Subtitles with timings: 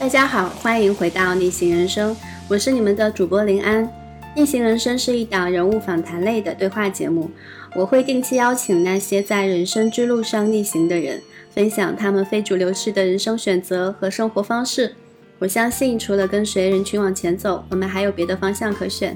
[0.00, 2.16] 大家好，欢迎回到逆行人生，
[2.48, 3.86] 我是你们的主播林安。
[4.34, 7.30] 逆行人生是一档人物访谈类的对话节目，
[7.76, 11.20] 我会定期邀请那些在人生之路上逆行的人，
[11.54, 14.94] 分享他们非主流式的人生选择和生活方式。
[15.38, 19.14] 我相信，除了跟随人群往前走，我们还有别的方向可选。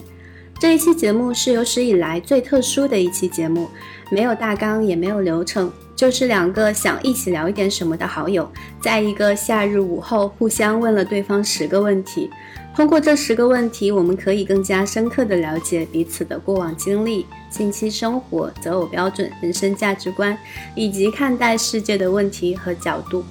[0.59, 3.71] 这一期节目是有史以来最特殊的一期节目，
[4.11, 5.73] 没有大纲，也没有流程。
[5.97, 12.29] 就是两个想一起聊一点什么的好友，在一个夏日午后，互相问了对方十个问题。
[12.75, 20.37] 通过这十个问题，我们可以更加深刻的了解彼此的过往经历、近期生活、择偶标准、人生价值观，
[20.75, 23.25] 以及看待世界的问题和角度。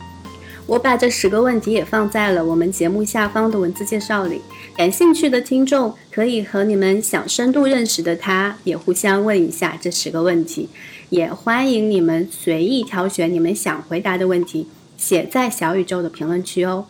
[0.66, 4.42] 我把这十个问题也放在了我们节目下方的文字介绍里，
[4.78, 10.70] 感兴趣的听众可以和你们想深度认识的他也互相问一下这十个问题。
[11.09, 16.88] 也欢迎你们随意挑选你们想回答的问题，写在小宇宙的评论区哦。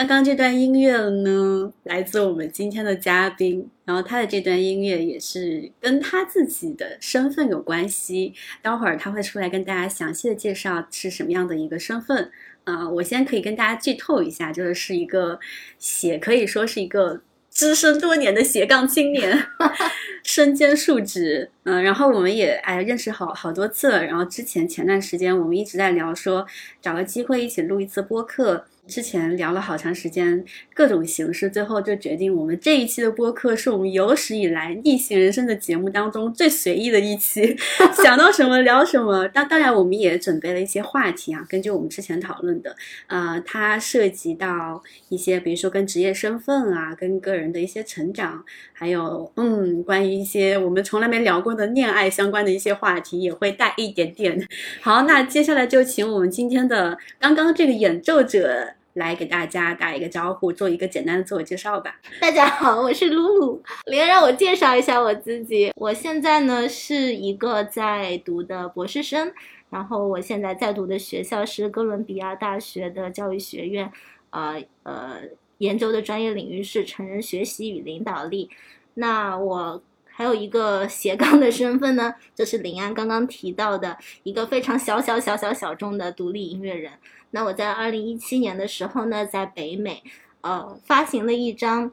[0.00, 8.32] 刚刚这段音乐呢，来自我们今天的嘉宾，然后他的这段音乐也是跟他自己的身份有关系。
[8.62, 12.30] 待会儿他会出来跟大家详细的介绍是什么样的一个身份
[12.64, 12.88] 啊！
[12.88, 15.38] 我先可以跟大家剧透一下，就是是一个
[15.78, 19.38] 写可以说是一个资深多年的斜杠青年，
[20.24, 21.50] 身兼数职。
[21.64, 24.02] 嗯，然后我们也哎认识好好多次了。
[24.02, 26.46] 然后之前前段时间我们一直在聊说，
[26.80, 28.64] 找个机会一起录一次播客。
[28.90, 37.56] 之前聊了好长时间，各种形式，最后就决定我们这一期的播客是我们有史以来逆行人生的节目当中最随意的一期，
[38.02, 39.28] 想到什么聊什么。
[39.28, 42.74] 当当然，我们也准备了一些话题啊，根据我们之前讨论的，
[43.06, 54.44] 呃，它涉及到一些，比如说跟职业身份啊，跟个人的一些成长，还有嗯，关于一些我们从来没聊过的恋爱相关的一些话题，也会带一点点。
[54.82, 58.74] 好，那接下来就请我们今天的刚刚这个演奏者。
[58.94, 62.00] 来给大家打一个招呼，做一个简单的自我介绍吧。
[62.20, 63.62] 大家好，我是露露。
[63.86, 65.72] 连让我介绍一下我自己。
[65.76, 69.32] 我现在呢是一个在读的博士生，
[69.70, 73.90] 然后我现在在读的学校是哥伦比亚大学的教育学院，
[74.30, 75.20] 呃呃，
[75.58, 78.50] 研究的专业领域是成人学习与领导力。
[78.94, 79.80] 那我
[80.20, 86.92] 还有一个斜杠的身份呢，就是林安刚刚提到的一个非常小小小小小众的独立音乐人。
[87.30, 90.02] 那我在二零一七年的时候呢，在北美，
[90.42, 91.90] 呃，发行了一张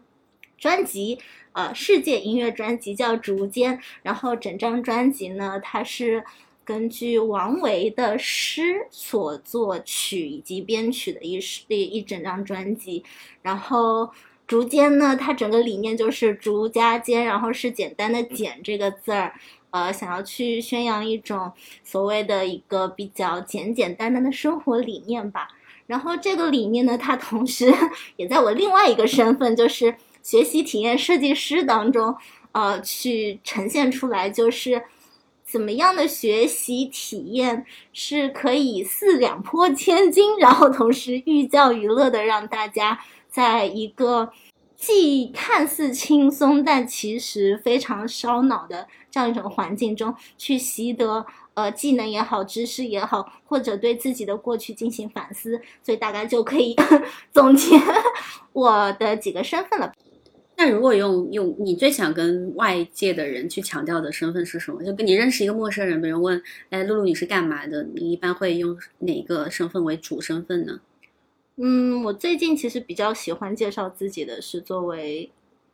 [0.58, 1.20] 专辑，
[1.54, 6.26] 呃，世界音乐专辑叫《竹间》，然后整张专辑呢，它是
[6.66, 13.06] 根据王维的诗所作曲以及编曲的一首一一整张专辑。
[13.42, 14.04] 然后
[14.48, 19.34] 《竹间》呢，它整个理念就是竹加间，然后是简单的“简”这个字儿。
[19.72, 21.52] 呃，想要去宣扬一种
[21.84, 25.50] 所谓的一个比较简简单单的生活理念吧。
[25.86, 27.72] 然后这个理念呢，它同时
[28.16, 29.94] 也在我另外一个身份，就是
[30.24, 32.16] 学习体验设计师当中，
[32.54, 34.84] 呃，去呈现出来，就是
[35.46, 43.00] 怎么样的学习体验是可以四两拨千斤，然后同时寓教于乐的，让大家
[43.38, 44.32] 在一个。
[44.80, 51.26] 既看似轻松，但其实非常烧脑的这样一种环境中去习得
[51.56, 56.76] 呃技能也好，知识也好，或者对自己的过去进行反思，所以大概就可以
[57.34, 57.76] 总结
[58.54, 59.92] 我的几个身份了。
[60.56, 64.84] 那如果用用你最想跟外界的人去强调的身份是什么？
[64.84, 67.82] 就跟你认识一个陌生人，别人问，哎，露露你是干嘛的？
[67.96, 70.80] 你一般会用哪个身份为主身份呢？
[71.60, 75.32] 嗯，我最近其实比较喜欢介绍自己的是作为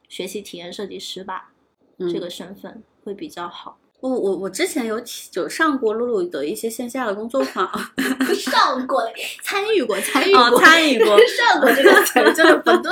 [0.07, 1.53] 学习体验设计师吧，
[1.99, 3.77] 这个身份会比较好。
[4.03, 5.01] 我我我之前有
[5.35, 7.65] 有上过露露的一些线下的工作坊，
[8.35, 9.01] 上过，
[9.41, 12.91] 参与过，参与过，参与过， 上过这个词真的不对。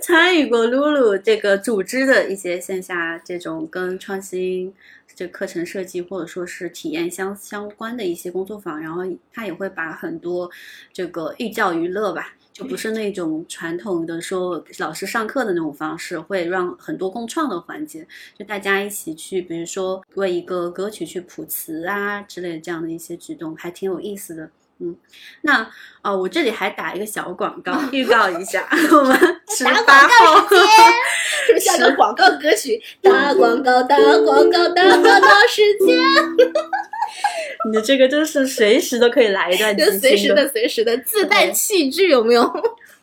[0.00, 4.72] 参与过露露这个组织的一些线下这种跟创新
[5.16, 9.02] 这课程设计或者说是体验相相关的一些工作坊，然后
[9.34, 10.48] 他也会把很多
[10.92, 12.32] 这个寓教于乐吧。
[12.52, 18.06] 就不是那种传统的说老师上课的那种方式，会让很多共创的环节，
[18.38, 24.50] 就大家一起去，比如说为一个歌曲去谱词啊之类的这样的一些举动，还挺有意思的。
[24.78, 24.96] 嗯，
[25.42, 25.70] 那
[26.02, 29.16] 哦，我这里还打一个小广告， 预告一下， 我们
[29.48, 30.68] 十打八号广告时间，
[31.46, 32.82] 是不是像个广告歌曲？
[33.00, 35.96] 打广告，打广告，打广告时间，
[37.66, 42.42] 你的这个真是随时都可以来一段随时的、随时的自带气质，有没有？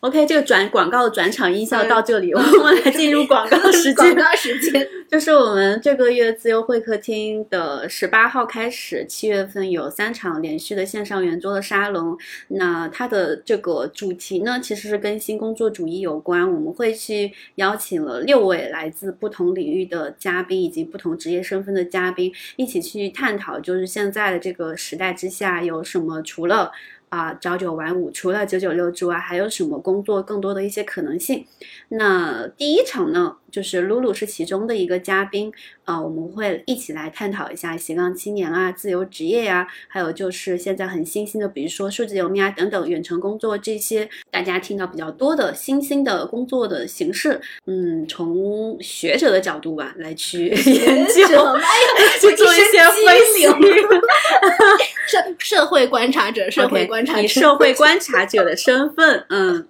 [0.01, 3.95] OK，这个转广告的转场音效嗯到这里，我们来进入广告 时间。
[3.95, 12.17] 广告时间， 就是我们这个月自由会客厅的十八号开始，七月份有三场连续的线上圆桌的沙龙。
[12.47, 16.49] 那它的这个主题呢，其实是跟新工作主义有关。
[16.49, 26.71] 我们会去邀请了六位来自不同领域的嘉宾，以及不同职业身份的嘉宾，一起去探讨，就是现在的这个时代之下有什么除了。
[27.09, 31.45] 啊，朝九晚五，除了九九六之外，还有什么工作更多的一些可能性？
[31.89, 35.51] 那第一场呢，就是露露是其中的一个嘉宾，
[35.85, 51.57] 啊，我们会一起来探讨一下斜杠青年啊、自由职业呀、还有就是现在很新兴的，比如说数字游民啊等等，远程工作这些大家听到比较多的新兴的工作的形式，嗯，从学者的角度吧来去研究，
[52.19, 53.47] 去做一些分析。
[55.09, 59.67] 社社会观察者，社会观察者，以社会观察者的身份，嗯，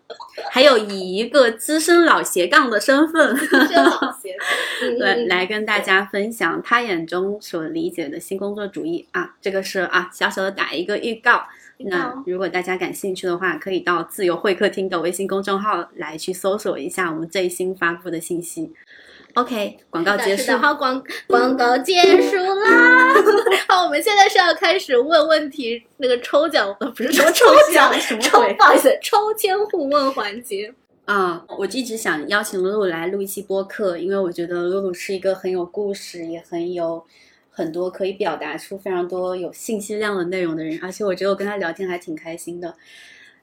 [0.51, 3.37] 还有以一个资深老斜杠的身份，
[5.00, 11.44] 来嗯来跟大家分享他眼中所理解的新工作主义啊，这个是啊小小的打一个预告。
[11.81, 18.74] 那如果大家感兴趣的话，可以到自由会客厅的微信公众号来去搜索一下我们最新发布的信息。
[19.36, 20.57] OK，广告结束。
[20.57, 23.13] 好，广广告结束啦。
[23.69, 30.74] 好，我们现在是要开始问问题，那个抽奖呃不是抽抽奖，什么抽鬼不好意思，抽签互问环节。
[31.09, 37.03] 啊、我一直想邀请露露来录一期播客，因为我觉得露露是一个很有故事，也很有
[37.50, 42.75] 很多可以表达出非常多有信息量的内容的人，而且我觉得我跟他聊天还挺开心的。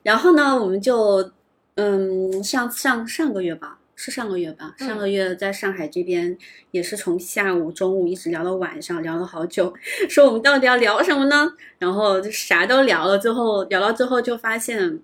[0.04, 1.32] 然后呢，我们就
[1.74, 6.38] 嗯上上上个月吧，是上个月吧，嗯上个月在上海这边
[6.70, 9.74] 也是从下午、中午一直聊到晚上，聊了好久，
[10.08, 11.52] 说我们到底要聊什么呢？
[11.80, 15.00] 然后就啥都聊了，最后聊到最后就发现。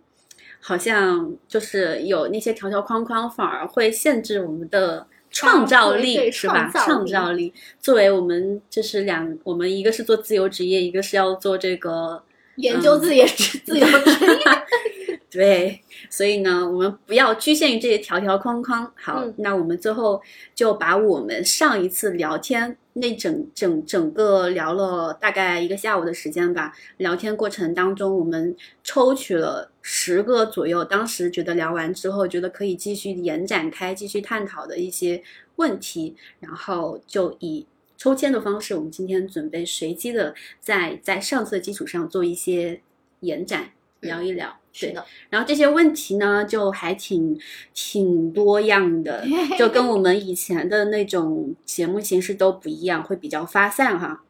[0.65, 6.71] 好像就是有那些条条框框，反而会限制我们的创造力，是吧？
[6.73, 12.23] 创造力作为我们就是两，我们一个是做自由职业，一个是要做这个
[12.57, 18.93] 研究自由职自由职业， 对，所以呢，我们不要局限于这些条条框框。
[18.95, 20.23] 好，嗯那我们最后
[20.55, 28.55] 就把我们上一次聊天那整整整个聊了大概一个下午的时间吧，聊天过程当中，我们
[28.85, 35.23] 抽取了十个左右，当时觉得聊完之后觉得可以继续延展开、继续探讨的一些
[35.57, 37.67] 问题，然后就以。
[37.99, 42.81] 抽签的方式，我们今天准备随机的在在上次的基础上做一些
[43.21, 43.71] 延展，
[44.01, 44.59] 聊一聊。
[44.73, 47.39] 对是的，然后这些问题呢，就还挺
[47.73, 49.25] 挺多样的，
[49.57, 54.25] 就跟我们以前的那种节目形式都不一样，会比较发散哈。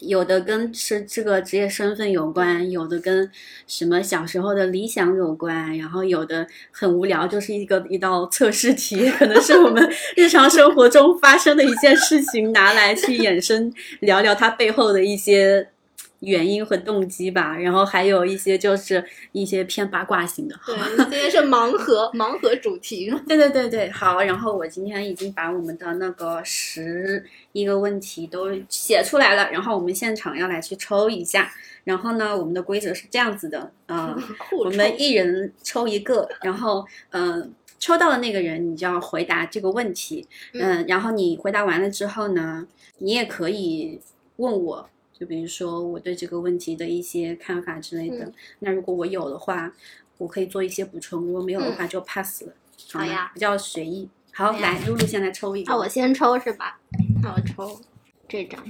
[0.00, 3.30] 有的跟是这个职业身份有关，有的跟
[3.66, 15.68] 什么小时候的理想有关，然后有的很无聊，就是一个一道测试题，可能是我们日常生活中发生的一件事情，拿来去衍生聊聊它背后的一些
[16.20, 17.56] 原因和动机吧。
[17.56, 24.22] 然后还有一些就是一些偏八卦型的，对，今天是盲盒盲盒主题， 对对对对，好。
[24.22, 31.52] 然后我今天已经把我们的那个十一个问题都写出来了，然后我们现场要来去抽一下。
[31.84, 34.16] 然后呢，我们的规则是这样子的，呃，
[34.58, 42.66] 我们一人抽一个，然后呃，抽到的那个人你就要回答这个问题，嗯、然后你回答完了之后呢，
[42.98, 44.00] 你也可以
[44.36, 44.90] 问我。
[45.18, 49.72] 就比如说我对这个问题的一些看法之类的，嗯那如果我有的话，
[50.18, 52.44] 我可以做一些补充；如果没有的话，就 pass
[52.92, 54.08] 好呀比较随意。
[54.32, 55.72] 好，好来，露露先来抽一个。
[55.72, 56.78] 那我先抽是吧？
[57.22, 57.80] 那我抽
[58.28, 58.62] 这张。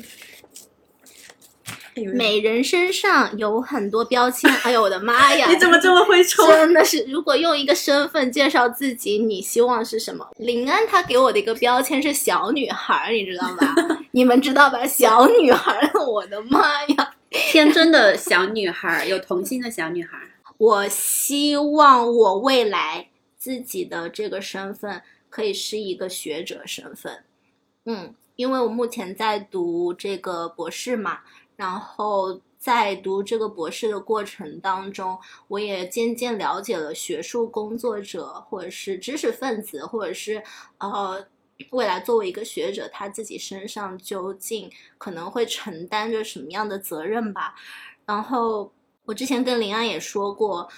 [2.15, 5.49] 每人身上有很多标签，哎呦我的妈呀！
[5.51, 6.47] 你怎么这么会抽？
[6.49, 10.29] 真的是，如果用一个身份介绍自己，你希望是什么？
[10.37, 13.75] 林安他给我的一个标签是小女孩，你知道吧？
[14.13, 14.87] 你们知道吧？
[14.87, 17.15] 小女孩， 我的妈呀！
[17.31, 20.19] 天真的小女孩，有童心的小女孩。
[20.59, 27.25] 我希望我未来自己的这个身份可以是一个学者身份，
[27.85, 31.19] 嗯，因为我目前在读这个博士嘛，
[31.57, 40.43] 然后在读这个博士的过程当中，我也渐渐了解了学术工作者或者是知识分子，或者是
[40.79, 41.27] 呃。
[41.71, 47.55] 未来作为一个学者，他自己身上究竟可能会承担着什么样的责任吧？
[48.05, 48.71] 然后
[49.07, 50.69] 我之前跟林安也说过，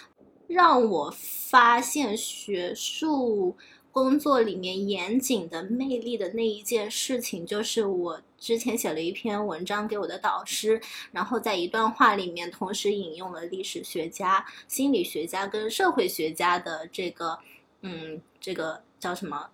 [0.46, 3.56] 让我发现学术
[3.90, 10.80] 工作里面严谨的魅力的那一件事情，就是我之前写了一篇文章给我的导师，
[11.12, 17.38] 然后在一段话里面同时引用了历史学家、心理学家跟社会学家的这个，
[17.82, 19.50] 嗯，这个叫什么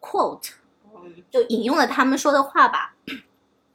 [0.00, 0.50] ？quote，
[0.94, 2.94] 嗯，就引用了他们说的话吧。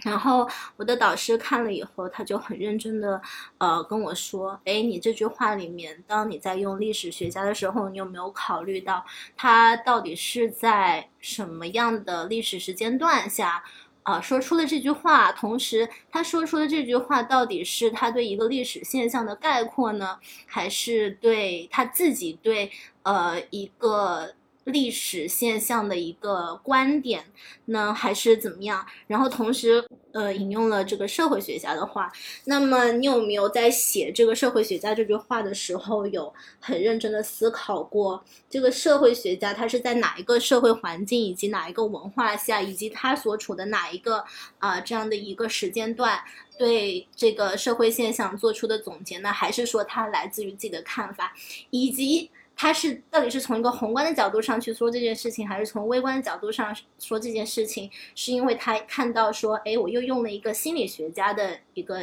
[0.03, 3.19] 然后我的导师看了以后，他就很认真的，
[3.57, 9.03] 呃，跟我说：“哎，你这句话里面，当你在用历史学家的时候，你有没有考虑到
[9.35, 13.63] 他到底是在什么样的历史时间段下，
[14.07, 15.33] 啊，说出了这句话？
[15.33, 22.71] 同时，他说出的这句话到底是他对一个历史现象的概括呢，还是对他自己对
[23.03, 24.33] 呃一个？”
[24.67, 27.24] 历史现象的一个观点
[27.65, 28.86] 呢，还是怎么样？
[29.07, 29.81] 然后同时，
[30.12, 32.12] 呃，引用了这个社会学家的话。
[32.45, 44.25] 那么，你有没有在写这个社会学家这句话的时候，有很认真的思考过这个社会学家他是在哪一个社会环境，以及哪一个文化下，以及他所处的哪一个
[44.59, 46.19] 啊这样的一个时间段，
[46.59, 49.31] 对这个社会现象做出的总结呢？
[49.31, 51.33] 还是说他来自于自己的看法，
[51.69, 52.29] 以及？
[52.59, 57.89] 他是到底是从一个宏观的角度上去说这件事情，还是从微观的角度上说这件事情？
[58.15, 61.99] 是因为他看到说，哎，我又用了一个心理学家的一个，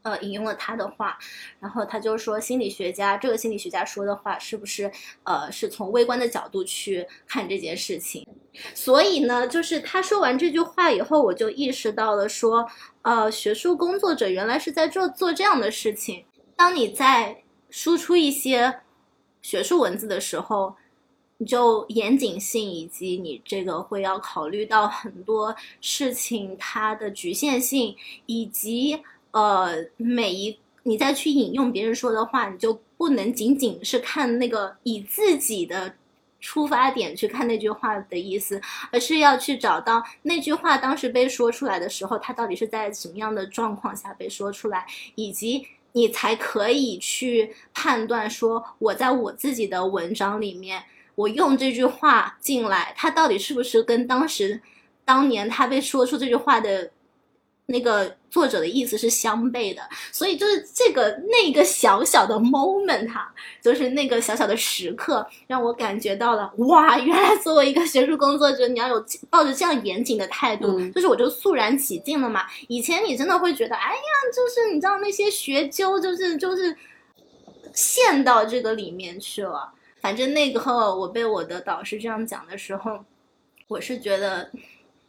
[0.00, 1.18] 呃，引用了他的话，
[1.60, 4.90] 然后他就说，心理学家这个心理学家说的话是不是，
[5.24, 8.26] 呃，是从微观的角度去看这件事情？
[8.74, 12.66] 所以呢，就是他说完这句话以后，我就意识到了说，
[13.02, 16.24] 呃，学术工作者原来是在做做这样的事情。
[16.56, 18.80] 当你在输出一些。
[19.44, 20.74] 学术文字的时候，
[21.36, 28.98] 你就严谨性以及你这个会要考虑到很多事情它的局限性，以及
[29.32, 35.94] 呃每一你再去引用别人说的话，你就不能仅仅是看那个以自己的
[36.40, 38.58] 出发点去看那句话的意思，
[38.90, 44.86] 而是要去找到那句话当时被说出来的时候，它到底是在什么样的状况下被说出来，
[45.16, 45.66] 以及。
[45.94, 50.84] 你才可以去判断说，我在我自己的文章里面，
[51.14, 54.60] 我用这句话进来，它到底是不是跟当时、
[55.04, 56.90] 当年他被说出这句话的。
[57.66, 59.80] 那个作者的意思是相悖的，
[60.12, 72.44] 所以就是这个那个小小的 moment 哈，就是那个小小的时刻，让我感觉到了哇，原来作为一个学术工作者，你要有抱着这样严谨的态度，就是我就肃然起敬了嘛。
[72.68, 73.98] 以前你真的会觉得，哎呀，
[74.34, 76.76] 就是你知道那些学究，就是就是
[77.72, 79.72] 陷到这个里面去了。
[80.02, 83.02] 反正那个我被我的导师这样讲的时候，
[83.68, 84.50] 我是觉得。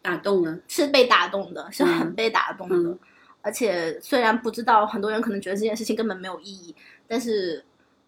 [0.06, 2.98] 打动了，是被打动的，是很被打动的。
[3.42, 6.76] 而且虽然不知道，很多人可能觉得这件事情根本没有意义，
[7.08, 7.64] 但是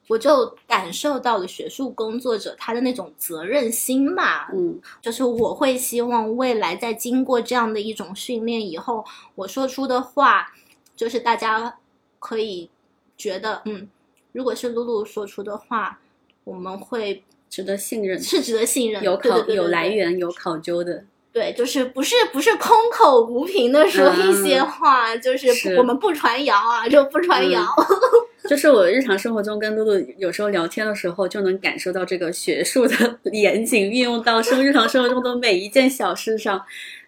[0.07, 4.49] 我就感受到了学术工作者他的那种责任心吧。
[4.53, 9.03] 嗯，就是我会希望未来在经过这样的一种训练以后，
[9.35, 10.53] 我说出的话，
[10.95, 11.77] 就是大家
[12.19, 12.69] 可以
[13.17, 13.89] 觉得，嗯，
[14.33, 15.99] 如果是露露说出的话，
[16.43, 21.03] 我们会值得信任，是值得信任，有考有来源，有考究的。
[21.37, 27.63] 对，就是不是不是空口无凭的说一些话，就是我们不传谣啊，就不传谣。
[28.49, 36.59] 就是我日常生活中跟露露有时候聊天的时候，就能感受到这个学术的 严谨运用到生日常生活中的每一件小事上。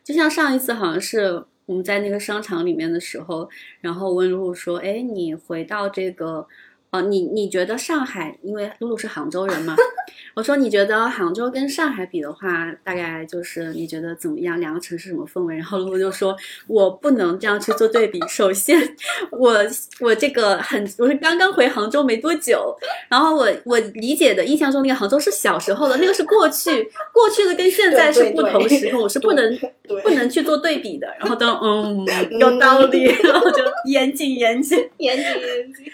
[0.03, 3.49] 就像上一次好像是我们在那个商场里面的时候，
[3.81, 6.45] 然后问露露说：“哎，你回到这个。”
[6.91, 9.75] 哦，你你觉得上海，因为露露是杭州人嘛？
[10.35, 14.59] 我说你觉得杭州跟上海比的话，大概就是你觉得怎么样？
[14.59, 15.55] 两个城市什么氛围？
[15.55, 16.35] 然后露露就说，
[16.67, 18.19] 我不能这样去做对比。
[18.27, 18.95] 首先，
[19.31, 19.55] 我
[19.99, 22.75] 我这个很，我是刚刚回杭州没多久，
[23.09, 26.71] 然后我我理解的印象中那个杭州是小时候的，那个是过去，
[27.13, 29.59] 过去的跟现在是不同时空，我是不能
[30.03, 31.07] 不能去做对比的。
[31.19, 32.05] 然后都嗯
[32.39, 35.91] 有道理， 然后就严谨严谨严谨严谨。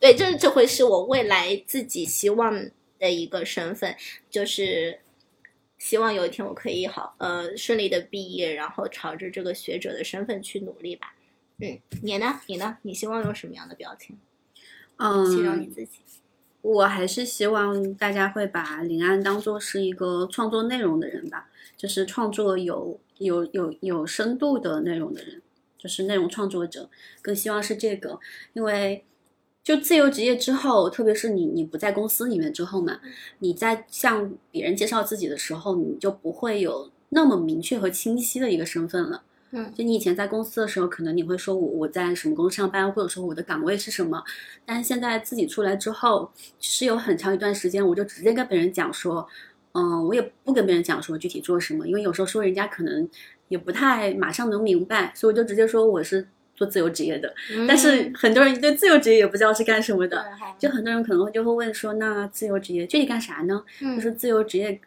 [0.00, 3.96] 对，这这会是我未来自己希望的一个身份，
[4.30, 5.00] 就是
[5.76, 11.14] 希望有一天我可以好呃顺利的毕业，然后朝着这个学者的身份去努力吧。
[11.58, 12.40] 嗯，你呢？
[12.46, 12.78] 你呢？
[12.82, 14.16] 你希望用什么样的标签？
[14.98, 15.98] 嗯，形容你自己。
[16.62, 25.42] 我还是希望大家会把林安当做是一个创作内容的人吧，就是创作有有有有深度的内容的人，
[25.76, 26.88] 就是内容创作者，
[27.20, 28.20] 更希望是这个，
[28.52, 29.04] 因为。
[29.62, 32.98] 就自由职业之后，特别是你你不在公司里面之后嘛，
[33.40, 39.22] 你在向别人介绍自己的时候，你就不会有那么明确和清晰的一个身份了。
[39.50, 44.22] 嗯就你以前在公司的时候，可能你会说我我在什么公司上班，或者说我的岗位是什么，
[44.66, 49.26] 但是现在自己出来之后，是有很长一段时间，我就直接跟别人讲说，
[49.72, 53.08] 嗯，我也不跟别人讲说具体做什么，因为有时候说人家可能
[53.48, 57.32] 也不太马上能明白，所以我就直接说我是做自由职业的。
[57.68, 60.26] 但是很多人对自由职业也不知道是干什么的，
[60.58, 63.62] 就很多人可能就会问说，那自由职业具体干啥呢？
[63.80, 64.80] 嗯就是自由职业，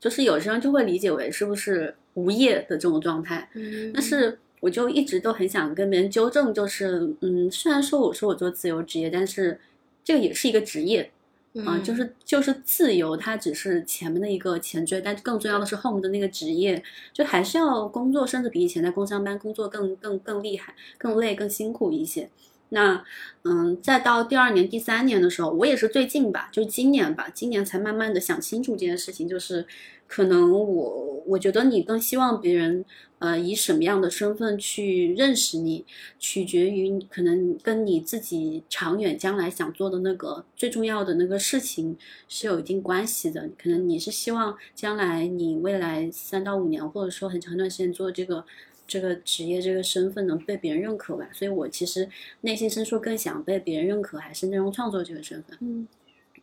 [0.00, 3.48] 就是有些人就会理解为是不是无业的这种状态。
[3.54, 9.60] 嗯，但是我就一直都很想跟别人纠正，就是嗯，虽然说我说我做自由职业，但是
[10.02, 11.10] 这个也是一个职业
[11.54, 16.82] 啊、嗯就是就是自由，它只是前面的一个前缀，但更重要的是后面的那个职业，
[17.12, 22.30] 就还是要工作，甚至比以前在工商班工作更更更厉害、更累、更辛苦一些。
[22.70, 23.04] 那
[23.44, 29.66] 嗯，再到第二年、第三年的时候，我也是最近吧，就今年吧，今年才慢慢的想清楚这件事情，就是
[30.12, 32.84] 可能我我觉得你更希望别人
[33.18, 35.86] 呃以什么样的身份去认识你，
[36.18, 41.96] 取决于可能跟你自己长远将来想做的那个最重要的那个事情
[42.28, 43.48] 是有一定关系的。
[43.56, 48.44] 可能你是希望将来你未来三到五年，或者说很长一段时间做这个。
[48.84, 52.06] 这个职业、这个身份能被别人认可吧，所以我其实
[52.42, 55.56] 内心深处更想被别人认可，还是内容创作这个身份。
[55.62, 55.88] 嗯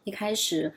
[0.05, 0.71] 一开始，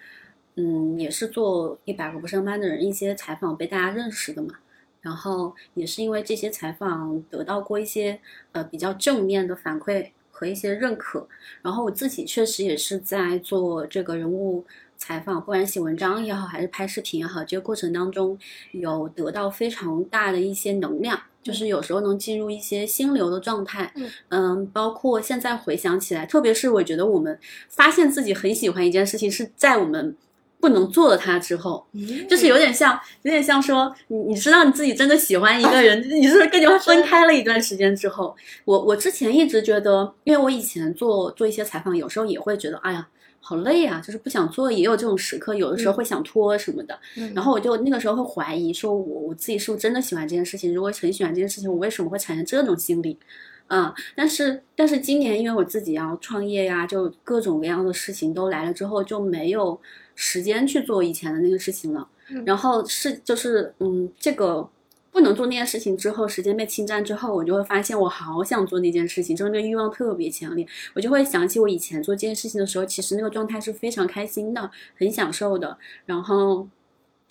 [0.57, 4.55] 嗯，也是做一百个不上班的人一些采访被大家认识的嘛。
[5.01, 8.21] 然后也是因为这些采访得到过一些
[8.53, 11.27] 呃比较正面的反馈和一些认可。
[11.61, 14.65] 然后我自己确实也是在做这个人物
[14.97, 18.39] 采访，不管写文章也好，还是拍视频也好，这个过程当中
[18.71, 21.21] 有得到非常大的一些能量。
[21.43, 27.37] 就是有时候能进入一些心流的状态，嗯嗯，包括现在回想起来，特别是我觉得我们
[27.69, 30.17] 发现自己很喜欢一件事情，是在我们
[30.63, 38.35] 不能做了它之后，嗯就是有点像，有点像说，你你知道你自己真的喜欢一个人，你是不是跟你分开了一段时间之后？
[38.65, 43.09] 我我之前一直觉得，因为我以前做做一些采访，有时候也会觉得，哎呀。
[43.45, 46.97] 好累啊，就是不想做，也有这种时刻，有的时候会想拖什么的。
[47.17, 50.73] 嗯然后我就那个时候会怀疑，说我我自己是不是真的喜欢这件事情？
[50.73, 53.19] 如果很喜欢这件事情，我为什么会产生这种心理？
[53.67, 59.77] 嗯，但是但是今年因为我自己要创业呀，就各种各样的事情都来了之后，就没有
[60.15, 62.09] 时间去做以前的那个事情了。
[62.29, 64.67] 嗯然后是就是嗯，这个
[65.11, 70.67] 不能做那件事情之后，时间被侵占之后，我就会发现我好想做那件事情，就是那个欲望特别强烈。
[70.95, 75.77] 我就会想起我以前做这件事情的时候，其实那个状态是非常开心的，很享受的。
[76.07, 76.67] 然后，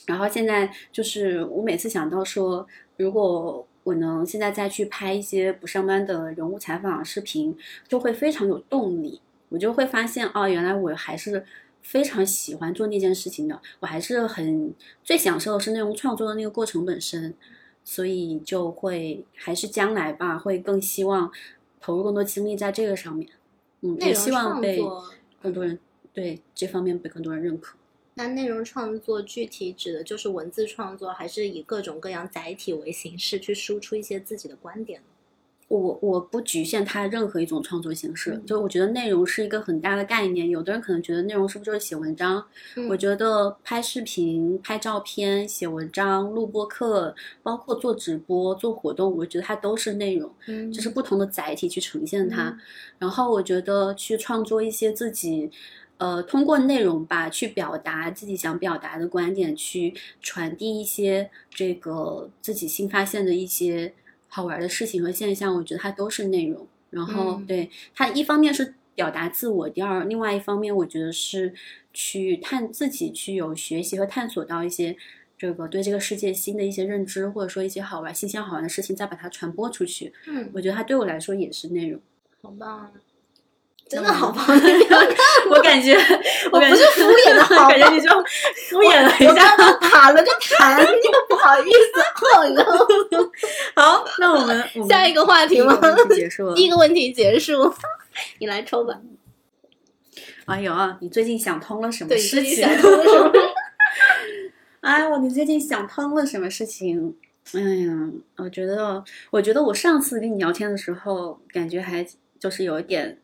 [0.05, 2.67] 然后现在就是我每次想到说，
[2.97, 9.19] 如果我能现在再去拍一些不上班的人物采访视频，就会非常有动力。
[9.49, 11.43] 我就会发现，哦，原来我还是
[11.81, 17.33] 非常喜欢做那件事情的，我还是很最享受的是内容创作的那个过程本身，
[17.83, 21.31] 所以就会还是将来吧，会更希望
[21.79, 23.29] 投入更多精力在这个上面。
[23.81, 24.79] 嗯，也希望被
[25.41, 25.79] 更多人
[26.13, 27.75] 对这方面被更多人认可。
[28.13, 35.07] 那内容创作具体指的就是文字创作，还是以各种各样载体为形式去输出一些自己的观点呢？
[35.79, 40.49] 我我不局限它任何一种创作形式，嗯就我觉得内容是一个很大的概念。
[40.49, 42.43] 有的人可能觉得内容是不是就是写文章？
[42.75, 52.49] 嗯我觉得拍视频、拍照片、写文章、录播课，包括做直播、做活动，我觉得它都是内容，嗯就是不同的载体去呈现它。
[52.49, 52.59] 嗯
[52.99, 55.49] 然后我觉得去创作一些自己，
[55.97, 63.93] 呃，通过内容吧，去表达自己想表达的观点，去传递一些这个自己新发现的一些
[64.33, 66.65] 好玩的事情和现象，我觉得它都是内容。
[66.89, 71.53] 然后、嗯对它一方面是表达自我，第二，另外一方面我觉得是
[71.93, 74.95] 去探自己去有学习和探索到一些。
[75.37, 81.99] 这个对这个世界新的一些认知，或者说一些好玩、新鲜好玩的事情，再把它传播出去，嗯，我觉得它对我来说也是内容。
[82.43, 82.91] 好棒啊，
[83.91, 84.45] 真的好棒！
[85.51, 85.97] 我感觉，
[86.49, 88.09] 我感觉不是敷衍的好 感觉你就
[88.69, 89.55] 敷衍了一我下。
[89.79, 92.01] 卡了个痰， 又不好意思。
[93.75, 95.75] 好，那我们下一个话题吗？
[95.75, 96.55] 第一个问题结束了。
[96.55, 97.73] 第一个问题结束，
[98.39, 98.95] 你来抽吧。
[100.45, 102.65] 哎呦啊，你最近想通了什么，事情？
[104.79, 107.15] 哎我，你最近想通了什么事情？
[107.53, 107.91] 哎呀，
[108.37, 112.05] 我觉得，我觉得我上次跟你聊天的时候，感觉还
[112.39, 113.19] 就是有一点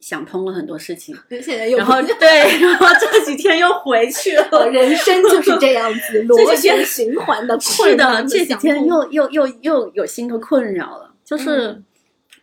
[0.00, 4.68] 想通了很多事情，现在又然后对，然后这几天又回去了。
[4.70, 11.84] 人生就是这样子， 螺旋循环的是困难的，这几天又又又又有新的困扰了，就是嗯，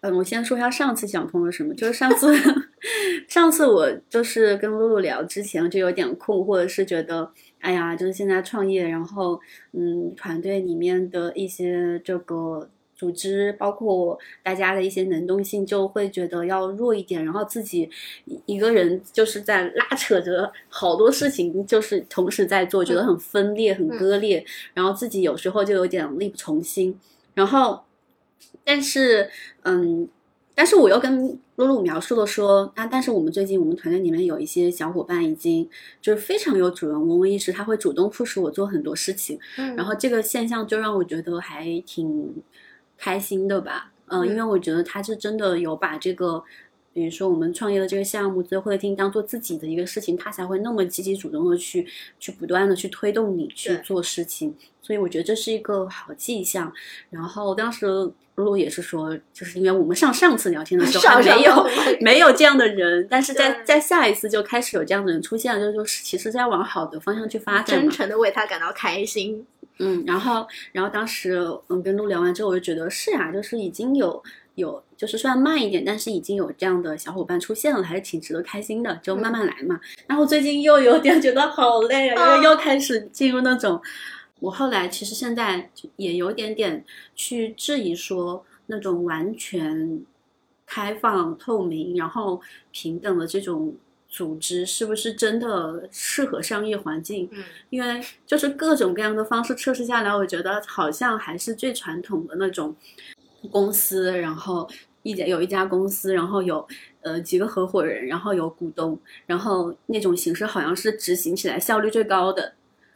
[0.01, 2.33] 嗯，我先说一下上次想通了什么，就是上次，
[3.27, 9.39] 上次我就是跟露露聊之前就有点困惑的是觉得，哎呀，就是现在创业，然后
[9.71, 17.89] 嗯，团队里面的一些这个组织，包括大家的一些能动性，就会觉得要弱一点，然后自己
[18.45, 26.97] 一个人就是在拉扯着好多事情，就是同时在做，觉得很分裂、很割裂，然后自己有时候就有点力不从心。
[27.33, 27.83] 然后，
[28.63, 29.29] 但是，
[29.63, 30.07] 嗯，
[30.55, 35.69] 但是我又跟露露描述了说，啊，但是我们最近我们团队里面有一些小伙伴已经
[36.01, 42.41] 就是非常有主人翁意识，他会主动促使我做很多事情，嗯，然后这个现象就让我觉得还挺
[42.97, 46.43] 开心的吧，嗯，因为我觉得他是真的有把这个，
[46.93, 51.85] 比如说我们创业的这个项目最会厅当做自己的一个事情，他才会那么积极主动的去
[52.19, 56.71] 去不断的去推动你去做事情，所以我觉得这是一个好迹象。
[57.09, 57.85] 然后当时
[58.35, 61.69] 露露也是说，就是因为我们上上次聊天的时候没有个
[62.01, 67.79] 没有这样的人，但是在在下一次就开始有这样的人出现了，就就是其实在往好的方向去发展。
[67.79, 69.45] 真诚的为他感到开心。
[69.79, 74.23] 嗯，然后，然后当时嗯跟陆聊完之后，我就觉得是啊，就是已经有
[74.55, 79.79] 有，就是虽然慢一点，但是已经有这样的小伙伴出现了，还是挺值得开心的，就慢慢来嘛。
[80.07, 83.81] 然后最近又有点觉得好累啊，因为又开始进入那种，
[84.39, 86.85] 我后来其实现在也有点点
[87.15, 90.01] 去质疑说那种完全
[90.65, 92.39] 开放、透明，然后
[92.71, 93.75] 平等的这种。
[94.15, 97.27] 组织是不是真的适合商业环境？
[97.33, 102.73] 嗯因为就是各种各样的方式测试下来，我觉得好像还是最传统的那种
[103.51, 104.69] 公司，然后
[105.03, 106.65] 一家有一家公司，然后有
[107.01, 112.53] 呃几个合伙人，然后有股东，然后那种形式好像是执行起来效率最高的，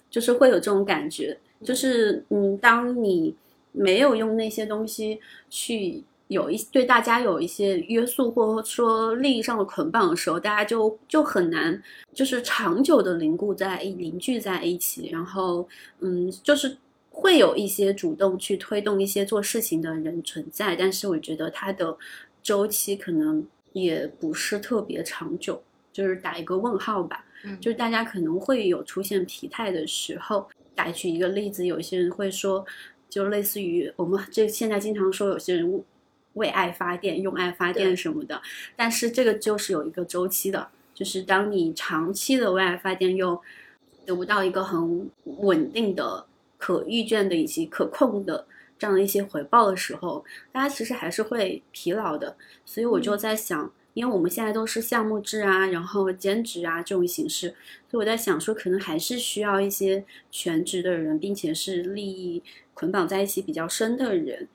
[0.10, 1.38] 就是会有这种感觉。
[1.66, 3.36] 就是嗯，当你
[3.74, 15.68] 没有用那些东西去有一对大家有一些约束，或者说利益上的捆绑的时候，大家就就很难就是长久的凝固在一凝聚在一起，然后
[16.00, 16.78] 嗯，就是
[17.10, 21.98] 会有一些主动去推动一些做事情的人存在，但是我觉得它的
[22.42, 25.62] 周期可能也不是特别长久，
[25.92, 27.26] 就是打一个问号吧。
[27.44, 30.48] 嗯就是大家可能会有出现疲态的时候。
[30.76, 32.65] 打举一个例子，有些人会说，
[33.10, 35.84] 就类似于我们这现在经常说，有些人
[36.34, 38.42] 为爱发电、用爱发电什么的，
[38.76, 43.42] 但是这个就是有一个周期的，就是当你长期的为爱发电又
[44.06, 46.26] 得不到一个很稳定的、
[46.58, 48.46] 可预见的以及可控的
[48.78, 52.36] 这样的一些回报的时候，大家其实还是会疲劳的。
[52.65, 57.50] 所以我就在想，因为我们现在都是项目制啊，然后兼职啊这种形式，
[57.89, 62.42] 所以我在想说，可能还是需要一些全职的人，并且是利益
[62.74, 64.48] 捆绑在一起比较深的人，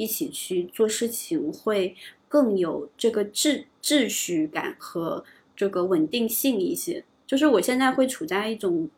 [0.00, 1.94] 一起去做事情，会
[2.26, 7.04] 更有这个秩秩序感和这个稳定性一些。
[7.26, 8.88] 就是我现在会处在一种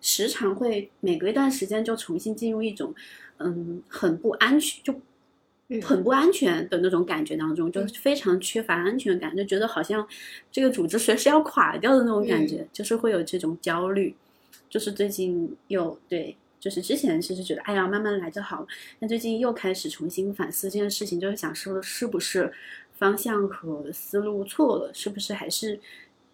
[0.00, 2.94] 时常会每隔一段时间就重新进入一种
[3.38, 4.92] 嗯很不安全就。
[4.92, 4.98] 嗯
[5.82, 10.08] 很不安全的那种感觉当中，就非常缺乏安全感，就觉得好像
[10.50, 14.14] 这个组织随时要垮掉的那种感觉，就是会有这种焦虑。
[14.70, 18.66] 就是最近有对，就是之前其实觉得哎呀慢慢来就好了，
[18.98, 22.52] 但最近又开始重新反思这件事情，就是想说是不是
[22.94, 25.78] 方向和思路错了，是不是还是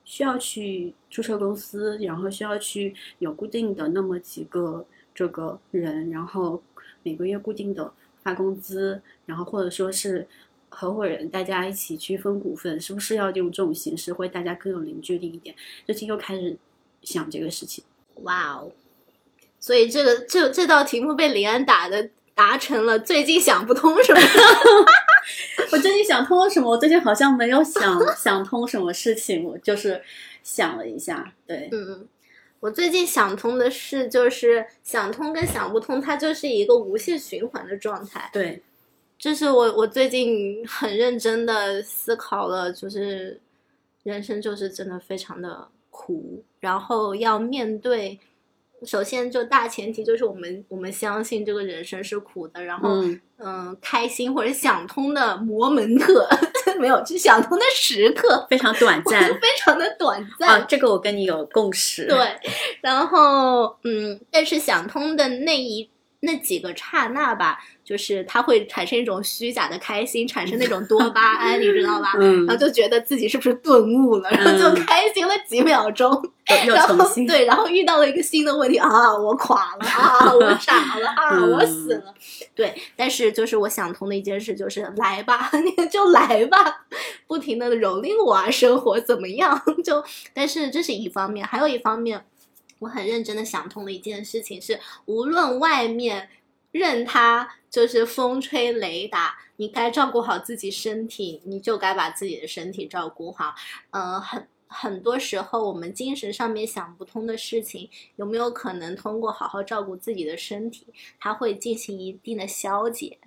[0.04, 6.62] 需要去注册公司，然后需要去有固定的那么几个这个人，然后
[7.02, 10.26] 每个月固定的发工资，然后或者说是
[10.68, 15.54] 合伙人，大家一起去分股份，是不是要用这种形式，会大家更有凝聚力一点？
[15.86, 16.56] 最近又开始
[17.02, 17.84] 想这个事情。
[18.22, 18.72] 哇哦！
[19.64, 24.20] 所以这个这这道题目被李安打的答成了最近想不通什么？
[25.72, 26.68] 我最近想通了什么？
[26.68, 30.02] 我最近好像没有想想通什么事情，我就是
[30.42, 32.08] 想了一下，对，嗯嗯，
[32.60, 38.28] 我最近想通的是，就是想通跟想不通，它就是一个无限循环的状态。
[38.34, 38.62] 对，
[39.18, 43.40] 这是我我最近很认真的思考了，就是
[44.02, 48.18] 人生就是真的非常的苦，然后要面对。
[48.84, 56.28] 首先，就大前提就是我们我们相信这个人生是苦的，然后嗯嗯、开心或者想通的摩门特
[56.78, 60.60] 没有，就想通的时刻 非常短暂非常的短暂。
[60.60, 62.06] 啊，这个我跟你有共识。
[62.06, 62.18] 对，
[62.80, 72.14] 然后嗯，但是想通的那一那几个刹那吧，就是他会产生一种虚假的开心，产生那种多巴胺，你知道吧？
[72.18, 76.10] 嗯然后就觉得自己是不是顿悟了，然后就开心了几秒钟，
[76.66, 82.14] 然后对，然后遇到了一个新的问题啊，我垮了啊，我傻了啊，嗯我死了。
[82.54, 86.86] 对，但是就是我想通的一件事就是来吧， 你就来吧，
[87.26, 89.60] 不停的蹂躏我啊，生活怎么样？
[89.84, 92.24] 就但是这是一方面，还有一方面，
[92.78, 96.28] 我很认真的想通了一件事情是，无论外面
[96.74, 103.54] 任它就是风吹雷打，你该照顾好自己身体，你就该把自己的身体照顾好。
[103.90, 110.88] 嗯，很很多时候我们精神上面想不通的事情，有没有可能通过好好照顾自己的身体，
[111.20, 113.18] 它会进行一定的消解？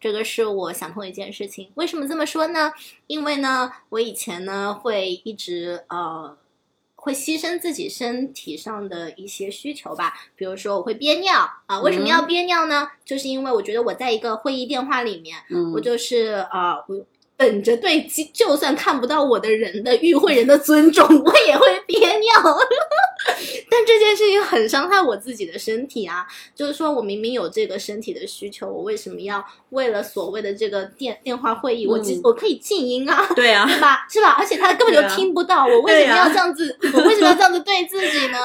[0.00, 1.70] 这个是我想通一件事情。
[1.76, 2.72] 为什么这么说呢？
[3.06, 6.36] 因为呢，我以前呢会一直呃。
[7.06, 12.88] 会牺牲自己身体上的一些需求吧，比如说我会憋尿啊，为什么要憋尿呢？
[13.04, 15.36] 就是因为我觉得我在一个会议电话里面，
[15.72, 22.58] 我就是啊，我本着对就算看不到我的人的与会人的尊重，我也会憋尿。
[23.70, 26.26] 但这件事情很伤害我自己的身体啊！
[26.54, 33.26] 就是说我明明有这个身体的需求，我为什么要为了所谓的这个电电话会议，我我可以静音啊？
[33.34, 34.06] 对啊，对吧？
[34.08, 34.36] 是吧？
[34.38, 36.76] 而且他根本就听不到我，为什么要这样子？
[36.94, 38.38] 我为什么要这样子对自己呢？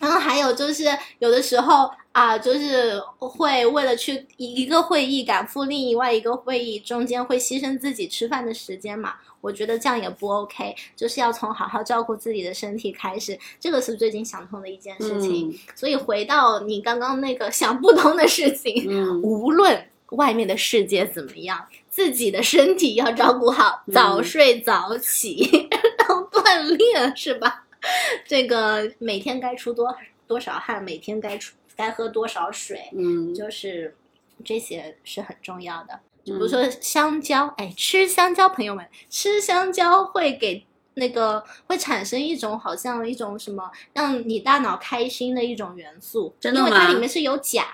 [0.00, 0.84] 然后还有就是
[1.20, 9.14] 有的时候啊，就是会为了去一个会议赶赴另外一个会议，中间会牺牲自己吃饭的时间嘛。
[9.42, 15.58] 我觉得这样也不 OK，就是要从好好照顾自己的身体开始，这个是最近想通的一件事情。
[15.74, 18.86] 所以回到你刚刚那个想不通的事情，
[19.22, 27.64] 无论外面的世界怎么样，自己的身体要照顾好，早睡早起， 然后锻炼，是吧？
[28.26, 29.94] 这个每天该出多
[30.26, 33.96] 多少汗，每天该出该喝多少水，嗯，就是
[34.44, 36.00] 这些是很重要的。
[36.22, 46.68] 比如说香蕉，哎，吃香蕉，朋友们，吃香蕉会给那个会产生一种好像一种什么让你大脑开心的一种元素，真的吗？
[46.68, 47.64] 因为它里面是有钾。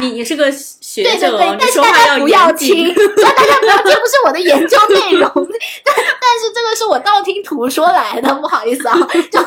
[0.00, 8.98] 你你是个学者，对对对，但是 大家不要听，大家不要听，不是我的研究内容，但 但是这个是我道听途说来的，不好意思啊。
[9.30, 9.40] 就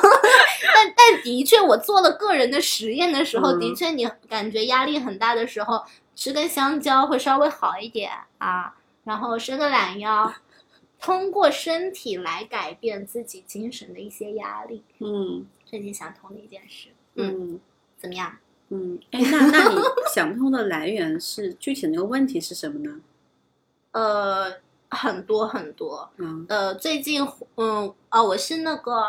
[0.74, 5.84] 但但的确，我做了个人的实验的时候，的确你感觉压力很大的时候。
[6.16, 8.74] 吃根香蕉会稍微好一点啊，
[9.06, 10.30] 然后伸个懒腰，
[11.00, 14.84] 通过身体来改变自己精神的一些压力。
[15.00, 16.90] 嗯，最近想通的一件事。
[17.16, 17.60] 嗯，
[17.98, 18.38] 怎么样？
[18.70, 19.82] 嗯，哎，那那你
[20.14, 23.02] 想通的来源是具体那个问题是什么呢？
[23.92, 24.54] 呃，
[24.90, 26.10] 很多很多。
[26.18, 29.02] 嗯，呃，最近，嗯，哦，我是那个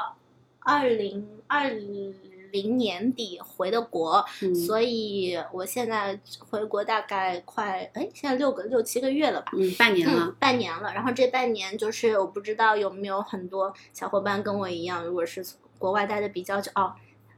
[0.61, 2.15] 二零二零。
[2.53, 4.25] 零年底回的国，
[4.67, 9.53] 所以我现在回国大概快哎，现在六个六七个月了吧？
[9.55, 10.93] 嗯，半年了，半年了。
[10.93, 15.45] 然后这半年就是我不知道有没有很多小伙伴跟我一样，如果是
[15.79, 16.93] 国外待的比较久哦，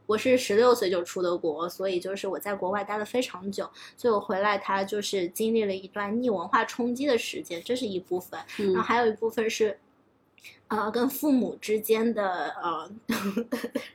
[0.07, 8.39] 我是十六岁就出的国，所以就是我在国外待了非常久，所以我回来他就是经历了一段逆文化冲击的时间，这是一部分。
[8.57, 9.79] 然后还有一部分是。
[10.69, 12.91] 啊，跟父母之间的呃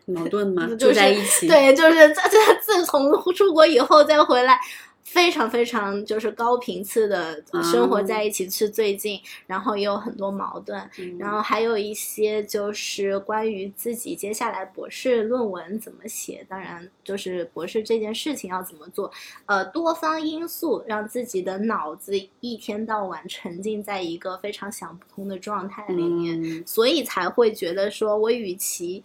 [0.05, 0.67] 矛盾吗？
[0.79, 1.47] 住在一起？
[1.47, 2.21] 对，就是自
[2.61, 4.59] 自从出国以后再回来。
[5.07, 7.41] 非常非常就是高频次的
[7.71, 9.17] 生活在一起是最近，
[9.47, 10.77] 然后也有很多矛盾，
[11.17, 19.09] 然后还有一些就是关于自己接下来博士论文怎么写，当然就是博士这件事情要怎么做，
[19.45, 29.01] 呃，多方因素让自己的脑子一天到晚沉浸在一个非常想不通的状态里面，所以才会觉得说我与其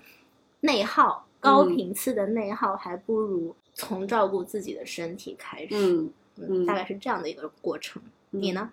[0.60, 3.54] 内耗高频次的内耗，还不如。
[3.74, 8.02] 从照顾自己的身体开始，嗯嗯，大概是这样的一个过程。
[8.30, 8.70] 你呢？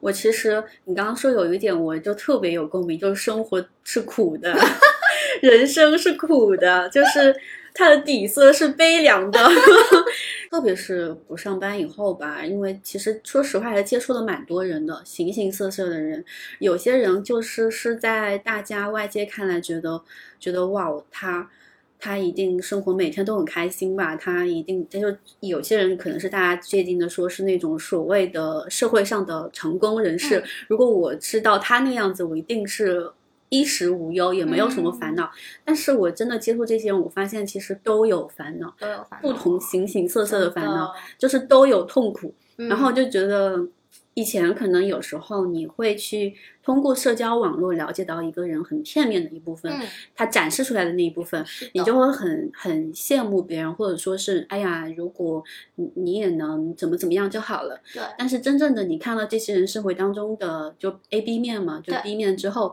[0.00, 4.54] 我其实你刚刚说有一点，我就特别有共鸣，就是生活是苦的，
[5.40, 7.34] 人生是苦的，就是
[7.72, 9.40] 它的底色是悲凉的。
[10.50, 16.24] 特别是不上班以后吧，因为其实说实话，还接触了蛮多人的，形形色色的人。
[16.58, 20.02] 有些人就是是在大家外界看来觉得
[20.38, 21.50] 觉得哇，他。
[21.98, 24.14] 他一定生活每天都很开心吧？
[24.14, 30.42] 他一定，他就有些人可能是大家界定的，说是那种所谓的社会上的成功人士。
[30.68, 33.10] 如果我知道他那样子，我一定是
[33.48, 35.30] 衣食无忧，也没有什么烦恼。
[35.64, 42.34] 但是我真的接触这些人，我发现其实都有烦恼，都有烦恼，不同形形色色的烦恼，就是都有痛苦。
[42.56, 43.66] 然后就觉得。
[44.14, 49.72] 以前可能有时候你会去通过社交网络了解到一个人很片面的一部分，
[50.14, 55.42] 他展示出来的那一部分，你就会很很羡慕别人，或者说是哎呀，如果
[55.74, 57.80] 你你也能怎么怎么样就好了。
[57.92, 58.02] 对。
[58.16, 62.72] 但是真正的你看到这些人生活当中的就 A B 面嘛，就 B 面之后，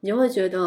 [0.00, 0.58] 你就会觉得，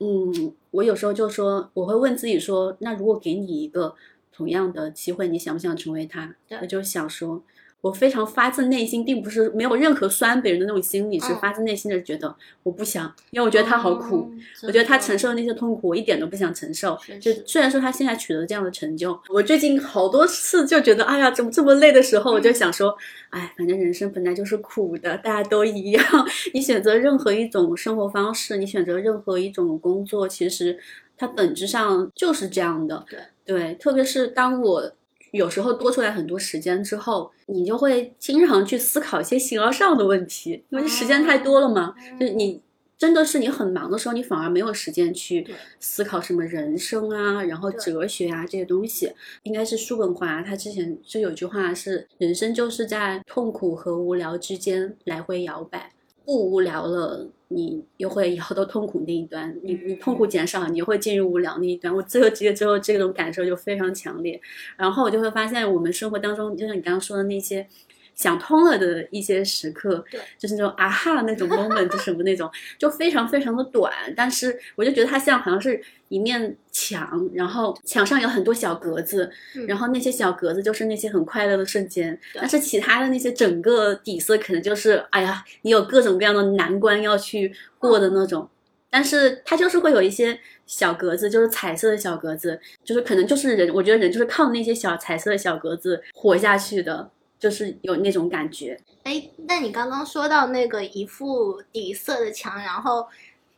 [0.00, 3.94] 嗯，我有时候就说，我会问自己说，那如果给你一个
[4.32, 6.34] 同样的机会，你想不想成为他？
[6.60, 7.42] 我就想说。
[7.84, 14.16] 我非常发自内心，并不是没有任何酸别人的那种心理，是嗯发自内心的觉得我不想，因为我觉得他好苦。
[14.16, 14.30] 哦
[14.62, 16.98] 我觉得他承受的那些痛苦，我一点都不想承受。
[17.20, 22.96] 就虽然说他现在取得这样的成就，我最近好多次就觉得，哎呀，怎么这么累的时候，我就嗯想说，
[23.28, 26.04] 哎，反正人生本来就是苦的，大家都一样。
[26.54, 30.78] 你选择任何一种生活方式，你选择任何一种工作，其实
[31.18, 33.04] 它本质上就是这样的。
[33.10, 34.92] 对对，特别是当我。
[35.34, 41.94] 有时候多出来很多时间之后，你就会经常去思考一些形而上的问题，因为时间太多了嘛。
[42.20, 42.62] 就是你
[42.96, 45.44] 真的是你很忙的时候，你反而没有时间去
[45.80, 49.12] 思考什么人生啊，然后哲学啊这些东西。
[49.42, 55.92] 应该是叔本华，他之前就有句话是：人生就是在痛苦和无聊之间来回摇摆，
[56.24, 57.26] 不无聊了。
[57.48, 61.94] 你 又会摇到痛苦那一端，你你痛苦减少，你又会进入无聊那一端。
[61.94, 64.40] 我这个职业之后，这种感受就非常强烈。
[64.76, 67.64] 然后我就会发现，我们生活当中，就像你刚刚说的那些
[68.14, 73.92] 想通了的一些时刻，对，就是那种啊哈那种 moment 就什么那种， 就非常非常的短。
[74.16, 82.18] 但是我就觉得它像好像是一面墙，然后墙上有很多小格子，嗯然后那些小格子就是那些很快乐的瞬间。
[82.34, 88.48] 但是其他的那些整个底色可能就是，哎呀，你有各种各样的难关要去过的那种。
[88.90, 97.10] 但是它就是会有一些小格子，就是彩色的小格子，就是可能就是人，我觉得人就是靠那些小彩色的小格子活下去的，
[97.44, 98.80] 就是有那种感觉。
[99.02, 103.06] 哎，那你刚刚说到那个一副底色的墙，然后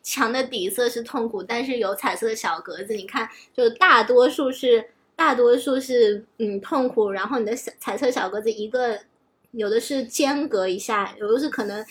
[0.02, 8.98] 墙的底色是痛苦，但是有彩色的小格子，你看，就大多数是大多数是嗯痛苦，然后你的小彩色小格子一个
[9.52, 11.86] 有的是间隔一下，有的是可能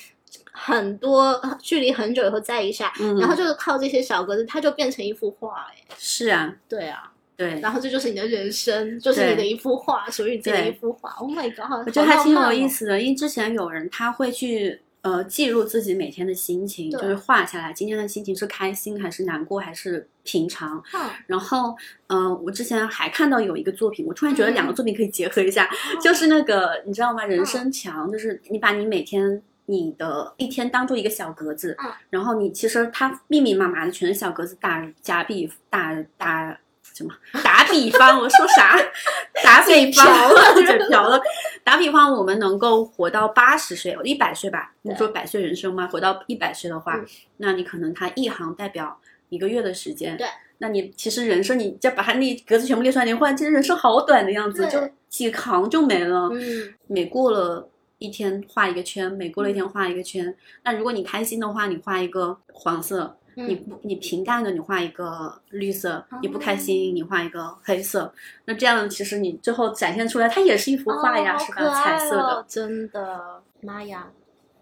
[0.51, 11.12] 很多距离很久以后再一下，嗯，然后就是靠这些小格子，它就变成一幅画，哎，是啊，对啊，对，然后这就是你的人生，就是你的一幅画，属于你自己的一幅画。
[11.12, 11.86] Oh my god！
[11.86, 12.86] 我觉得还挺有意思。
[12.86, 20.82] 的，因为之前有人他会去呃记录自己每天的心情，就是画下来今天的心情是开心还是难过还是平常。
[20.93, 21.76] 嗯然后，
[22.08, 25.69] 嗯、我之前还看到有一个作品，我突然觉得两个嗯作品可以结合一下，
[26.02, 27.26] 就是那个你知道吗？
[27.26, 29.41] 人生墙，就是你把你每天。
[29.67, 36.56] 你的一天当做一个小格子，嗯然后你其实它密密麻麻的全是小格子，打假比打打
[36.95, 37.13] 什么？
[37.43, 38.79] 打比方，我说啥？
[39.43, 41.21] 打比方，嘴瓢了。
[41.63, 44.73] 打比方，我们能够活到八十岁，一百岁吧？
[44.84, 45.88] 你说百岁人生吗？
[45.88, 47.05] 活到一百岁的话，嗯
[47.38, 48.97] 那你可能它一行代表
[49.29, 50.15] 一个月的时间。
[50.15, 50.25] 对。
[50.60, 54.79] 那你其实人生，你再把它那格子全部列出来，你会发现其实人生好短的样子，就
[55.10, 56.29] 几行就没了。
[56.31, 60.34] 嗯，每过了一天画一个圈，每过了一天画一个圈。
[60.63, 68.13] 那如果你开心的话，你画一个黄色；嗯你不你平淡的，你画一个绿色；哦你不开心，你画一个黑色。
[68.45, 71.84] 那这样其实你最后展现出来，它也是一幅画呀，是吧？
[71.84, 72.45] 彩色的哦。
[72.48, 74.10] 真的，妈呀，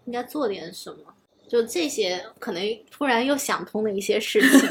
[0.06, 0.98] 应该做点什么。
[1.46, 4.68] 就这些，可能突然又想通了一些事情，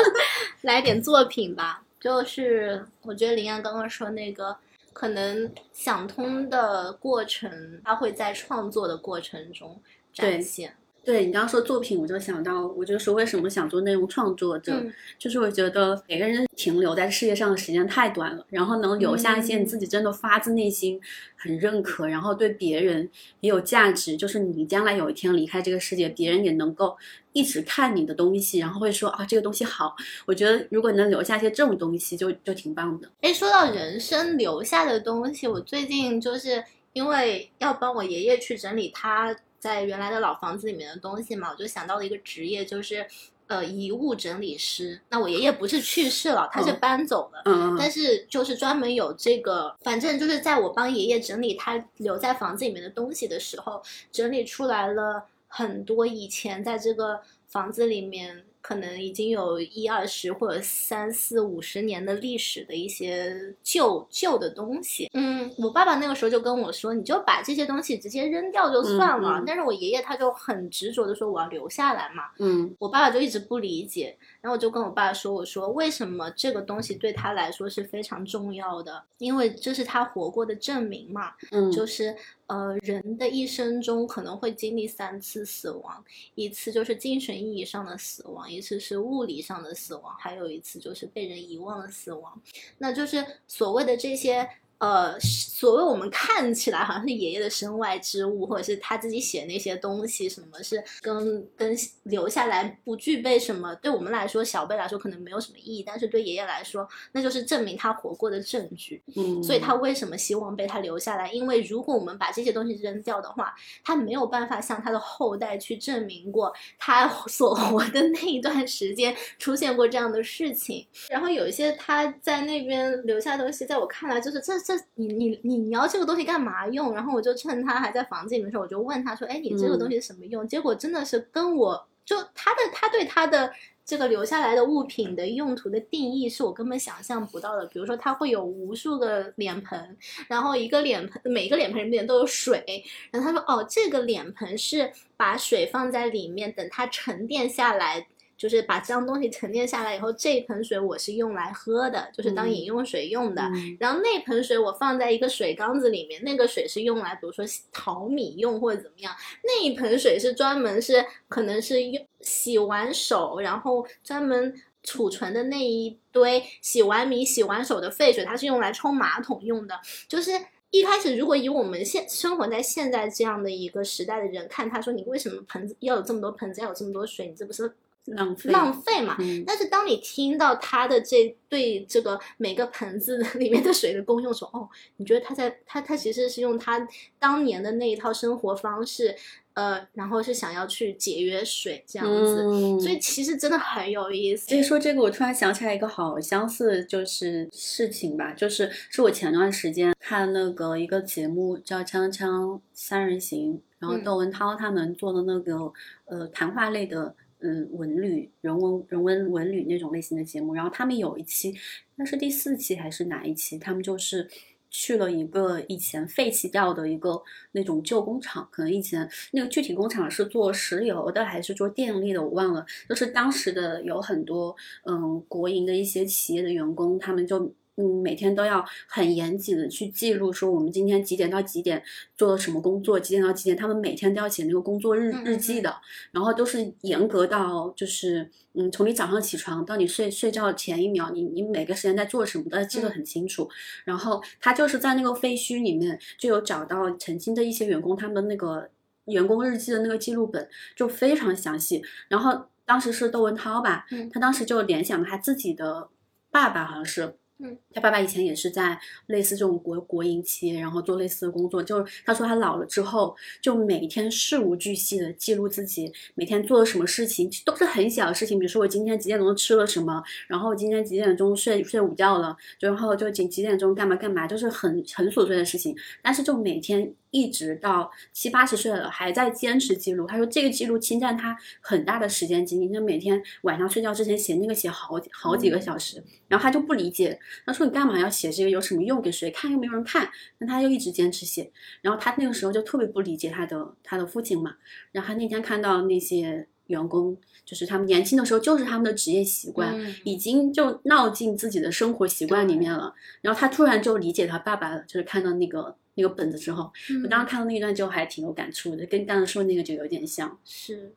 [0.62, 1.82] 来点作品吧。
[2.00, 4.54] 就是我觉得林安刚刚说那个，
[4.92, 9.80] 可能想通的过程，他会在创作的过程中
[10.12, 10.76] 展现。
[11.08, 21.00] 对你刚刚说作品，我就想到，我就说为什么想做内容创作者，嗯就是我觉得每个人停留在世界上的时间太短了，然后能留下一些你自己真的发自内心
[21.34, 23.08] 很认可，然后对别人
[23.40, 26.94] 也有价值，就是你将来有一天离开这个世界，别人也能够
[27.32, 29.96] 一直看你的东西，然后会说啊这个东西好。
[30.26, 33.08] 我觉得如果能留下一些这种东西就，就挺棒的。
[33.22, 43.06] 哎，说到人生留下的东西，我最近就是因为要帮我爷爷去整理他在原来的老房子里面的东西嘛，我就想到了一个职业，就是
[43.46, 45.00] 呃遗物整理师。
[45.10, 47.42] 那我爷爷不是去世了，他是嗯搬走了。
[47.44, 65.08] 嗯，但是就是专门有这个，反正就是在我帮爷爷整理他留在房子里面的东西的时候，整理出来了很多以前在这个房子里面可能已经有一二十或者三四五十年的历史的一些旧旧的东西。
[65.14, 69.38] 嗯，我爸爸那个时候就跟我说，你就把这些东西直接扔掉就算了。
[69.38, 72.24] 嗯嗯但是我爷爷他就很执着的说我要留下来嘛。
[72.40, 79.02] 嗯我爸爸就一直不理解，然后我就跟我爸说：“我说为什么这个东西对他来说是非常重要的？
[79.16, 81.32] 因为这是他活过的证明嘛。
[81.52, 82.14] 嗯，就是
[82.48, 86.02] 呃，人的一生中可能会经历三次死亡，
[86.34, 92.40] 一次就是精神意义上的死亡，一次是物理上的死亡，还有一次就是被人遗忘的死亡。
[92.78, 94.48] 那就是所谓的这些
[94.78, 109.02] 呃，所谓我们看起来好像是爷爷的身外之物，或者是他自己写那些东西，什么是跟跟留下来不具备什么，对我们来说小辈来说可能没有什么意义，但是对爷爷来说，那就是证明他活过的证据。
[109.16, 111.32] 嗯，所以他为什么希望被他留下来？
[111.32, 113.52] 因为如果我们把这些东西扔掉的话，
[113.82, 120.86] 他没有办法向他的后代去证明过他所活的那一段时间出现过这样的事情。
[121.10, 124.56] 然后有一些他在那边留下的东西，在我看来就是这。
[124.68, 126.92] 这你你你你要这个东西干嘛用？
[126.92, 133.50] 然后我就趁他还在房间里面的时候，我就问他说：“哎，你这个东西什么用？”结果真的是跟我就他的他对他的
[133.82, 137.64] 这个留下来的物品的用途的定义是我根本想象不到的。
[137.64, 139.96] 比如说，他会有无数个脸盆，
[140.28, 142.84] 然后一个脸盆每个脸盆里面都有水。
[143.10, 148.06] 然后他说：“哦，这个脸盆是把水放在里面，等它沉淀下来。”
[148.38, 153.42] 就是把脏东西沉淀下来以后，这一盆水我是用来喝的，就是当饮用水用的。
[153.80, 159.12] 然后那盆水我放在一个水缸子里面，那个水是用来，比如说淘米用或者怎么样。
[159.42, 169.74] 那一盆水是专门是可能是用洗完手，然后专门储存的那一堆洗完米、洗完手的废水，它是用来冲马桶用的。
[170.06, 170.30] 就是
[170.70, 177.74] 一开始，如果以我们现生活在现在这样的一个时代的人看，他说你为什么盆子要有这么多盆子，要有这么多水，你这不是？
[178.12, 186.86] 浪费浪费嘛，但是当你听到他的这对这个每个盆子 里面的水的功用时候，哦，你觉得他在他他其实是用他
[187.18, 189.14] 当年的那一套生活方式，
[189.54, 192.42] 呃，然后是想要去节约水这样子，
[192.80, 194.48] 所以其实真的很有意思。
[194.48, 205.72] 所以说这个，我突然想起来一个好相似就是事情吧，就是是我前段时间看那个一个节目叫《锵锵三人行》，然后窦文涛他们做的那个
[206.06, 207.14] 呃谈话类的。
[207.40, 211.54] 嗯，文旅、人文、人文文旅那种类型的节目，然后他们有一期，
[211.96, 213.58] 那是第四期还是哪一期？
[213.58, 214.28] 他们就是
[214.70, 217.22] 去了一个以前废弃掉的一个
[217.52, 222.66] 那种旧工厂，可能以前那个具体工厂是做石油的还是做电力的，我忘了。
[222.88, 227.52] 就是当时的有很多嗯国营的一些企业的员工，他们就。
[227.80, 231.80] 嗯，每天都要很严谨的去记录，说我们今天几点到几点
[232.16, 235.72] 做了什么工作，几点到几点，他们每天都要写那个工作日日记的，
[236.10, 243.48] 然后都是严格到，就是嗯，从你早上起床到你睡睡觉前一秒，你你每个时间在做什么都要记得很清楚。
[243.84, 248.68] 然后他就是在那个废墟里面就有找到曾经的一些员工，他们的那个
[249.04, 251.80] 员工日记的那个记录本就非常详细。
[252.08, 255.88] 然后当时是窦文涛吧，他当时就联想他自己的
[256.32, 257.14] 爸爸，好像是。
[257.40, 261.62] 嗯，他爸爸以前也是在类似这种国国营企业，然后做类似的工作。
[261.62, 268.38] 就是他说他老了之后，就每天事无巨细的记录自己每天做了什么事情，都是很小的事情。
[268.38, 275.76] 比如说我今天几点钟吃了什么，然后今天几点钟睡睡午觉了，然后就几几点钟干嘛干嘛，就是很很琐碎的事情。
[276.02, 276.92] 但是就每天。
[277.10, 280.06] 一直到七八十岁了，还在坚持记录。
[280.06, 286.02] 他说这个记录侵占他很大的时间精力，就每天晚上睡觉之前写那个写好好几个小时。
[286.28, 288.50] 然后他就不理解，他说你干嘛要写这个？
[288.50, 289.00] 有什么用？
[289.00, 289.50] 给谁看？
[289.50, 290.10] 又没有人看。
[290.38, 291.50] 那他又一直坚持写。
[291.80, 294.56] 然后他那个时候就特别不理解他的他的父亲嘛。
[294.92, 302.94] 然后他那天看到那些员工，就是他们年轻的时候就是他们的职业习惯，已经就闹进自己的生活习惯里面了。
[303.22, 305.76] 然后他突然就理解他爸爸了，就是看到那个。
[305.98, 306.72] 那个本子之后，
[307.02, 310.94] 我当时看到那一段就还挺有感触的，跟刚才说那个就有点像是。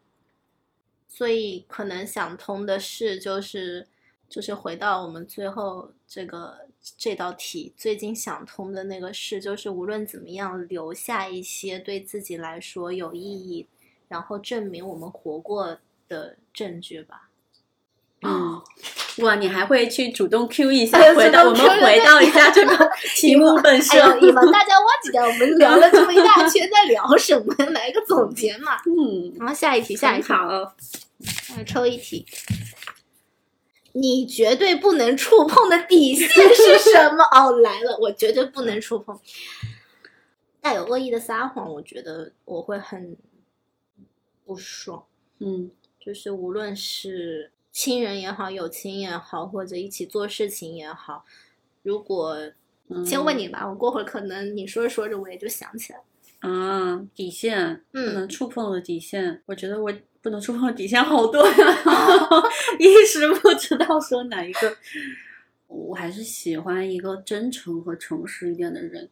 [1.08, 3.88] 所以可能想通的事，就是
[4.30, 13.68] 就是回到我们最后这个这道题，最近想通的那个事，就是无论怎么样，留下一些对自己来说有意义，
[14.08, 17.30] 然后证明我们活过的证据吧。
[18.22, 18.62] 嗯。
[19.18, 20.98] 哇，你还会去主动 Q 一下？
[21.14, 24.02] 回到我们回到一下这个 题目本身。
[24.02, 27.54] 哎呦，大家忘记掉我们聊了这么一大 圈，在聊什么？
[27.72, 28.78] 来个总结嘛。
[28.86, 30.74] 嗯，然后下一题，下一题，好，
[31.66, 32.26] 抽一题。
[33.94, 37.24] 你绝对不能触碰的底线是什么？
[37.36, 39.20] 哦，来了，我绝对不能触碰。
[40.62, 43.18] 带有恶意的撒谎，我觉得我会很
[44.46, 45.04] 不爽。
[45.40, 47.52] 嗯，就是无论是。
[47.72, 51.26] 亲人也好，友情也好，或者一起做事情也好，
[51.84, 52.38] 如果
[53.06, 56.00] 先问你吧，我过会儿可能你说着说着我也就想起来
[56.40, 61.56] 啊，底线不能触碰的底线，我觉得我不能触碰的底线好多呀，
[62.80, 64.78] 一时不知道说哪一个。
[65.68, 69.10] 我还是喜欢一个真诚和诚实一点的人，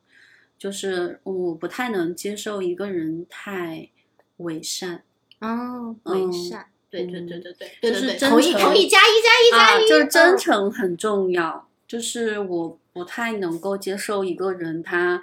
[0.57, 3.89] 就是我不太能接受一个人太
[4.38, 5.05] 伪善
[5.39, 6.68] 哦，伪善。
[6.90, 11.68] 对对对对对，就是同意同意加一加一加一，就是真诚很重要。
[11.88, 15.22] 就是我不太能够接受一个人他。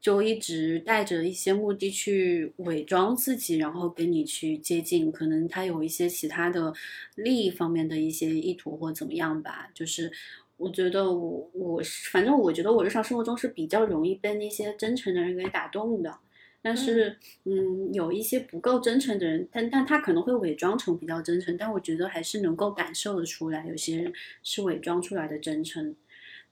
[0.00, 6.72] 就一直带着一些目的去伪装自己，然后跟你去接近，可能他有一些其他的
[7.16, 9.68] 利益方面的一些意图或怎么样吧。
[9.74, 10.10] 就是
[10.56, 16.16] 我觉得我我反正我觉得我日常生活中是比较容易被那些真诚的人给打动的，
[16.62, 25.94] 但是嗯，有一些不够真诚的人，但但他可能会伪装成比较真诚，但我觉得还是能够感受得出来，有些人是伪装出来的真诚。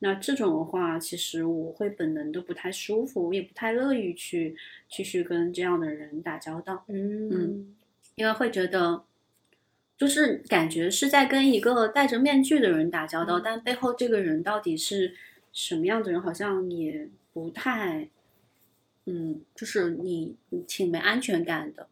[0.01, 4.57] 那这种的话，其实我会本能的不太舒服，我也不太乐意去
[4.89, 6.85] 继续跟这样的人打交道。
[6.87, 7.75] 嗯，
[8.15, 9.03] 因为会觉得，
[9.97, 15.15] 就是感觉是在跟一个戴着面具的人打交道，但背后这个人到底是
[15.53, 18.09] 什么样的人，好像也不太，
[19.09, 20.37] 嗯，就是你
[20.67, 21.89] 挺没安全感的。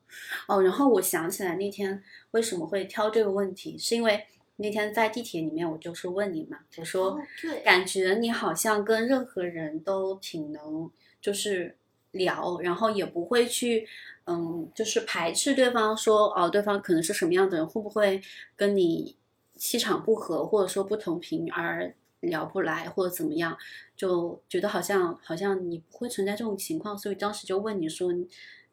[0.46, 4.26] 哦，然后我想起来那天为什么会挑这个问题，是因为。
[4.58, 7.20] 那天在地铁里面，我就是问你嘛，我说，
[7.62, 10.90] 感觉你好像跟任何人都挺能，
[11.20, 11.76] 就是
[12.12, 13.86] 聊，然后也不会去，
[14.24, 18.22] 嗯，就是排斥对方，说哦，对方可能是什么样的人，会不会
[18.56, 19.14] 跟你
[19.56, 21.94] 气场不合，或者说不同频而
[22.26, 23.56] 聊不来，或者怎么样，
[23.96, 28.12] 就觉得好像好像你不会存在这种情况，所以当时就问你说，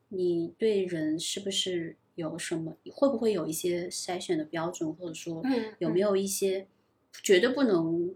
[0.09, 1.95] 你对人是不是？
[2.15, 5.41] 有什么会不会有一些筛选的标准，或者说
[5.79, 6.67] 有没有一些
[7.23, 8.13] 绝对不能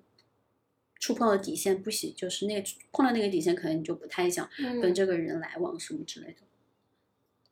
[0.99, 1.81] 触碰的底线？
[1.81, 4.47] 不行，就是那个碰到那个底线，可能你就不太想
[4.79, 6.41] 跟这个人来往什么之类的。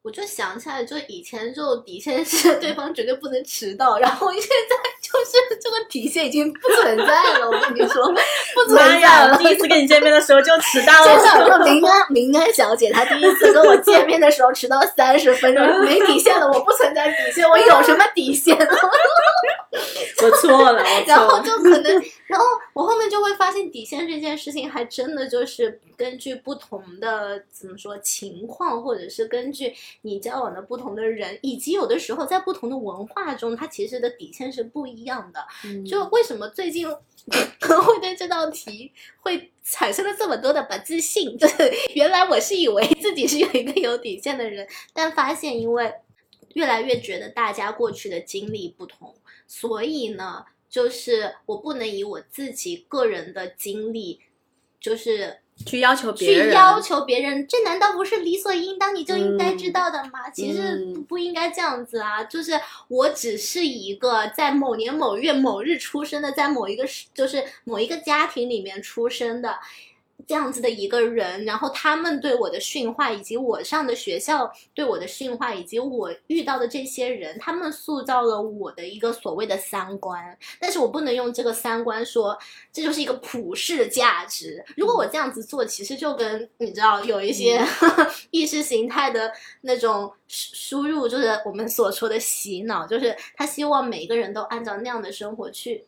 [0.03, 7.47] 我就想起来，就以前就底线是 对方绝对不能迟到，然后现在就是这个底线已经不存在了。
[7.47, 8.05] 我跟你说，
[8.53, 9.37] 不存在了。
[9.37, 11.63] 第一次跟你见面的时候就迟到了。
[11.65, 16.47] 林安林安小姐她第一次跟我见面的时候迟到三十分钟，没底线了。
[16.47, 18.57] 我不存在底线，我有什么底线？
[20.31, 35.45] 我错了，然后就可能， 然后我后面就会发现底线这件事情还真的就是根据不同的怎么说情况，或者是根据你交往的不同的人，以及有的时候在不同的文化中，它其实的底线是不一样的。
[35.87, 36.97] 就为什么最近会
[38.01, 41.35] 对这道题会产生了这么多的不自信？
[41.39, 45.93] 就是原来我是以为自己是有一个有底线的人，但发现因为
[46.55, 49.15] 越来越觉得大家过去的经历不同。
[49.47, 54.19] 所以呢，就是我不能以我自己个人的经历，
[54.79, 58.93] 就是去要求别人，去要求别人，这难道不是理所应当？
[58.93, 60.29] 你就应该知道的吗？
[60.33, 62.23] 其实不应该这样子啊！
[62.23, 69.59] 就是我只是一个在某年某月某日出生的，在某一个就是某一个家庭里面出生的。
[70.27, 80.37] 这样子的一个人，然后他们对我的驯化，以及我上的学校对我的驯化，以及我遇到的这些人，他们塑造了我的一个所谓的三观。
[80.59, 82.37] 但是我不能用这个三观说
[82.71, 84.63] 这就是一个普世的价值。
[84.75, 87.63] 如果我这样子做，其实就跟你知道有一些
[88.31, 95.85] 意识形态的那种输入，就是我们所说的洗脑，就是他希望每一个人都按照那样的生活去。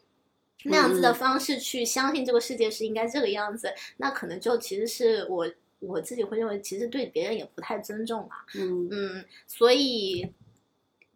[0.64, 5.47] 那样子的方式去相信这个世界是应该这个样子，那可能就其实是我
[5.80, 8.43] 我自己会认为，其实对别人也不太尊重啊。
[8.55, 10.28] 嗯嗯，所以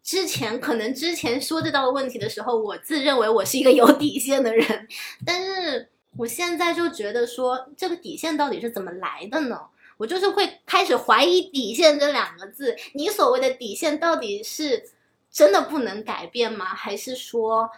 [0.02, 4.88] 之前可能之前说这道问题的时候，我自认为我是一个有底线的人，
[5.26, 9.60] 但是我现在就觉得说，这个底线到底是怎么来的呢？
[9.98, 12.74] 我就是会开始怀疑“底线”这两个字。
[12.94, 14.88] 你所谓的底线到底是
[15.30, 16.64] 真的不能改变吗？
[16.64, 17.70] 还是说？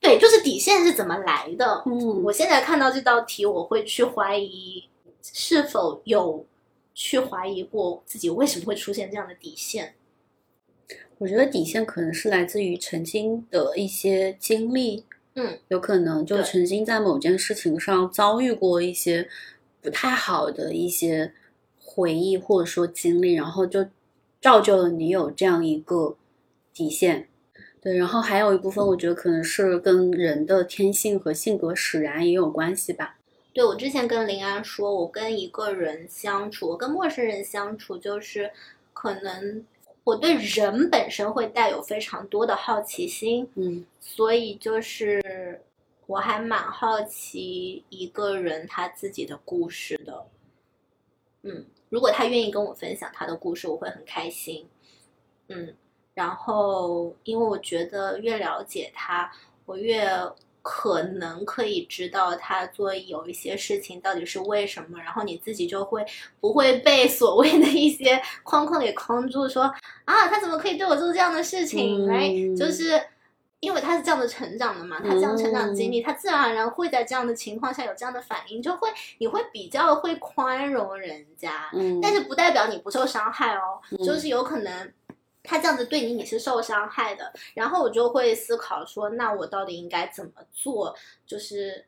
[0.00, 1.82] 对，就是底线是怎么来的？
[1.86, 4.88] 嗯，我现在看到这道题，我会去怀疑
[5.22, 6.46] 是否有
[6.94, 9.94] 去怀疑过自己为什么会出现这样的底线。
[11.18, 19.28] 我觉得底线可能是来自于曾经的一些经历，嗯，有可能就曾经在某件事情上遭遇过一些
[19.82, 21.34] 不太好的一些
[21.76, 23.84] 回忆或者说经历，然后就
[24.40, 26.16] 造就了你有这样一个
[26.72, 27.27] 底线。
[27.88, 33.16] 对，然后还有一部分，我觉得可能是跟人的天性和性格使然也有关系吧。
[33.54, 38.50] 对，我之前跟林安说，我跟一个人相处，我跟陌生人相处，就是
[38.92, 39.64] 可能
[40.04, 45.58] 我对人本身会带有非常多的好奇心，嗯，所以就是
[46.06, 50.26] 我还蛮好奇一个人他自己的故事的。
[51.40, 54.66] 嗯，如果他愿意跟我分享他的故事，我会很开心。
[55.46, 55.74] 嗯。
[56.18, 59.30] 然后，因为我觉得越了解他，
[59.66, 60.04] 我越
[60.62, 64.98] 可能可以知道他做有一些事情到底是为什么。
[64.98, 66.04] 然后你自己就会
[66.40, 69.72] 不会被所谓的一些 框框给框住，说
[70.06, 72.10] 啊，他怎么可以对我做这样的事情？
[72.10, 73.00] 哎，就是
[73.60, 78.88] 因为他是这样的成长的嘛，他这样成长经历，他自然而然会在这样的情况下有这样的反应，就会
[79.18, 84.92] 你会比较会宽容人家，嗯，但是不代表你不受伤害哦，就是有可能
[85.48, 90.94] 他这样子对你你是受伤害的，然后我就会思考说，那我到底应该怎么做，
[91.26, 91.86] 就是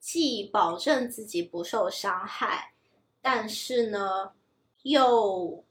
[0.00, 2.72] 既保证自己不受伤害，
[3.20, 4.32] 但是呢
[4.82, 5.62] 又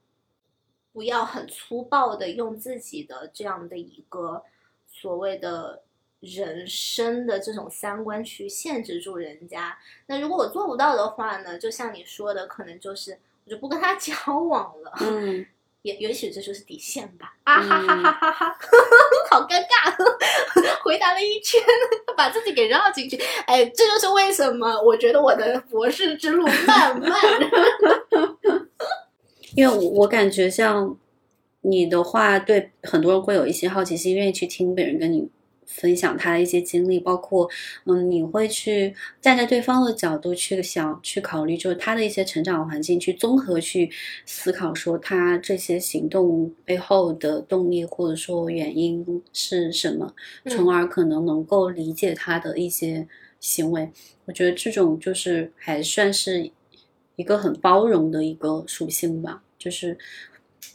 [0.93, 4.43] 不要很粗暴的用自己的这样的一个。
[4.95, 5.81] 所谓的
[6.21, 11.57] 人生的这种三观去限制住人家，那如果我做不到的话呢？
[11.57, 14.93] 就像你说的，可能就是我就不跟他交往了。
[15.01, 15.45] 嗯，
[15.84, 17.34] 也也许这就是底线吧。
[17.43, 18.57] 啊哈哈哈哈哈，
[19.29, 19.93] 好尴尬，
[20.84, 21.61] 回答了一圈，
[22.17, 23.15] 把自己给绕进去。
[23.45, 27.11] 哎，这就是为什么我觉得我的博士之路漫漫。
[29.55, 30.97] 因为我我感觉像。
[31.65, 35.29] 你的话，对很多人会有一些好奇心，愿意去听别人跟你
[35.66, 37.49] 分享他的一些经历，包括，
[37.86, 43.89] 嗯，你会去站在对方的角度去想、去考虑，就是他的一些成长环境，去综合去
[44.26, 50.14] 思考，说他这些行动背后的动力或者说原因是什么，
[50.49, 53.07] 从而可能能够理解他的一些
[53.39, 53.89] 行为。
[54.26, 56.51] 我觉得这种就是还算是
[57.16, 59.97] 一个很包容的一个属性吧，就是。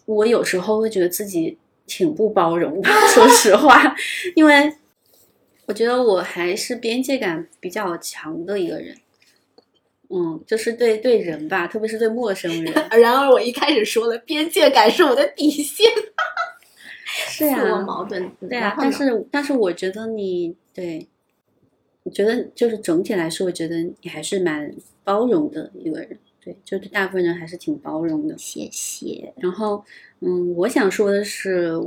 [0.05, 1.57] 我有时候会觉得自己
[1.89, 3.97] 挺不包容的， 说实话，
[4.37, 4.73] 因为
[5.67, 8.97] 我觉得我还是边界感比较强的一个人。
[10.11, 12.73] 嗯，就是对对人吧，特别是对陌生人。
[12.99, 15.87] 然而我一开始说了，边界感是我的底线。
[17.05, 18.31] 是呀，自我矛盾。
[18.49, 21.07] 对啊，但是但是我觉得你对，
[22.05, 24.73] 我觉得就是整体来说，我觉得你还是蛮
[25.05, 26.19] 包容的一个人。
[26.49, 28.35] 对，就对大部分人还是挺包容的。
[28.39, 29.35] 谢谢。
[29.37, 29.85] 然后，
[30.21, 31.79] 嗯，我想说的是，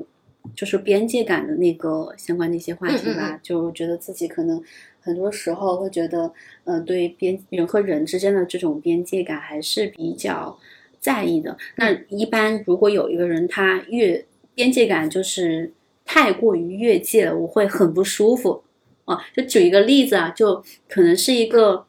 [0.54, 3.40] 就是边界感的那个相关的一些话题吧。
[3.42, 4.62] 就觉得自己可能
[5.00, 6.32] 很多时候会觉得，
[6.66, 10.60] 呃，对边人和人之间的这种边界感还是比较
[11.00, 11.58] 在意的。
[11.78, 15.74] 那一般如果有一个人他越边界感就是
[16.06, 18.64] 太过于越界了，我会很不舒服。
[19.06, 21.88] 哦，就举一个例子啊，就可能是一个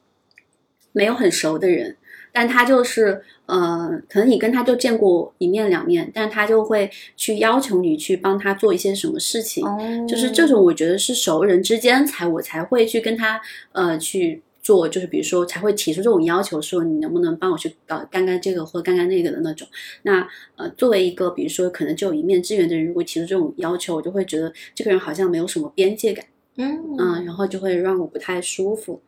[0.92, 1.98] 没有很熟的人。
[2.32, 9.64] 但他就是，呃，可能你跟他就见过一面两面，但他就会去要求你去帮他做一些什么事情，
[10.08, 13.40] 就是这种我觉得是熟人之间才我才会去跟他
[13.72, 19.68] 呃去做，就是比如说才会提出这种要求，说你能不能帮我去搞干干这个或干干那个的那种。
[20.02, 20.26] 那
[20.56, 26.24] 呃，作为一个比如说可能只有一面之缘的人，如果提出这种要求，我就会觉得这个人好像没有什么边界感，
[26.56, 29.02] 嗯嗯，然后就会让我不太舒服。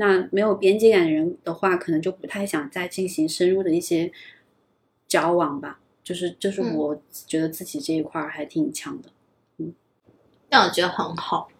[0.00, 4.10] 那没有边界感的人的话，可能就不太想再进行深入的一些
[5.06, 5.78] 交往吧。
[6.02, 9.10] 就是，就是我觉得自己这一块还挺强的，
[9.58, 9.74] 嗯，
[10.48, 11.50] 但我觉得很好。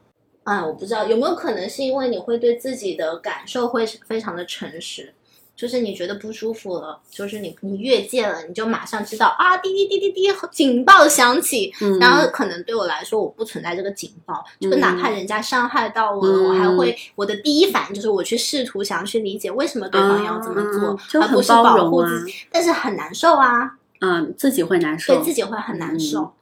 [0.44, 5.12] 哎，我不知道有没有可能是因为你会对自己的感受会非常的诚实。
[5.60, 11.70] 就是你觉得不舒服了，就是你你越界了，你就马上知道啊，滴滴滴滴滴，警报响起。
[12.00, 22.32] 然后可能对我来说，我不存在这个警报，就哪怕人家伤害到我了，我还会我的第一反应就是我去试图想要去理解为什么对方要这么做，而不是保护自己。
[22.50, 26.32] 但是很难受啊，嗯，自己会难受，对自己会很难受。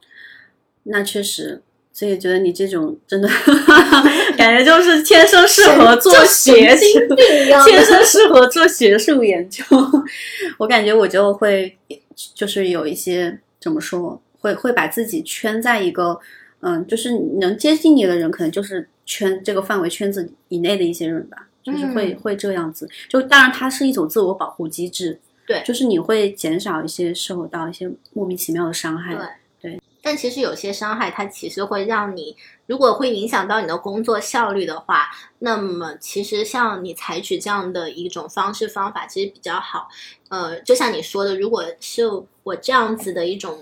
[0.83, 1.61] 那确实。
[1.99, 3.27] 所以觉得你这种真的
[4.37, 7.15] 感觉就是天生适合做学术，
[7.67, 9.61] 天生适合做学术研究。
[10.57, 11.77] 我感觉我就会
[12.33, 16.17] 就是有一些怎么说，会会把自己圈在一个
[16.61, 22.87] 嗯，就是能接近你的人，可能就是圈这个范围圈子以内的一些人吧，就是会会这样子。
[23.09, 29.25] 就当然它是一种自我保护机制，对，就是你会减少一些受到一些莫名其妙的伤害，对。
[30.09, 32.35] 但其实有些伤害，它其实会让你，
[32.65, 35.07] 如果会影响到你的工作效率的话，
[35.37, 39.87] 那么其实像你采取这样的一种方式方法，其实比较好。
[40.29, 42.05] 呃，就像你说的，如果是
[42.41, 43.59] 我这样子的一种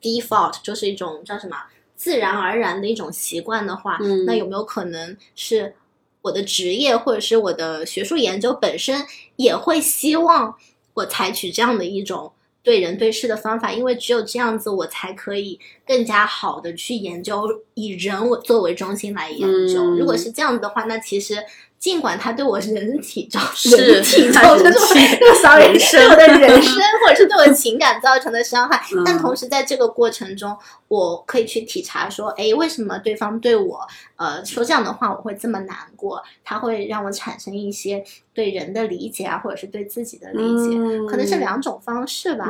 [0.00, 1.54] default，就是一种叫什么
[1.94, 5.74] 自然而然的一种习惯的话，那有没有可能是
[6.22, 9.04] 我的职业或者是我的学术研究本身
[9.36, 10.56] 也会希望
[10.94, 12.32] 我采取这样的一种？
[12.62, 19.84] 对人对事的方法，因为只有这样子，我才可以更加好的去研究，以人我作为中心来研究。
[19.84, 21.36] 如果是这样子的话，那其实。
[21.80, 23.40] 尽管他对我人体造
[23.74, 24.70] 人体造成
[25.42, 30.54] ，sorry，对我的人生或者是对我情感造成的伤害，但同时在这个过程中，
[30.88, 33.80] 我可以去体察说，哎，为什么对方对我，
[34.16, 36.22] 呃，说这样的话我会这么难过？
[36.44, 38.04] 他会让我产生一些
[38.34, 40.76] 对人的理解啊，或者是对自己的理解，
[41.08, 42.46] 可能是两种方式吧。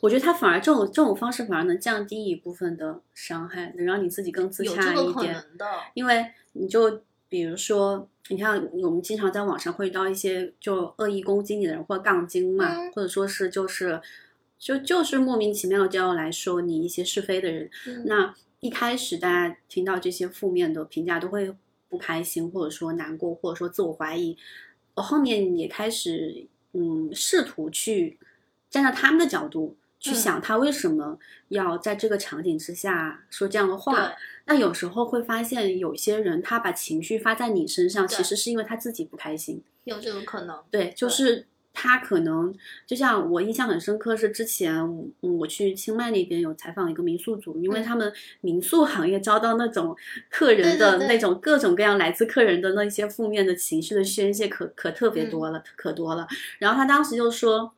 [0.00, 5.34] 我觉得他反而这种这种方式反而能降低一部分的伤害，能让你自己更自有这个可洽一点。
[5.34, 5.66] 能的。
[5.94, 14.00] 因为你就比如说，你看我们经常在网上会遇到一些就恶意攻击你的人，或杠精嘛，嗯或者说是就是
[14.58, 17.70] 就就是莫名其妙的就要来说你一些是非的人。
[17.86, 21.54] 嗯那一开始大家听到这些负面的评价都会
[21.88, 24.36] 不开心，或者说难过，或者说自我怀疑。
[24.94, 28.18] 我后面也开始嗯试图去
[28.70, 29.76] 站在他们的角度。
[30.00, 31.18] 去嗯想他为什么
[31.48, 34.14] 要在这个场景之下说这样的话，对，
[34.46, 39.62] 那有时候会发现，有些人他把情绪发在你身上，其实是因为他自己不开心。
[39.84, 40.58] 有这种可能。
[40.70, 42.54] 对，就是他可能
[42.86, 44.74] 就像我印象很深刻是之前，
[45.22, 49.96] 嗯，我去清迈那边有采访一个民宿组，因为嗯他们民宿行业遭到那种
[50.30, 56.28] 客人的那种各种各样来自客人的那些负面的情绪的宣泄可，可特别多了，可多了。
[56.58, 57.72] 然后他当时就说，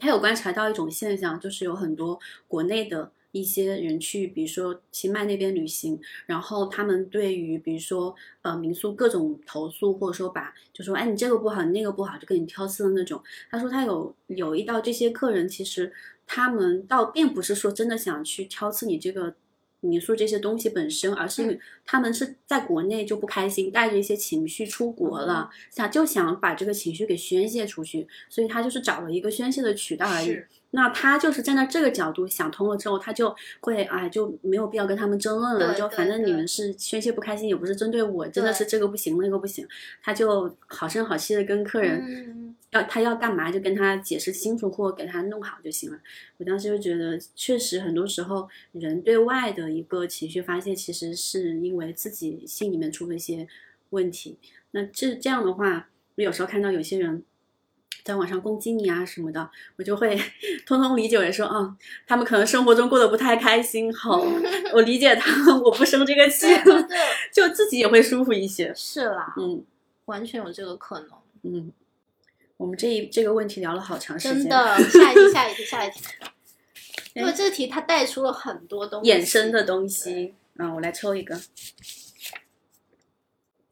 [0.00, 13.22] 他有观察到一种现象，就是有很多国内的一些人去，比如说清迈那边旅行，然后他们对于比如说呃民宿各种投诉，或者说把就说哎你这个不好，你那个不好，就跟你挑刺的那种。
[13.50, 15.92] 他说他有留意到这些客人，其实
[16.26, 19.34] 他们倒并不是说真的想去挑刺你这个。
[19.80, 30.36] 民宿这些东西本身，而是因为他们是在国内就不开心，带着一些情绪出国了，想就想把这个情绪给宣泄出去，所以他就是找了一个宣泄的渠道而已。
[30.70, 39.66] 是，那他就是站在这个角度想通了之后，他就会哎就没有必要跟他们争论了，就反正你们是宣泄不开心，也不是针对我，真的是这个不行那个不行，
[40.02, 45.98] 他就好声好气的跟客人嗯，要他要干嘛就跟他解释清楚或给他弄好就行了。
[46.36, 53.48] 我当时就觉得，确实很多时候人对外的一个情绪发泄，其实是因为自己心里面出了一些
[53.90, 54.38] 问题。
[54.72, 57.22] 那这这样的话，我有时候看到有些人。
[58.08, 60.18] 在网上攻击你啊什么的，我就会
[60.64, 64.18] 通通理解为说，啊、他们可能生活中过得不太开心，好，
[64.72, 66.46] 我理解他，我不生这个气，
[67.30, 68.72] 就自己也会舒服一些。
[68.74, 69.62] 是啦，嗯
[70.06, 71.10] 完全有这个可能。
[71.42, 71.70] 嗯，
[72.56, 76.00] 我们这一这个问题聊了好长时间，真的，下一题，下一题，下一题。
[77.12, 80.32] 因为哎这题它带出了很多东西，衍生的东西。
[80.56, 81.38] 嗯，我来抽一个。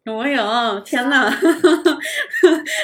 [0.06, 1.28] 哦哟，天哪！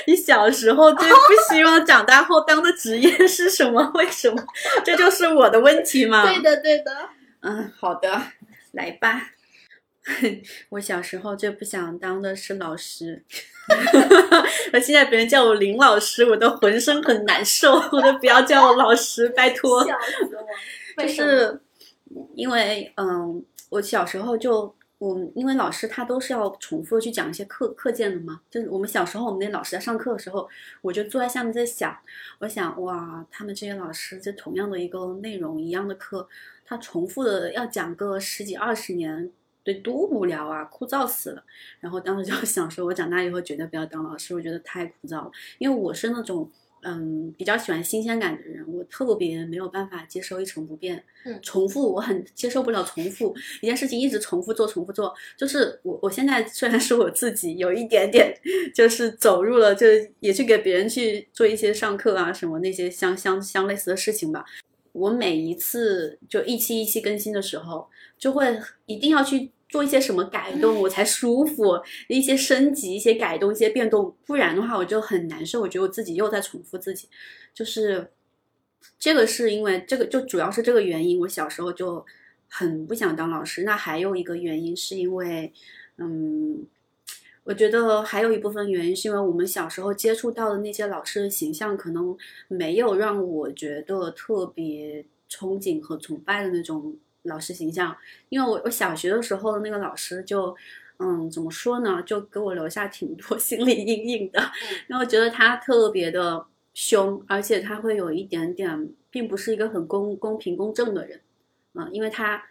[0.07, 1.17] 你小时候最不
[1.49, 3.91] 希望长大后当的职业是什么？
[3.95, 4.45] 为什么？
[4.85, 6.27] 这就是我的问题吗？
[6.27, 6.93] 对的，对的。
[7.41, 8.23] 嗯，好的，
[8.73, 9.31] 来吧。
[10.71, 13.23] 我小时候最不想当的是老师，
[14.75, 19.87] 我现在别人叫我林老师，我都浑身很难受，我都不要叫我老师，拜托。
[19.87, 20.37] 笑死
[20.97, 21.03] 我！
[21.05, 21.61] 就是
[22.35, 30.49] 因为嗯，我小时候就我们因为老师他都是要重复去讲一些课课件的嘛，就是我们小时候我们那老师在上课的时候，
[30.81, 31.97] 我就坐在下面在想，
[32.39, 36.29] 我想哇，他们这些老师这同样的一个内容一样的课，
[36.65, 39.33] 他重复的要讲个十几二十年。
[39.65, 41.45] 对，多无聊啊，枯燥死了。
[41.79, 45.31] 然后当时就想说，我长大以后绝对不要当老师，我觉得太枯燥了。
[45.59, 46.51] 因为我是那种
[46.83, 51.03] 嗯比较喜欢新鲜感的人，我特别没有办法接受一成不变。
[51.25, 55.15] 嗯重复我很接受不了重复一件事情，一直重复做，重复做。
[55.37, 58.35] 就是我我现在虽然是我自己有一点点，
[58.75, 64.45] 就是走入了，就是也去给别人去做一些上课啊什么那些相相相类似的事情吧。
[64.93, 71.81] 我每一次就一期一期更新的时候，就会一定要去做一些什么改动，我才舒服。
[72.07, 75.63] 一些升级、一些改动、一些变动，不然的话我就很难受。
[75.63, 77.09] 我觉得我自己又在重复自己，
[77.55, 78.13] 就是
[78.99, 81.19] 这个是因为这个就主要是这个原因。
[81.21, 82.05] 我小时候就
[82.49, 83.63] 很不想当老师。
[83.63, 85.51] 那还有一个原因是因为，
[85.97, 86.67] 嗯，
[87.45, 92.15] 我觉得还有一部分原因是因为我们小时候接触到的那些老师的形象，可能
[92.49, 96.95] 没有让我觉得特别憧憬和崇拜的那种
[97.25, 97.97] 老师形象。
[98.29, 100.55] 因为我我小学的时候的那个老师就，
[100.99, 104.41] 嗯，怎么说呢，就给我留下挺多 心理阴影的。
[104.89, 111.21] 然后觉得他特别的凶，而且他会有一点点，并不是一个很公公平公正的人。
[111.75, 112.43] 嗯，因为他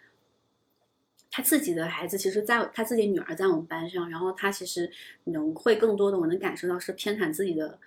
[1.30, 4.91] 他自己的孩子，其实在他自己女儿在我们班上，然后他其实
[5.26, 7.80] 能会更多的，我能感受到是偏袒自己的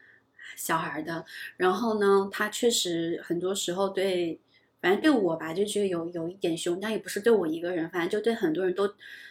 [0.57, 1.24] 小孩的。
[1.57, 4.41] 然后呢，他确实很多时候对，
[4.85, 8.87] 反正对我吧，就觉得有有一点凶，但也不是对我一个人，反正就对很多人都，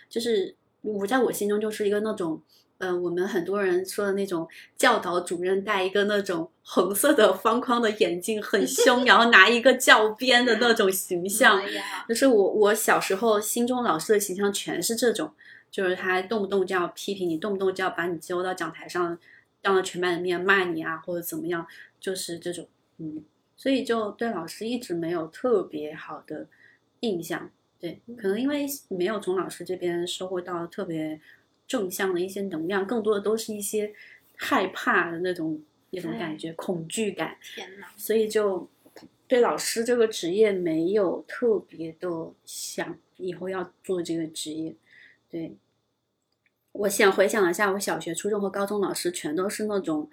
[0.09, 2.41] 就是我在我心中就是一个那种。
[2.79, 4.45] 呃，我们很多人说的那种
[4.75, 11.61] 教导主任戴一个那种红色的方框的眼镜，很凶，然后拿一个教鞭的那种形象。
[12.09, 15.31] 就是我我小时候心中老师的形象全是这种，
[15.71, 19.17] 就是他动不动就要批评你，动不动就要把你揪到讲台上，
[19.61, 21.65] 当着全班的面骂你啊，或者怎么样，
[22.01, 23.23] 就是这种，嗯，
[23.63, 26.45] 所以就对老师一直没有特别好的
[26.99, 27.49] 印象。
[27.79, 31.21] 对，可能因为没有从老师这边收获到特别
[31.65, 33.93] 正向的一些能量，更多的都是一些
[34.35, 37.37] 害怕的那种那种感觉，恐惧感。
[37.55, 37.87] 天哪！
[37.95, 38.69] 所以就
[39.29, 44.75] 对老师这个职业没有特别的想以后要做这个职业。
[45.29, 45.55] 对，
[46.73, 50.09] 我想回想一下，我小学、初中和高中老师全都是那种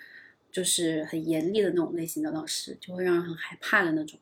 [0.50, 4.18] 就是很严厉的那种类型的老师，就会让人很害怕的那种。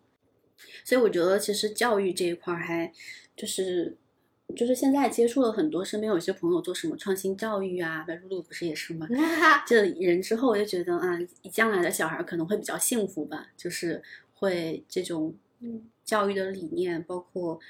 [0.84, 2.92] 所以我觉得其实教育这一块儿还
[3.36, 3.96] 就是
[4.56, 9.06] 就是现在接触了很多，身边有一些朋友做什么创新教育啊，白露露不是也是吗？
[9.66, 11.18] 这人之后我就觉得啊，
[11.52, 14.02] 将来的小孩可能会比较幸福吧，就是
[14.34, 15.34] 会这种
[16.04, 17.60] 教育的理念，包括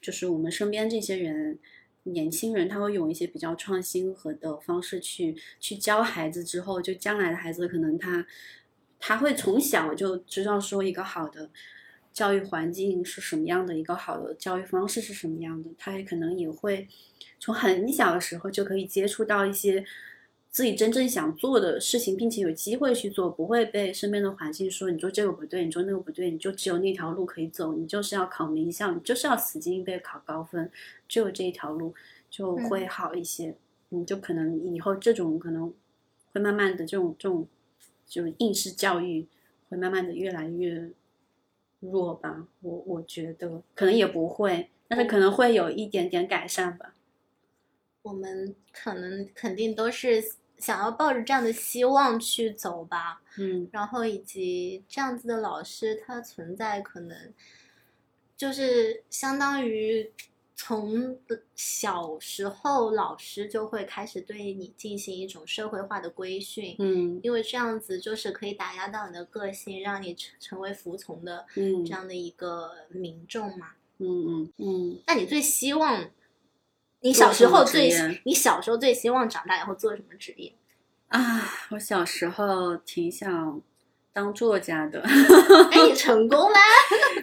[0.00, 1.58] 就是我们身边这些人，
[2.12, 8.26] 年轻人他会用一些比较创新和的方式去去教孩子，之后就将来的孩子可能他
[8.98, 11.50] 他会从小就知道说一个好的。
[12.10, 13.78] 教育环境是什么样的？
[13.78, 15.70] 一个好的教育方式是什么样的？
[15.78, 16.88] 他也可能也会
[17.38, 19.84] 从很小的时候就可以接触到一些
[20.50, 30.70] 自己真正想做的事情，并且有机会去做，不会被身边的环境说你做这个不对，你做那个不对，你就只有那条路可以走，你就是要考名校，你就是要死记硬背考高分，
[31.06, 31.94] 只有这一条路
[32.30, 33.54] 就会好一些。
[33.90, 35.72] 你就可能以后这种可能
[36.32, 37.46] 会慢慢的这种这种
[38.06, 39.26] 就是应试教育
[39.68, 40.90] 会慢慢的越来越。
[41.80, 46.92] 弱吧，我我觉得可能也不会，但是可能会有一点点改善吧。
[48.08, 50.24] 我们可能肯定都是
[50.56, 57.32] 想要抱着这样的希望去走吧，嗯，然后以及这样子的老师，他存在可能
[58.36, 60.10] 就是相当于。
[60.60, 61.16] 从
[61.54, 74.98] 小时候，老师就会开始对你进行一种社会化的规训，嗯，因为这样子就是可以打压到你的个性，让你成成为服从的，嗯，这样的一个民众嘛，嗯嗯嗯。
[75.06, 76.10] 那你最希望，
[77.00, 77.90] 你小时候最，
[78.24, 80.52] 你小时候最希望长大以后做什么职业？
[81.08, 83.60] 啊，我小时候挺想。
[84.10, 85.00] 当作家的，
[85.70, 86.56] 哎，你成功了。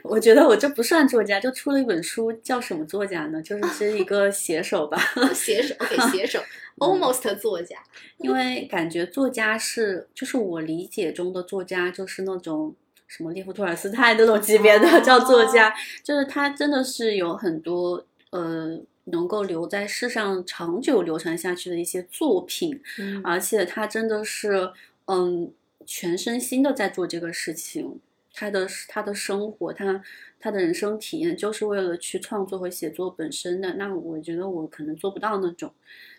[0.02, 3.42] 我觉得我这不算作家，就出了一本书，叫什么作家呢？
[3.42, 4.98] 就是 是一个写手吧，
[5.34, 6.40] 写手，OK，写手，
[6.80, 7.76] almost 作家。
[8.20, 12.74] 因为感觉作家是，就是我理解中的作家，就是那种
[13.08, 22.82] 什么列夫·托尔斯泰那种级别的叫作家，就是他真的是有很多呃能够留在世上长久流传下去的一些作品，
[23.24, 24.72] 而且他真的是
[25.06, 25.52] 嗯。
[25.88, 28.00] 全身心的在做这个事情，
[28.34, 30.04] 他的他的生活，他
[30.40, 33.76] 他的人生体验，就是为了去创作和写作本身的。
[33.76, 35.72] 那我觉得我可能做不到那种，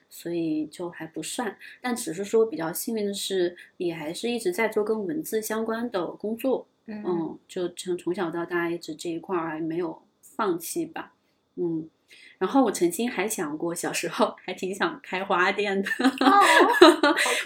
[0.08, 1.58] 所以就还不算。
[1.80, 6.68] 但只是说比较幸运的是，也还是一直在做跟文字相关的工作。
[6.86, 11.12] 嗯，就从从小到大一直这一块儿还没有放弃吧。
[11.56, 11.90] 嗯。
[12.38, 15.88] 然后我曾经还想过，小时候 还挺想开花店的，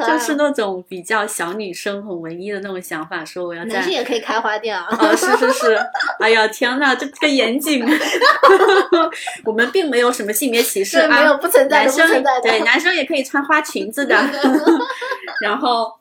[0.05, 4.84] 就是那种比较小女生很文艺的那种想法，说我要男生也可以开花店啊！
[4.91, 5.78] 啊，是是是，
[6.18, 7.84] 哎呀天呐，这这个严谨，
[9.45, 14.16] 我们并没有什么性别歧视啊，没有不存在的，不存在的，对，男生也可以穿花裙子的。
[15.41, 15.99] 然后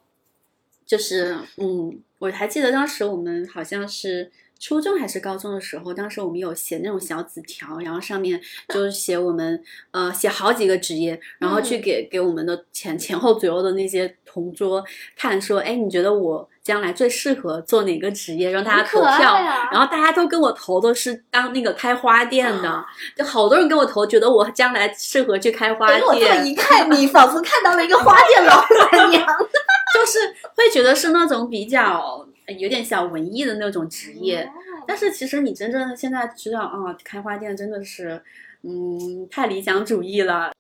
[0.86, 4.32] 就是嗯，我还记得当时我们好像是。
[4.60, 8.40] 初中还是高中的时候，当时我们有写那种小纸条，然后上面
[8.74, 14.84] 就是写我们呃写好几个职业，然后去给给我们的前前后左右的那些同桌
[15.16, 18.52] 看，说哎，你觉得我将来最适合做哪个职业？
[18.52, 19.36] 让大家投票，
[19.72, 22.86] 然后大家都跟我投的是当那个开花店的，
[23.16, 26.02] 就好多人跟我投，觉得我将来适合去开花店。
[26.06, 29.26] 我这么一看，你仿佛看到了一个花店老板娘，
[29.96, 30.20] 就是
[30.56, 32.28] 会觉得是那种比较。
[32.58, 34.50] 有点小文艺的那种职业，
[34.88, 38.22] 但是其实你真正的现在知道啊，开花店真的是，
[38.64, 40.52] 嗯，太理想主义了。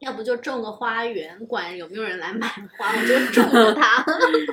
[0.00, 4.04] 要不就种个花园，管有没有人来买花，我就种了它。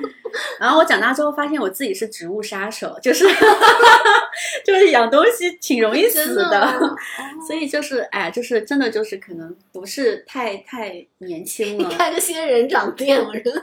[0.58, 3.26] 然后我长大之后发现我自己是植物杀手，就是
[4.64, 6.96] 就是养东西挺容易死的，
[7.46, 11.86] 所以就是哎，就是真的就是可能不是太太年轻了。
[11.86, 13.62] 你开个仙人掌店，我觉得。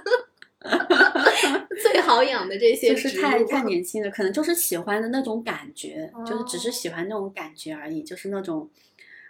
[1.81, 8.69] 最好养的这些就是太太年轻了，可能就是喜欢的那种感觉，就是只是喜欢那种感觉而已，就是那种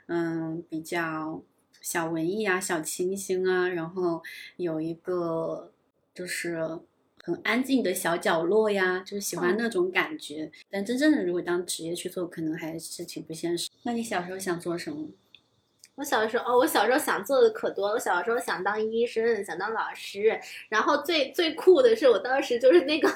[0.08, 1.42] 嗯比较
[1.82, 4.24] 小文艺啊、小清新啊，然后
[4.58, 5.72] 有一个
[6.16, 6.80] 就是
[7.24, 10.52] 很安静的小角落呀，就是喜欢那种感觉。
[10.70, 13.70] 但真正的如果当职业去做，可能还是挺不现实。
[13.84, 15.08] 那你小时候想做什么？
[16.00, 17.96] 我小时候哦，我小时候想做的可多了。
[17.96, 20.40] 我小时候想当医生，想当老师，
[20.70, 23.10] 然后最最酷的是，我当时就是那个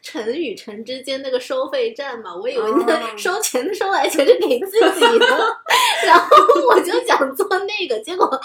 [0.00, 5.26] 城与城之间那个收费站嘛，我以为那哦收钱收来钱是给自己的，
[6.06, 6.36] 然后
[6.66, 8.40] 我就想做那个，结果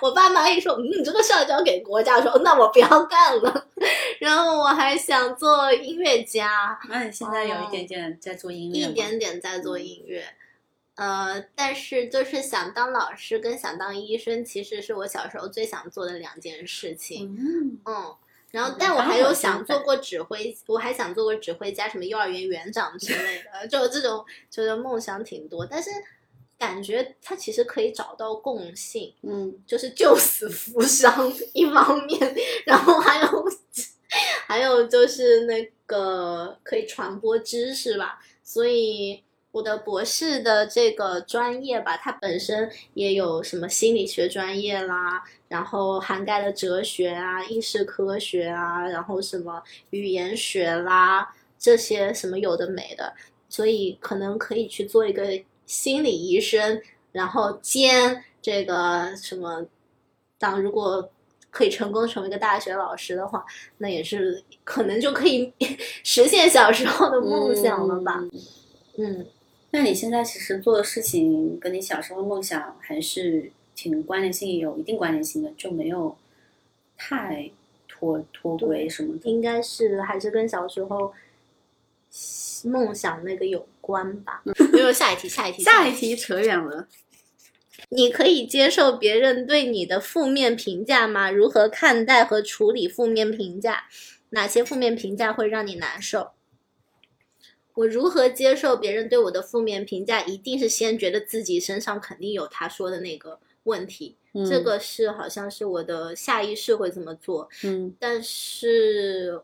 [0.00, 3.66] 我爸妈一说，嗯，你这个是要交给国家，说那我不要干了。
[4.20, 10.24] 然后我还想做音乐家，那你现在有一点点在做音乐吗，一点点在做音乐，
[10.98, 17.36] 呃，但是就是想当老师跟想当医生，其实是我小时候最想做的两件事情。
[17.38, 18.14] 嗯，嗯，
[18.50, 25.88] 然后嗯但我还有想做过指挥，我还想做过指挥家，什么幼儿园园长之类的， 就这种就是梦想挺多，但是
[26.58, 29.54] 感觉他其实可以找到共性，嗯。
[29.64, 32.36] 就是救死扶伤一方面，
[32.66, 33.44] 然后还有
[34.48, 53.14] 还有就是那个可以传播知识吧，所以我的博士的这个专业吧，它本身也有什么心理学专业啦，然后涵盖了哲学啊、意识科学啊，然后什么语言学啦这些什么有的没的，
[53.48, 55.26] 所以可能可以去做一个
[55.66, 56.80] 心理医生，
[57.10, 59.66] 然后兼这个什么，
[60.38, 61.10] 当如果
[61.50, 63.44] 可以成功成为一个大学老师的话，
[63.78, 65.52] 那也是可能就可以
[66.04, 68.20] 实现小时候的梦想了吧。
[68.20, 68.30] 嗯
[69.00, 69.26] 嗯，
[69.70, 76.16] 那你现在其实做的事情跟你小时候梦想还是挺关联性，有一定关联性的，就没有
[76.96, 77.50] 太
[77.86, 79.30] 脱脱轨什么的。
[79.30, 81.12] 应该是还是跟小时候
[82.64, 84.42] 梦想那个有关吧。
[84.72, 86.88] 没有下一题，下一题， 下一题扯远了。
[87.90, 91.30] 你可以接受别人对你的负面评价吗？
[91.30, 93.84] 如何看待和处理负面评价？
[94.30, 96.32] 哪些负面评价会让你难受？
[97.78, 100.24] 我如何接受别人对我的负面评价？
[100.24, 109.40] 一定是先觉得自己身上肯定有他说的那个问题，嗯这个是好像是我的下意识会这么做，嗯但是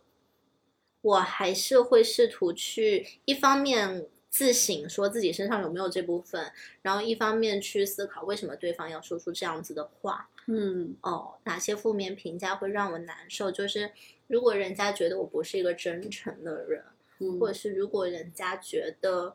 [1.01, 6.51] 我还是会试图去一方面自省，说自己身上有没有这部分，
[6.83, 10.29] 然后一方面去思考为什么对方要说出这样子的话。
[10.49, 13.49] 嗯哦，哪些负面评价会让我难受？
[13.51, 13.93] 就是
[14.27, 16.83] 如果人家觉得我不是一个真诚的人，
[17.25, 19.35] 嗯，或者是如果人家觉得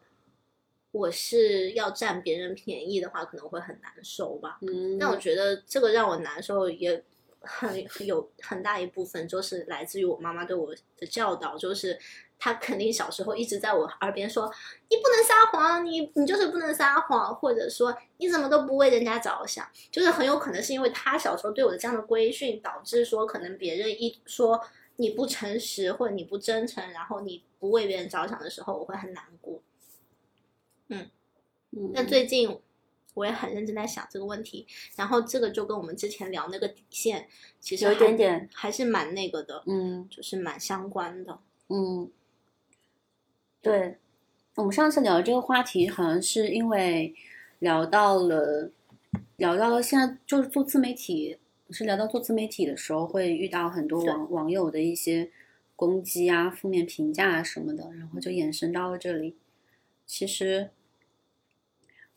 [0.92, 4.58] 我是要占别人便宜的话，可能会很难受吧。
[4.62, 7.04] 嗯，但我觉得这个让我难受也
[7.42, 11.98] 很 有很大一部分就是来自于我妈妈对我的教导，就是
[12.38, 14.52] 她肯定小时候一直在我耳边说
[14.90, 24.60] 你不能撒谎，你你就是不能撒谎，或者说你怎么都不为人家着想，就是很有可能是因为她小时候对我的这样的规训，导致说可能别人一说
[25.00, 29.62] 你不诚实或者你不真诚，然后你不为别人着想的时候，我会很难过。
[30.90, 31.10] 嗯，
[31.94, 32.60] 那最近
[33.14, 37.30] 我也很认真在想这个问题，然后这个就跟我们之前聊那个底线，
[37.62, 41.40] 其实有一点点还是蛮那个的，嗯就是蛮相关的。
[41.70, 42.12] 嗯，
[43.62, 43.98] 对，
[44.56, 47.16] 我们上次聊这个话题，好像是因为
[47.60, 48.70] 聊到了
[49.38, 51.38] 聊到了现在就是做自媒体，
[51.72, 55.30] 是聊到做自媒体的时候会遇到很多网网友的一些
[55.76, 59.36] 攻击啊、负面评价啊什么的，然后就延伸到了这里。
[60.06, 60.70] 其实，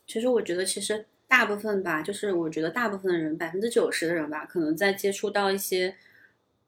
[0.05, 5.95] 其实我觉得，其实大部分吧，就是我觉得大部分的人，百分之九十的人吧，可能在接触到一些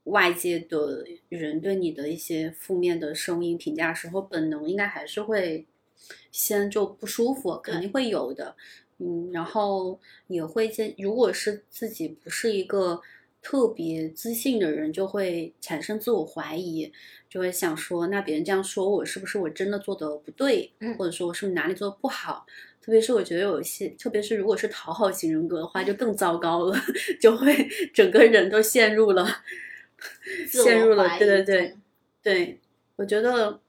[0.04, 5.66] 外界的人对你的一些负面的声音评价时候，本能应该还是会
[6.32, 8.56] 先就不舒服，肯定会有的。
[9.00, 13.02] 嗯，然后也会见，如果是自己不是一个
[13.42, 16.92] 特别自信的人，就会产生自我怀疑，
[17.30, 22.46] 就会想说，那别人这样说我，是不是我真的做的不对，嗯或者说我是不是哪里做的不好？
[22.82, 26.78] 特别是我觉得有一些，特别是如果是讨好型人格的话，就更糟糕了，
[27.20, 29.28] 就会整个人都陷入了，
[30.48, 31.76] 陷入了，对对对
[32.24, 32.60] 对，
[32.96, 33.60] 我觉得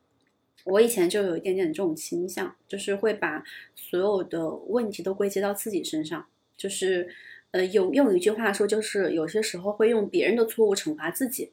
[0.64, 3.43] 我以前就有一点点这种倾向，就是会把
[3.89, 6.26] 所有的问题都归结到自己身上，
[6.57, 7.09] 就是
[7.53, 11.53] 呃，有用一句话说，就是有些时候会用别人的错误惩罚自己。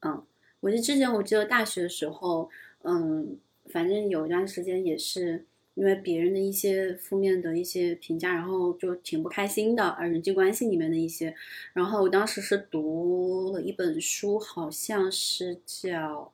[0.00, 0.24] 嗯，
[0.58, 2.50] 我记得之前我记得大学的时候，
[2.82, 5.44] 嗯，反正有一段时间也是
[5.74, 11.34] 因为别人的一些负面的一些评价，然后就挺不开心的，而人际关系里面的一些，
[11.72, 16.32] 然后我当时是读了一本书，好像是叫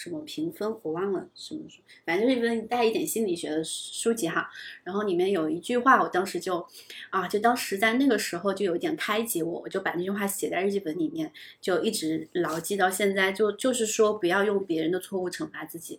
[0.00, 4.48] 什么评分，我忘了什么书，反正就是一本带一点心理学的书籍哈。
[4.84, 6.64] 然后里面有一句话，我当时就
[7.10, 13.32] 啊，就当时在那个时候就有一点开解我，我就把那句话写在日记本里面，就一直牢记到现在。
[13.32, 15.98] 就就是说，不要用别人的错误惩罚自己。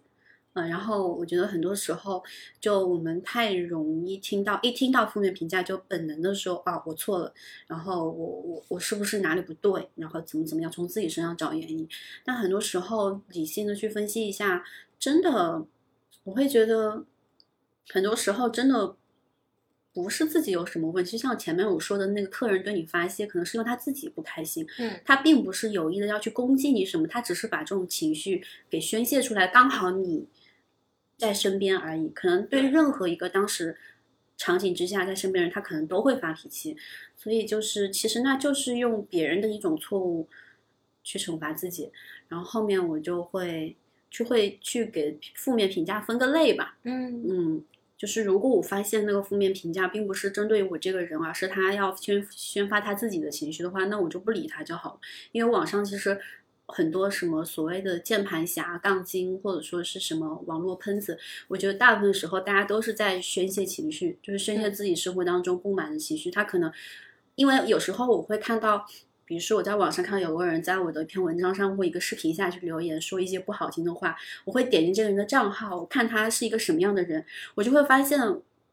[0.54, 2.24] 呃，然后我觉得很多时候，
[2.60, 7.32] 就我们太容易听到一听到负面评价，就本能的说啊，我错了，
[7.68, 11.88] 然后我我我是不是哪里不对，然后怎么怎么样，从自己身上找原因。
[12.26, 14.66] 但很多时候理性的去分析一下，
[14.98, 15.66] 真的，
[16.24, 17.06] 我会觉得
[17.90, 18.96] 很多时候真的
[19.94, 30.28] 不是自己有什么问题，就像前面我说的那个客人对你发泄，可能是因为他自己不开心，嗯他并不是有意的要去攻击你什么，他只是把这种情绪给宣泄出来，刚好你
[31.20, 32.10] 在身边而已。
[32.10, 33.78] 可能对任何一个当时
[34.38, 36.76] 场景之下在身边人，他可能都会发脾气，
[37.16, 40.28] 所以就是其实那就是用别人的一种错误
[41.04, 41.92] 去惩罚自己，
[42.30, 43.76] 然后后面我就会
[44.10, 47.64] 就会去给负面评价分个类吧，嗯嗯，
[47.98, 55.00] 就是如果我发现那个负面评价并不是针对我这个人，而是他要宣宣发他自己的情绪的话，那我就不理他就好了。
[55.34, 56.20] 因为网上其实
[56.70, 61.18] 很多什么所谓的键盘侠、杠精，或者说是什么网络喷子，
[61.48, 66.32] 我觉得大部分时候大家都是在宣泄情绪，就是宣泄自己生活当中不满的情绪。
[66.32, 66.72] 他可能
[67.36, 68.86] 因为有时候我会看到。
[69.26, 78.20] 比如说，我在网上看到有个人在我的一篇文章上或一个视频下去留言，说一些不好听的话，我会点进这个人的账号，我看他是一个什么样的人，我就会发现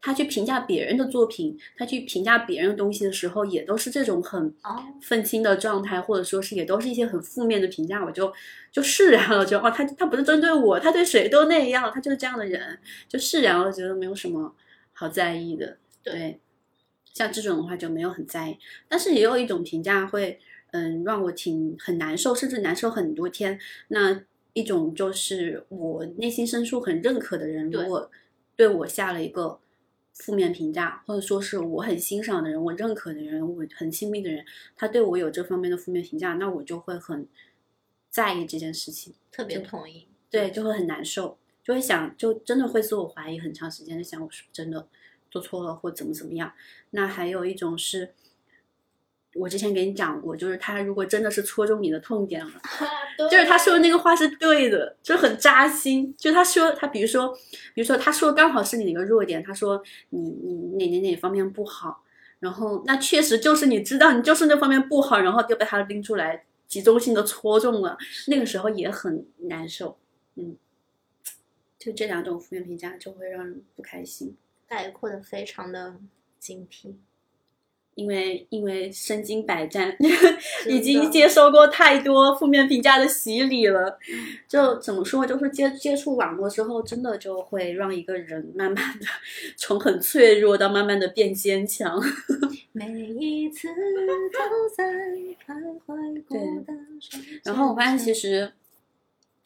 [0.01, 8.33] 他去评价别人的作品，他去评价别人的东西的时候，也都是这种很哦愤青的状态，或者说是也都是一些很负面的评价，我就
[8.71, 12.79] 就释然了，就哦，他他不是针对我，他对谁都那样，他就是这样的人，
[13.09, 14.55] 就释然了，觉得没有什么
[14.93, 15.77] 好在意的。
[16.05, 16.39] 对，
[17.13, 20.39] 像这种的话就没有很在意，但是也有一种评价会，
[20.71, 23.59] 嗯，让我挺很难受，甚至难受很多天。
[23.89, 24.23] 那
[24.53, 28.11] 一种就是我内心深处很认可的人，如对果
[28.55, 29.59] 对我下了一个
[30.19, 34.45] 负面评价，或者说是我很欣赏的人、我认可的人、我很亲密的人，
[34.75, 37.29] 他对我有这方面的负面评价，那我就会很
[38.11, 39.15] 在意这件事情。
[39.31, 40.09] 特别同意。
[40.31, 44.89] 对，就会很难受，就会想，就真的会自我怀疑很长时间，就想我是不是真的
[45.31, 46.53] 做错了或怎么怎么样。
[46.91, 48.15] 那还有一种是，
[49.37, 52.53] 我之前给你讲过，就是他如果真的是戳中你的痛点了，
[53.31, 56.15] 就是他说的那个话是对的，就很扎心。
[56.17, 57.37] 就他说他，比如说，
[57.75, 62.03] 比如说他说刚好是你的一个弱点，他说你你哪哪哪方面不好，
[62.41, 67.97] 然后那确实就是你知道你就是那方面不好，然后就被他拎出来集中性的戳中了，
[68.29, 69.99] 那个时候也很难受。
[70.37, 70.57] 嗯，
[71.79, 75.97] 就这两种负面评价就会让人不开心，概括的非常的
[76.39, 76.97] 精辟。
[77.97, 79.97] 因为因为身经百战，
[80.69, 83.99] 已经接受过太多负面评价的洗礼了。
[84.47, 89.07] 就怎么说，就是接接触网络之后，真的就会让一个人慢慢的
[89.57, 91.99] 从很脆弱到慢慢的变坚强。
[92.73, 94.85] 每一次都在
[95.47, 98.53] 徘徊孤单中然后我发现，其实实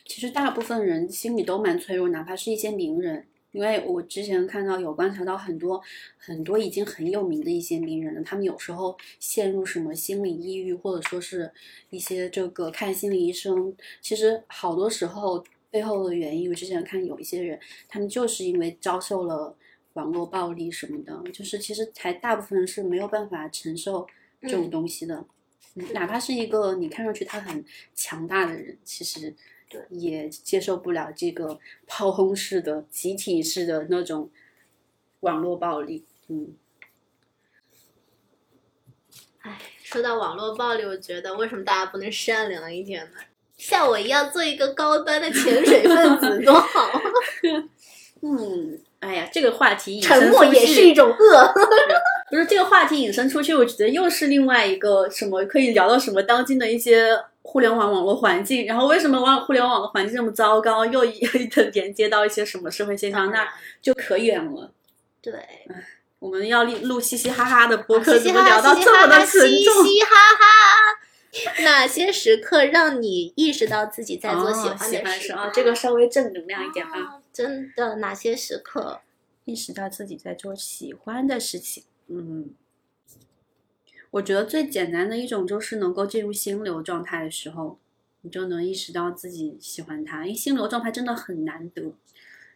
[0.05, 3.26] 其实大部分人心里都蛮脆弱，哪怕是一些名人。
[3.53, 5.82] 因为我之前看到有观察到很多
[6.16, 11.51] 很多已经很有名的一些名人了，他们有时候陷入什么心理抑郁，或者说是
[11.90, 19.57] 一些这个看心理医生，其实好多时候背后的原因，我之前看有一些人，他们就是因为遭受了
[19.94, 24.07] 网络暴力什么的，就是其实才大部分人是没有办法承受
[24.42, 25.16] 这种嗯东西的。
[25.16, 25.26] 嗯
[25.92, 29.36] 哪怕是一个你看上去他很强大的人，其实对
[29.90, 34.30] 也接受不了这个炮轰式的、集体式的那种
[35.20, 36.04] 网络暴力。
[36.28, 36.54] 嗯，
[39.42, 43.18] 唉，说到网络暴力，我觉得为什么大家不能善良一点呢？
[43.56, 46.90] 像我一样做一个高端的潜水分子多好，
[48.22, 51.54] 嗯，哎呀，这个话题引沉默也是一种恶。
[52.30, 57.08] 不是这个话题引申出去，我觉得又是另外一个什么可以聊到什么当今的一些
[57.43, 63.49] 互联网网络环境，然后为什么网互联网的环境这么糟糕，又一 的连接到一些什么社会现象，那
[63.80, 64.72] 就可远了。
[65.22, 65.32] 对，
[66.18, 69.49] 我们要录录嘻嘻哈哈的播客，怎么聊到这么的沉重？
[69.49, 71.62] 嘻嘻哈哈。
[71.62, 76.91] 哪些时刻让你意识到自己在做喜哦欢的事啊，这个稍微正能量一点啊。
[76.91, 79.00] 啊真的，哪些时刻？
[79.45, 81.84] 意识到自己在做喜欢的事情。
[82.08, 82.50] 嗯，
[84.11, 87.78] 我觉得最简单的一种就是能够进入心流状态的时候，
[88.22, 90.24] 你就能意识到自己喜欢他。
[90.24, 91.95] 因为心流状态真的很难得，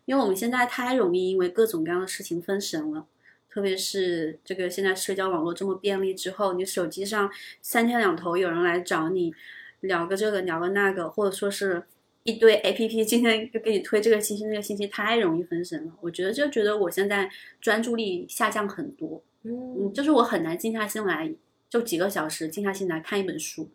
[0.05, 3.07] 因为我们现在太容易因为各种各样的事情分神了。
[3.49, 7.31] 特别是这个现在社交网络这么便利之后，你手机上
[7.63, 9.33] 三天两头有人来找你
[9.79, 11.85] 聊个这个聊个那个，或者说是
[12.25, 15.93] 一堆 A P P 今天就给你推这个信息那个信息，太容易分神了。
[16.01, 21.33] 我觉得就觉得我现在专注力下降很多，嗯，嗯，就是我很难静下心来，
[21.75, 23.69] 就几个小时静下心来看一本书。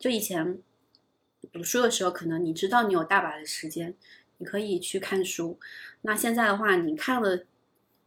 [0.00, 0.58] 就以前
[1.52, 3.94] 读书的时候，可能你知道你有大把的时间，
[4.38, 5.56] 你可以去看书。
[6.00, 7.44] 那现在的话，你看了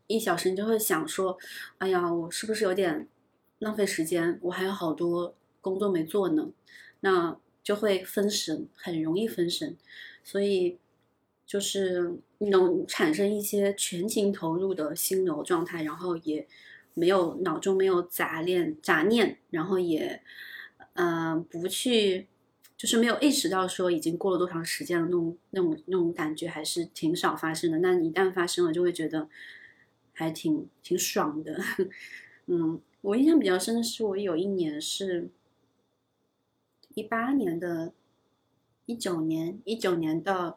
[0.08, 1.38] 一小时，你就会想说，
[1.78, 3.08] 哎呀，我是不是有点
[3.60, 4.38] 浪费时间？
[4.42, 6.50] 我还有好多工作没做呢，
[7.00, 9.78] 那就会分神，很容易分神。
[10.22, 10.78] 所以
[11.46, 16.46] 就是能产生一些全情投入的心流状态，然后也
[17.00, 20.22] 没有脑中没有杂念杂念，然后也
[20.94, 22.28] 嗯、呃不去。
[22.78, 27.80] 就是没有意识到说已经过了多长时间了那种那种那种感觉，还是挺少发生的。
[27.80, 29.28] 那一旦发生了，就会觉得
[30.14, 31.62] 还挺挺爽的。
[32.48, 35.28] 嗯，我印象比较深的是，我有一年是
[36.94, 37.92] 一八年的，
[38.86, 40.56] 一九年一九年的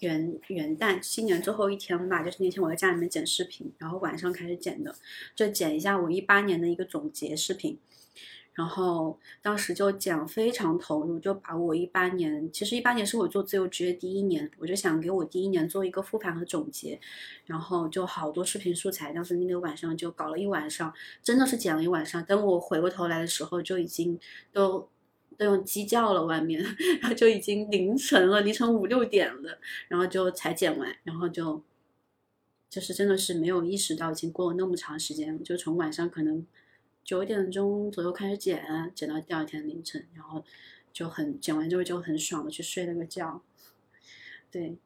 [0.00, 4.94] 元元旦新年最后一天吧，就是那天我在家里面剪视频，然后晚上开始剪的，
[5.34, 7.78] 就剪一下我一八年的一个总结视频。
[8.52, 17.00] 然后当时就讲非常投入，就把我一八年，其实一八年是我做自由职业第一年，我就想给我第一年做一个复盘和总结，
[17.46, 22.22] 然后就好多视频素材，当时那个晚上就搞了一晚上，真的是剪了一晚上。
[22.24, 24.18] 等我回过头来的时候，就已经
[24.52, 24.86] 都
[25.40, 26.62] 都用鸡叫了，外面，
[27.00, 29.58] 然后就已经凌晨了，凌晨五六点了，
[29.88, 31.62] 然后就才剪完，然后就
[32.68, 36.46] 就是真的是没有意识到已经过了那么长时间，就从晚上可能。
[37.02, 40.44] 九点钟左右开始剪，剪到第二天凌晨，然后
[40.92, 43.42] 就很剪完之后就很爽的去睡了个觉。
[44.48, 44.76] 对，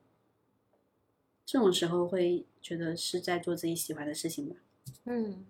[1.45, 4.57] 这种时候会觉得是在做自己喜欢的事情吧。
[5.05, 5.45] 嗯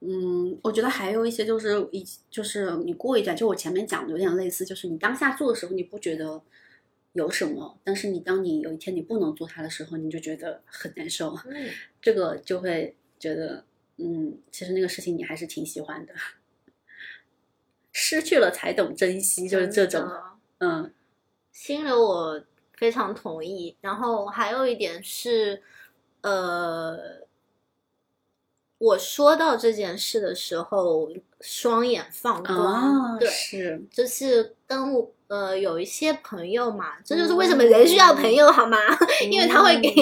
[0.00, 6.42] 嗯，我觉得还有一些就是一就是你过一段，就我前面讲的有点类似，就是你当下做的时候你不觉得
[7.12, 11.34] 有什么，但是你当你有一天你不能做它的时候，你就觉得很难受。
[11.46, 11.70] 嗯
[12.02, 13.64] 这个就会觉得。
[14.02, 16.14] 嗯，其实那个事情你还是挺喜欢的，
[17.92, 20.10] 失去了才懂珍惜，就是这种。
[20.56, 20.90] 嗯，
[21.52, 22.42] 心流我
[22.78, 23.76] 非常同意。
[23.82, 25.62] 然后还有一点是，
[26.22, 26.98] 呃，
[28.80, 31.08] 我说到这件事的时候，
[31.40, 38.78] 双眼放光，哦、对，是，就是跟我呃有一些朋友嘛，这就是为什么人需要朋友好吗？
[39.22, 39.92] 嗯、 因为他会给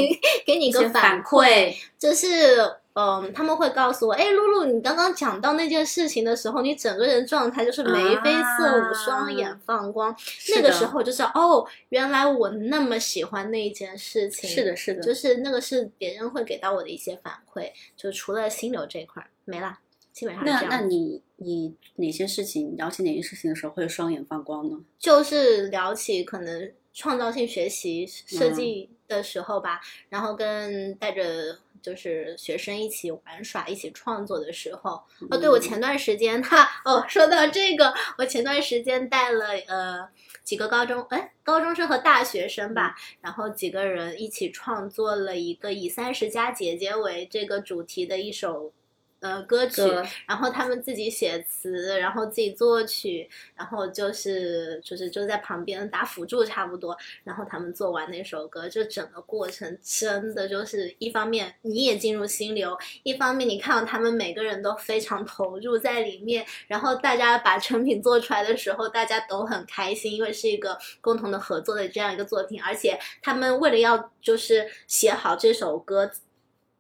[0.46, 2.72] 给你一个反馈，就是。
[2.98, 10.12] 嗯，他们会告诉我，哎，露露，你刚刚讲到那件事情的时候，你整个人状态就是眉飞色舞，啊、双眼放光。
[10.48, 14.50] 那个时候就是哦，原来我那么喜欢那一件事情。
[14.50, 17.70] 是的，是的，就是那个是别人会给到我的一些反馈。
[17.96, 19.78] 就除了心流这一块没了，
[20.12, 24.76] 基本上那那你你哪些事情聊起哪些事情的时候会双眼放光呢？
[24.98, 31.56] 就是聊起可能创造性学习嗯设计的时候吧，嗯、然后跟带着。
[31.82, 40.09] 就是学生一起玩耍、一起创作的时候，嗯、哦，对我前段时间哈哦，说到这个，我前段时间带了呃
[40.44, 48.72] 几个高中哎高中生和大学生吧，嗯、然后几个人一起创作了一个以三十加姐姐为这个主题的一首。
[49.20, 49.82] 呃，歌曲，
[50.27, 76.09] 然后他们自己写词，然后自己作曲，然后就是就是就在旁边打辅助差不多，然后他们做完那首歌，就整个过程真的就是一方面你也进入心流，一方面你看到他们每个人都非常投入在里面，然后大家把成品做出来的时候，大家都很开心，因为是一个共同的合作的这样一个作品，而且他们为了要就是写好这首歌。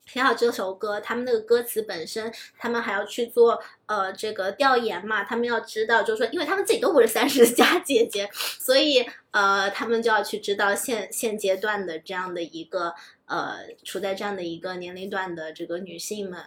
[0.08, 12.94] 写好这首歌，他们那个歌词本身，他们还要去做呃这个调研嘛，他们要知道，就是说，因为他们自己都不是三十加 姐姐，所以呃，他们就要去知道现现阶段的这样的一个
[13.26, 16.42] 呃处在这样的一个年龄段的这个女性们。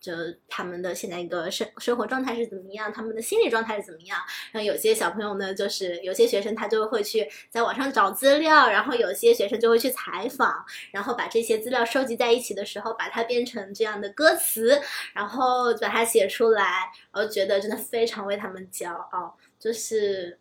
[0.00, 0.12] 就
[0.48, 4.18] 他们的现在一个生生活状态是怎么样，他们的心理状态是怎么样？
[4.52, 14.80] 然后有些小朋友呢，就是有些学生他就会去在网上找资料，然后有些学生就会去采访，然后把这些资料收集在一起的时候，把它变成这样的歌词，
[15.14, 20.38] 然后把它写出来，我觉得真的非常为他们骄傲，就是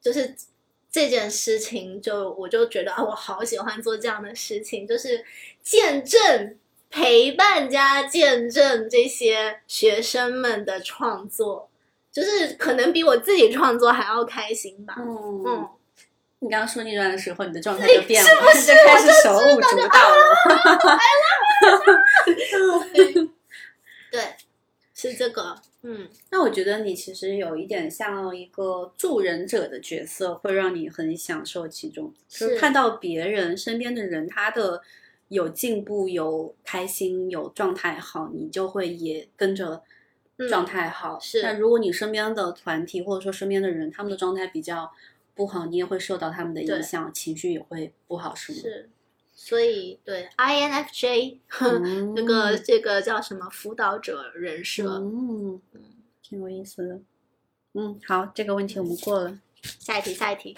[0.00, 0.34] 就是
[0.90, 5.24] 这件事情就，我就觉得啊，我好喜欢做这样的事情，就是
[5.62, 6.58] 见证。
[6.94, 11.68] 陪伴加见证这些学生们的创作，
[12.12, 14.94] 就是可能比我自己创作还要开心吧。
[14.98, 15.68] 嗯嗯，
[16.38, 20.36] 你刚刚说那段的时候，你的状态就变了， 是不是就开始手舞足蹈了。
[24.12, 24.22] 对，
[24.94, 25.56] 是这个。
[25.82, 34.80] 嗯，那我觉得你其实有一点像一个助人者的角色，会让你很享受其中，就是看到别人身边的人他的。
[35.34, 39.82] 有进步，有开心，有状态好，你就会也跟着
[40.48, 41.16] 状态好。
[41.16, 44.92] 嗯、是，那如果你身边的团体或者说身边的人，他们的状态比较
[45.34, 48.58] 不好，你也会受到他们的影响，情绪也会不好，是吗？
[48.62, 48.90] 是，
[49.34, 55.60] 所以对 INFJ 嗯这个这个叫什么辅导者人设，嗯，
[56.22, 57.00] 挺有意思的。
[57.74, 59.38] 嗯，好，这个问题我们过了。
[59.80, 60.56] 下一题，下一题。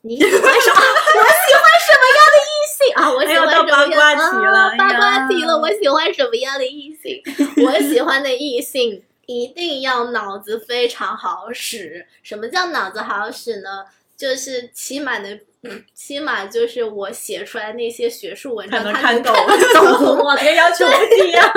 [0.00, 0.48] 你喜欢什么？
[0.48, 2.78] 我喜欢什么样的异性
[3.08, 3.14] 啊？
[3.14, 5.58] 我喜欢什么样哎呦到八卦题了啊八卦题呀了。
[5.58, 7.22] 我喜欢什么样的异性？
[7.64, 12.06] 我喜欢的异性一定要脑子非常好使。
[12.22, 13.84] 什么叫脑子好使呢？
[14.16, 20.18] 就是起码能，嗯起码就是我写出来那些学术文章，能他能懂，看得 懂。
[20.18, 21.52] 我，这个要求不一样。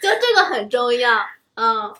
[0.00, 1.18] 就这个很重要，
[1.56, 1.92] 嗯，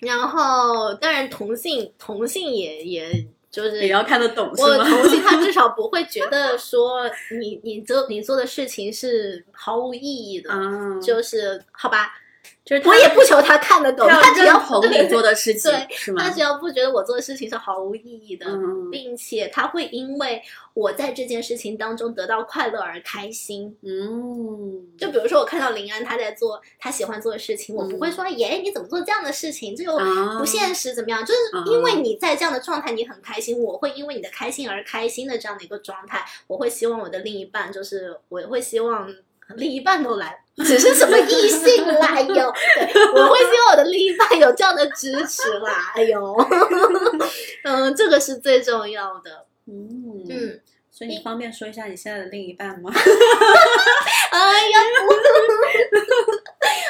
[0.00, 4.78] 然后当然同性同性也也就是也要看得懂，是吗？
[4.78, 7.02] 我同性他至少不会觉得 说
[7.40, 12.14] 你你做你做的事情是毫无意义的，啊，就是好吧，
[12.64, 16.30] 就是他我也不求他看得懂，他他只要认同你做的事情对，是吗他？
[16.30, 20.40] 只要不觉得我做的事情是毫无意义的，嗯并且他会因为
[20.74, 23.76] 我在这件事情当中得到快乐而开心。
[23.82, 29.74] 嗯，就比如说，我看到林安他在做他喜欢做的事情，我不会说耶，你怎么做这样的事情？
[29.74, 31.24] 这又啊不现实，怎么样？
[31.24, 31.40] 就是
[31.72, 39.12] 因为你在这样的状态，你很开心，我会因为你的开心而开心的这样的一个状态，我会希望我的另一半，就是我会希望
[39.56, 46.36] 另一半都来，只是什么异性啦哟，对，我会希望我的另一半有这样的支持啦，哎呦，
[47.64, 50.24] 嗯，这个是最重要的，嗯。
[50.28, 50.60] 嗯，
[50.90, 52.90] 所以你方便说一下你现在的另一半吗？
[54.30, 54.78] 哎呀，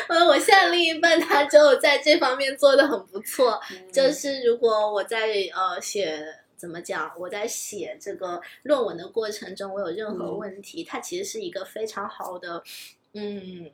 [0.09, 3.93] 呃， 我现在另一半他就在这方面做的很不错，嗯。
[3.93, 6.23] 就是如果我在呃写
[6.57, 10.39] 怎么讲，我在写这个论文的过程中，我有任何嗯。
[10.39, 12.63] 问题，他其实是一个非常好的
[13.15, 13.71] 嗯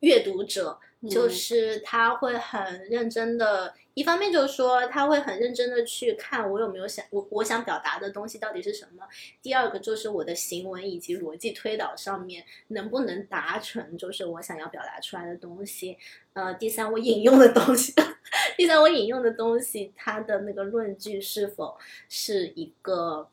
[0.00, 0.78] 阅读者，
[1.10, 9.06] 就嗯是他会很认真的，一方面就是说他会很认真的去看我有没有想我我想表达的东西到底是什么，
[9.42, 15.98] 第二个就是我的行文以及逻辑推导上面能不能达成就是我想要表达出来的东西，
[16.32, 17.92] 呃，第三我引用的东西，
[18.56, 21.76] 第三我引用的东西它的那个论据是否
[22.08, 23.28] 是一个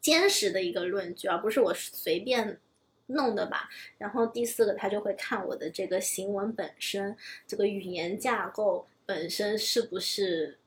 [0.00, 2.58] 坚实的一个论据，而不是我随便。
[3.06, 3.68] 弄的吧，
[3.98, 7.16] 然后第四个他就会看我的这个行文本身，
[7.46, 10.58] 这个语言架构本身是不是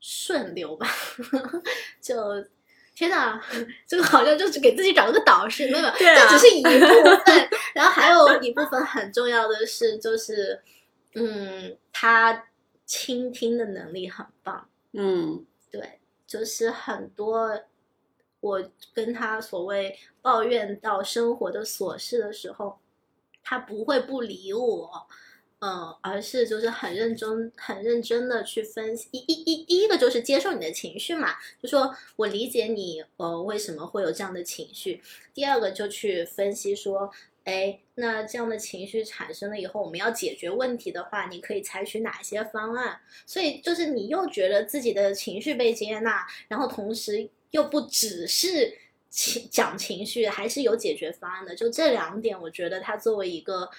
[0.00, 0.86] 顺流吧？
[2.00, 2.44] 就
[2.94, 3.42] 天哪，
[3.86, 7.48] 这个好像就是给自己找了个导师，没有，这只是一部分。
[7.74, 10.62] 然后还有一部分很重要的是，就是
[11.14, 12.46] 嗯，他
[12.86, 14.68] 倾听的能力很棒。
[14.92, 17.60] 嗯对，就是很多
[18.44, 18.62] 我
[18.92, 22.78] 跟他所谓抱怨到生活的琐事的时候，
[23.42, 25.06] 他不会不理我，
[25.60, 29.08] 嗯，而是就是很认真、很认真的去分析。
[29.12, 31.30] 一、一、一，第一个就是接受你的情绪嘛，
[31.62, 35.00] 就说我理解你，呃，为什么会有这样的情绪。
[35.32, 37.10] 第二个就去分析说。
[37.44, 42.98] 哎，那这样的情绪产生了以后，我们要解决问题的话，你可以采取哪些方案？
[43.26, 48.76] 所以就是你又觉得自己的情绪被接纳，然后同时又不只是
[49.08, 51.54] 情讲情绪，还是有解决方案的。
[51.54, 53.70] 就这两点，我觉得他作为一个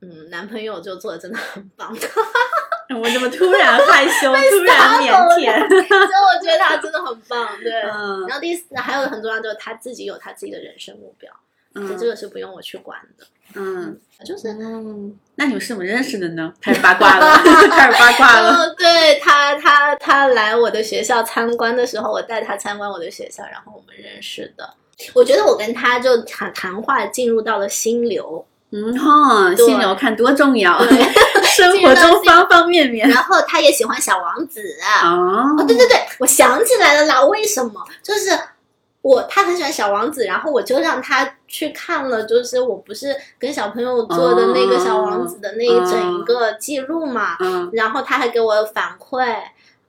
[0.00, 2.08] 嗯男朋友就做的真的很棒，所
[3.02, 5.40] 我怎么突然害羞， 突然腼腆？
[5.42, 7.60] 以我觉得他真的很棒。
[7.60, 11.32] 对，嗯然后第四还有很重要就是他自己有他自己的人生目标，
[11.74, 14.48] 就这嗯个是不用我去管的，嗯就是。
[14.48, 16.52] 嗯，那你们是怎么认识的呢？
[16.60, 17.36] 开始八卦了，
[17.70, 18.50] 开始八卦了。
[18.50, 24.74] 嗯，对他，他他来我的学校参观的时候，我带他参观我的学校，然后我们认识的。
[25.14, 30.98] 我觉得我跟他就谈谈话进入到了心流，嗯哈，对心流看多重要， 对
[31.44, 33.08] 生活中方方面面。
[33.08, 34.60] 然后他也喜欢小王子。
[35.04, 37.80] 哦哦，对对对，我想起来了啦，为什么？
[38.02, 38.30] 就是
[39.00, 49.36] 我他很喜欢小王子，然后我就让他去看了，就是我不是跟小朋友做的那个小王子的那一整一个记录嘛，嗯然后他还给我反馈，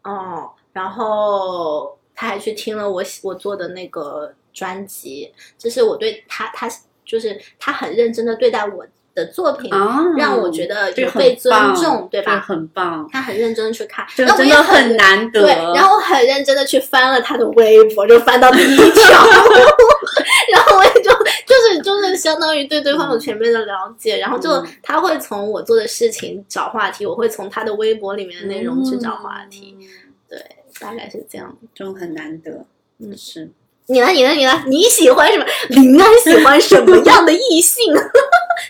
[0.04, 6.70] 哦，然后他还去听了我我做的那个专辑，就是我对他他
[7.04, 12.34] 就是他很认真的对待我的作品，哦，让我觉得这个有被尊重，对吧？
[12.34, 15.42] 这个很棒，他很认真地去看，这真那我也的很难得。
[15.42, 19.26] 对，然后我很认真的去翻了他的微博，就翻到第一条，
[20.52, 21.12] 然后我也就
[21.46, 29.88] 就是就是相当于对对方有全面的了解，然后就嗯他会从我做的事情找话题，我会从他的微博里面的内容去找话题，嗯，
[30.30, 30.46] 对，
[30.80, 31.58] 大概是这样。
[31.74, 32.66] 这种很难得。
[33.00, 33.50] 嗯是。
[33.88, 34.10] 你呢？
[34.10, 34.32] 你呢？
[34.34, 34.64] 你呢？
[34.68, 35.46] 你喜欢什么？
[35.70, 37.92] 林安喜欢什么样的异性？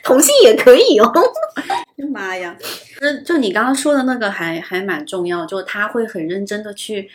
[0.04, 1.12] 同性也可以哦。
[2.12, 2.58] 妈呀！
[3.00, 7.10] 就就你刚刚说的那个还还蛮重要，就他会很认真的去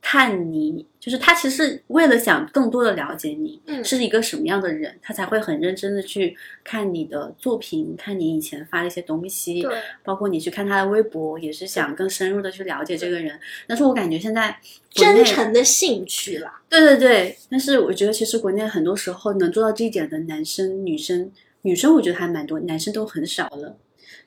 [0.00, 9.64] 看你，就是他其实为了想更多的了解你，嗯是一个什么样的人，他才会很认真的去看你的作品，看你以前发的一些东西，
[10.02, 13.38] 包括你去看他的微博，也是想更深入的去了解这个人。
[13.68, 14.58] 但是我感觉现在
[14.90, 16.60] 真诚的兴趣啦。
[16.68, 21.30] 对对对，但是我觉得其实国内很多时候能做到这一点的男生、女生，
[21.62, 23.76] 女生我觉得还蛮多，男生都很少了。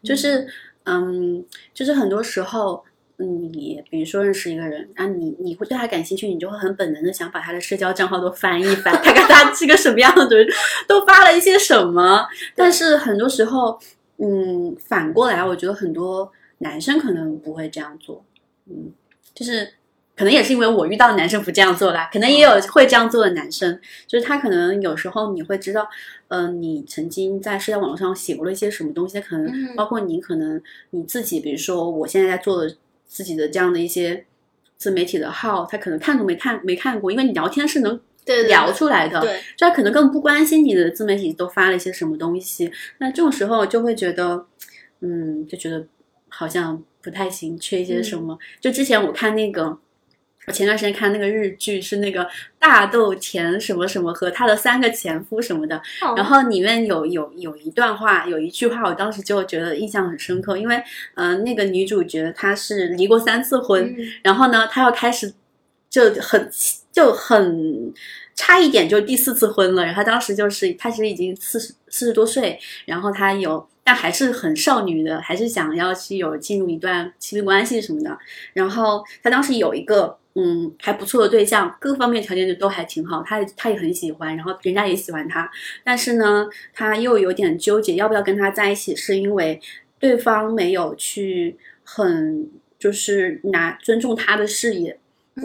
[0.04, 0.48] 就是
[0.84, 2.84] 嗯，就是很多时候，
[3.18, 10.48] 嗯你比如说认识一个人，啊，你你会对他感兴趣，你就会很本能的想把他的社交账号都翻一翻，看看他是个什么样的人，
[10.88, 12.28] 都发了一些什么。
[12.56, 13.80] 但是很多时候，
[14.18, 18.24] 嗯，反过来，我觉得很多男生可能不会这样做，
[18.70, 18.92] 嗯，
[19.34, 19.74] 就是
[20.16, 25.88] 可能也是因为我遇到的男生不这样做啦，可能也有会这样做的男生，就是他可能有时候你会知道，
[26.30, 29.76] 嗯、你曾经在社交网络上写过了一些什么东西，可能嗯。
[29.76, 30.62] 包括你可能
[30.92, 32.76] 你自己，比如说我现在在做的
[33.06, 34.26] 自己的这样的一些
[34.78, 44.46] 自媒体的号，他可能看都没看没看过，因为你聊天是能对对聊出来的，对，就他可能更不关心你的自媒体都发了一些什么东西，那这种时候就会觉得，
[45.02, 45.86] 嗯，就觉得
[46.30, 48.38] 好像不太行，缺一些什么。
[48.60, 49.78] 就之前我看那个，
[50.48, 52.28] 我前段时间看那个日剧，是那个
[52.60, 60.80] 大豆田什么什么和他的三个前夫什么的，哦然后里面有有有一段话，有一句话，我当时就觉得印象很深刻，因为
[61.16, 65.34] 呃，那个女主角她是离过三次婚，嗯然后呢，她要开始
[65.90, 66.50] 就很
[66.92, 67.92] 就很
[68.36, 69.84] 差一点就第四次婚了。
[69.84, 78.16] 然后她当时就是她其实已经四十四十多岁，然后她有但还是很少女的，还是想要去有进入一段亲密关系什么的。
[78.54, 80.20] 然后她当时有一个。
[80.38, 85.50] 嗯，还不错的对象，各方面条件都还挺好，他他也很喜欢，然后人家也喜欢他，
[85.84, 89.60] 但是呢，他又有点纠结要不要跟他在一起，是因为
[89.98, 95.00] 对方没有去很就是拿尊重他的事业，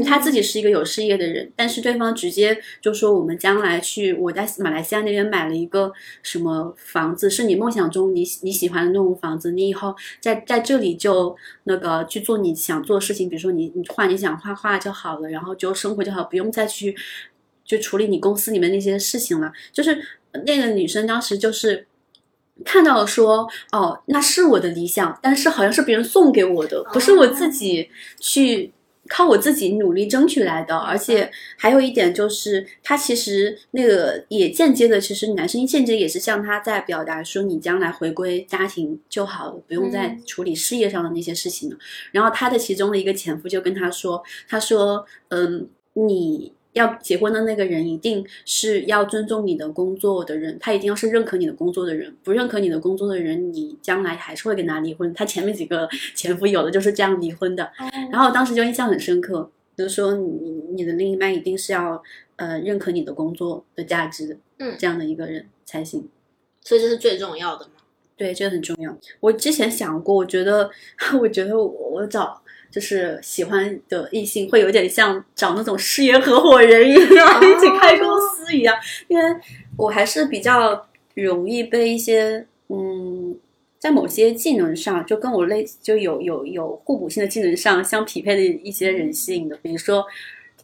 [0.06, 5.92] 他自己是一个有事业的人，但是对方直接就说我们将来去我在马来西亚那边买了一个
[6.22, 16.96] 什么房子，是你梦想中你你喜欢的那种房子，你以后在在这里就那个去做你想做的事情，比如说你你画你想画画就好了，然后就生活就好，不用再去
[17.64, 19.52] 就处理你公司里面那些事情了。
[19.72, 20.00] 就是
[20.46, 21.86] 那个女生当时就是。
[22.62, 27.88] 看到说哦，那是我的理想，但是好像是别人送给我的，不是我自己
[28.18, 28.70] 去
[29.10, 30.74] 靠我自己努力争取来的。
[30.74, 41.76] 而且还有一点就是，他其实那个也间接的，其实男生间接也是向他在表达说，你将来回归家庭就好了，不用再嗯处理事业上的那些事情了。
[42.12, 46.52] 然后他的其中的一个前夫就跟他说，他说，嗯，你。
[46.72, 52.14] 要结婚的那个人一定是要尊重你的工作的人，他一定要是认可你的工作的人。
[52.22, 55.12] 不认可你的工作的人，你将来还是会跟他离婚。
[55.12, 57.70] 他前面几个前夫有的就是这样离婚的。
[58.10, 62.02] 然后当时就印象很深刻，就是说你你的另一半一定是要
[62.36, 66.08] 呃认可你的工作的价值，嗯这样的一个人才行。
[66.62, 67.72] 所以这是最重要的嘛。
[68.16, 68.94] 对，这个很重要。
[69.18, 70.70] 我之前想过，我觉得，
[71.18, 72.39] 我觉得我我找
[72.70, 78.76] 就是喜欢的异性，会有点像找那种事业合伙人一样， 一起开公司一样。
[79.08, 79.24] 因为
[79.76, 83.36] 我还是比较容易被一些嗯，
[83.78, 90.04] 在某些技能上就跟我类就有有有互补性的技能上相匹配的一些人吸引的，比如说。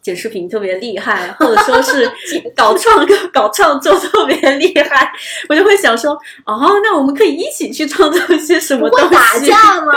[0.07, 2.09] 剪视频特别厉害，或者说是
[2.55, 5.11] 搞创搞创作特别厉害，
[5.49, 6.13] 我就会想说，
[6.45, 9.05] 哦，那我们可以一起去创作一些什么东西？
[9.07, 9.91] 不会打架 吗？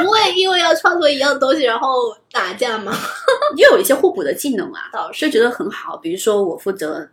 [0.00, 2.96] 不会因为要创作一样东西然后打架吗？
[3.56, 5.96] 也有一些互补的技能啊，倒是觉得很好。
[5.96, 7.04] 比如说我负责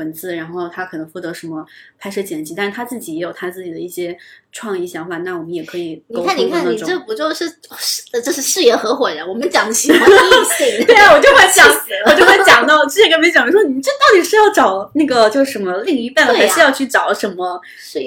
[0.00, 1.64] 文字，然后他可能负责什么
[1.98, 4.16] 拍摄剪辑，但是他自己也有他自己的一些
[4.50, 6.70] 创意想法，那我们也可以沟你看，你看。
[6.72, 7.46] 你这不就是
[7.78, 9.26] 是这是事业合伙人？
[9.26, 11.68] 我们讲喜欢的 异性，对啊，我就会讲
[12.06, 17.60] 我就会讲到之前跟别人讲说，你这到底是要找那个就是什么另一半，还是要去找什么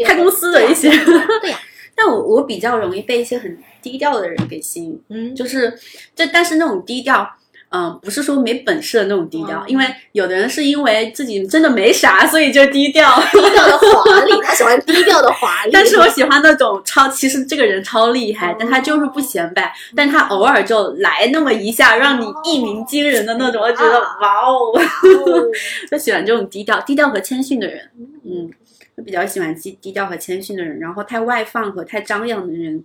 [0.05, 0.89] 开公司的一些？
[0.89, 1.59] 对呀 对呀，
[1.95, 5.77] 但我我比较容易被一些很低调的人给吸引，嗯，就是
[6.15, 7.29] 这，但是那种低调，
[7.75, 13.19] 嗯、不是说没本事的那种低调，嗯因为有的人是因为自己真的没啥，所以就低调。
[13.31, 15.71] 低调的华丽，他喜欢低调的华丽。
[15.73, 25.51] 但是我喜欢那种超，其实这个人超厉害，哦但他就是不显摆，但他偶尔就来那么一下，让你一鸣惊人的那种，我觉得啊哇哦，哦
[25.89, 27.89] 就喜欢这种低调、低调和谦逊的人。
[28.23, 28.51] 嗯，
[28.95, 32.83] 我比较喜欢低低调和谦逊的人，然后太外放和太张扬的人，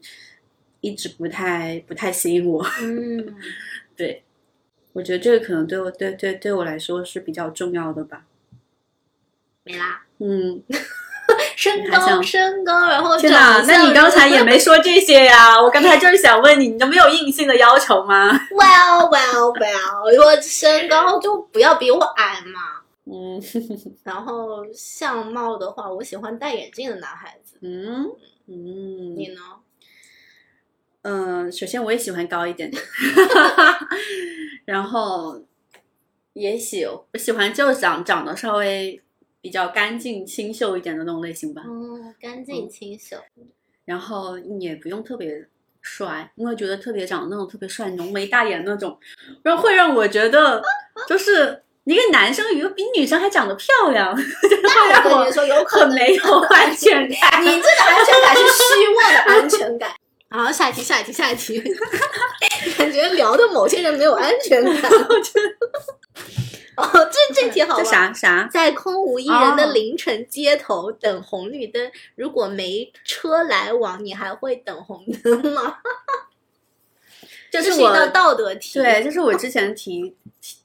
[0.81, 2.65] 一直不太不太吸引我。
[2.81, 3.35] 嗯，
[3.97, 4.23] 对，
[4.99, 8.25] 我觉得这个可能对我对对对我来说是比较重要的吧。
[9.63, 10.03] 没啦。
[10.19, 10.61] 嗯，
[11.55, 15.63] 身高身高，然后天哪，那你刚才也没说这些呀？
[15.63, 22.61] 我刚才就是想问你，你都没有硬性的要求吗？well well well，我身高就不要比我矮嘛。
[23.11, 23.41] 嗯
[24.03, 27.57] 然后相貌的话，我喜欢戴眼镜的男孩子。
[27.63, 28.05] 嗯
[28.49, 29.41] 嗯你呢？
[31.03, 32.79] 嗯，首先我也喜欢高一点的，
[34.67, 35.43] 然后
[36.33, 39.01] 也喜我喜欢就长长得稍微
[39.41, 41.63] 比较干净清秀一点的那种类型吧。
[41.67, 43.17] 嗯，干净清秀。
[43.85, 45.47] 然后也不用特别
[45.81, 48.99] 帅，因为觉得特别长得那种特别帅、浓眉大眼那种，
[49.43, 50.63] 然后会让我觉得
[51.09, 57.43] 就是一个男生如果比女生还长得漂亮， 就是会我让我跟你说，有可能很没有安全感。
[57.43, 59.91] 你这个安全感是虚妄的安全感。
[60.31, 61.63] 好，下一题，下一题，下一题。
[62.77, 64.91] 感觉聊的某些人没有安全感。
[66.77, 67.85] 哦，这这题好这。
[67.85, 68.47] 啥啥？
[68.53, 75.79] 在空无一人的哦凌晨街头等红绿灯，如果没车来往，你还会等红灯吗？
[77.51, 78.79] 就这是一道我道德题。
[78.79, 80.15] 对，这是我之前提，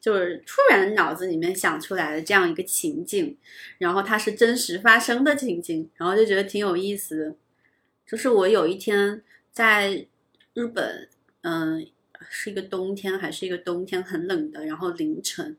[0.02, 3.38] 就是突然脑子里面想出来的这样一个情景，
[3.78, 7.36] 然后它是真实发生的情景，然后就觉得挺有意思的。
[8.06, 9.24] 就是我有一天
[9.54, 10.08] 在
[10.56, 11.08] 日本，
[11.42, 11.88] 嗯、
[12.28, 15.56] 是一个冬天，还是一个冬天，很冷的，然后凌晨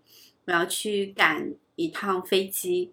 [0.47, 2.93] 我要去赶一趟飞机，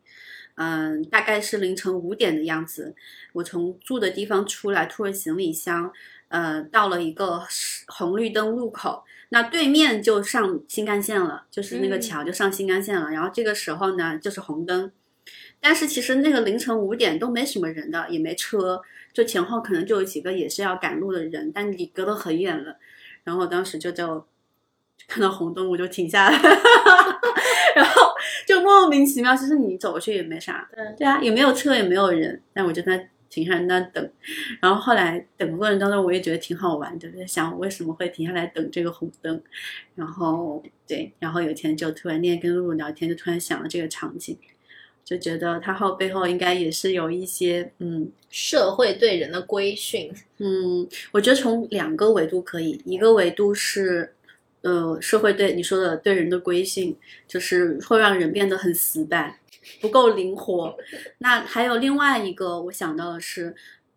[0.56, 2.96] 嗯，大概是凌晨五点的样子。
[3.34, 5.92] 我从住的地方出来，拖着行李箱，
[6.28, 7.44] 呃，到了一个
[7.88, 13.10] 红绿灯路口，那对面就上新干线了，就是那个嗯桥就上新干线了。
[13.10, 14.92] 然后这个时候呢，就是红灯，
[15.60, 18.82] 但是其实那个凌晨五点都没什么人的，也没车，
[19.14, 22.78] 就前后可能就有几个也是要赶路的人，但你隔得很远了。
[23.24, 24.26] 然后当时就就
[25.08, 26.38] 看到红灯，我就停下来，
[27.76, 28.12] 然后
[28.48, 34.12] 就莫名其妙，其实你走过去也没啥，对对啊，也没有车，也没有人，但我就在停下来那等。
[34.60, 39.42] 然后后来等的过程当中，我也觉得挺好玩的，在想我为什么会停下来等这个红灯。
[39.96, 44.38] 然后对，然后有一天就突然那天跟露露聊天，就突然想了这个场景，
[45.04, 54.14] 就觉得他后背后应该也是有一些嗯社会对人的规训，嗯，我觉得从两个维度可以，一个维度是，
[54.62, 56.96] 呃，社会对你说的对人的规训，
[57.28, 59.36] 就是会让人变得很死板，
[59.82, 60.78] 不够灵活。
[61.18, 63.54] 那还有另外一个，我想到的是，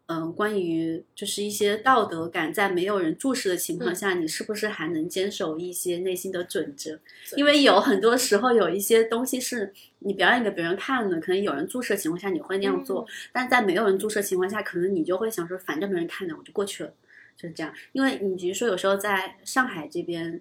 [0.07, 7.01] 嗯、关于就是一些道德感，在没有人注视的情况下，你是不是还能坚守一些内心的准则？
[7.37, 16.93] 因为有很多时候有一些东西是你表演给别人看的，可能有人注视的情况下你会那样做，但在没有人注视的情况下，可能你就会想说，反正没人看的，我就过去了，
[17.35, 17.73] 就是这样。
[17.93, 20.39] 因为你比如说有时候在上海这边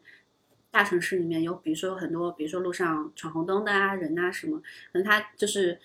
[0.70, 4.60] 大城市里面有，比如说有很多，比如说路上闯红灯的啊人啊什么，
[4.92, 5.80] 可能他就是。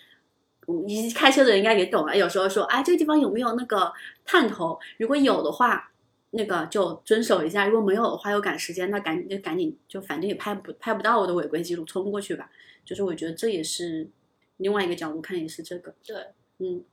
[0.69, 2.15] 嗯你开车的人应该也懂啊。
[2.15, 3.93] 有时候说，哎，这个地方有没有那个
[4.25, 4.79] 探头？
[4.99, 5.91] 如果有的话，
[6.31, 12.51] 那个就遵守一下；如果没有的话，又赶时间，那赶紧就赶紧就反正也拍不拍不到我的违规记录，冲过去吧。
[12.85, 14.09] 就是我觉得这也是
[14.59, 15.95] 另外一个角度看，也是这个。
[16.07, 16.17] 对，
[16.59, 16.85] 嗯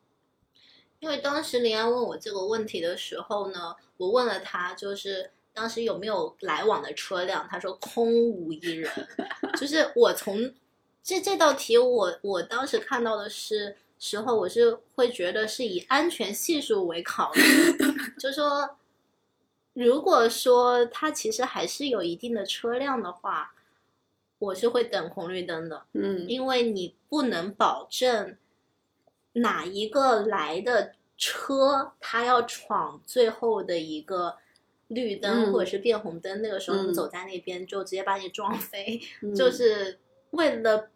[0.99, 8.89] 因为当时林安问我这个问题的时候呢，我问了他，就是当时有没有来往的车辆，他说空无一人。
[9.59, 10.51] 就是我从
[11.05, 17.41] 这这道题我，我当时看到的是时候，我是会觉得是以安全系数为考虑，
[18.17, 18.75] 就说
[19.73, 23.53] 如果说它其实还是有一定的车辆的话，
[24.39, 25.85] 我是会等红绿灯的。
[25.93, 28.35] 嗯因为你不能保证
[29.33, 34.37] 哪一个来的车，它要闯最后的一个
[34.87, 39.99] 绿灯、嗯或者是变红灯，那个时候嗯你走在那边就直接把你撞飞，嗯就是
[40.31, 40.89] 为了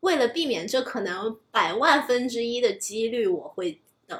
[0.00, 4.18] 为了避免这可能百万分之一的几率，我会等。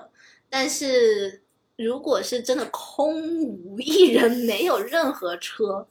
[0.51, 1.43] 但是
[1.77, 5.87] 如果是真的空无一人，没有任何车，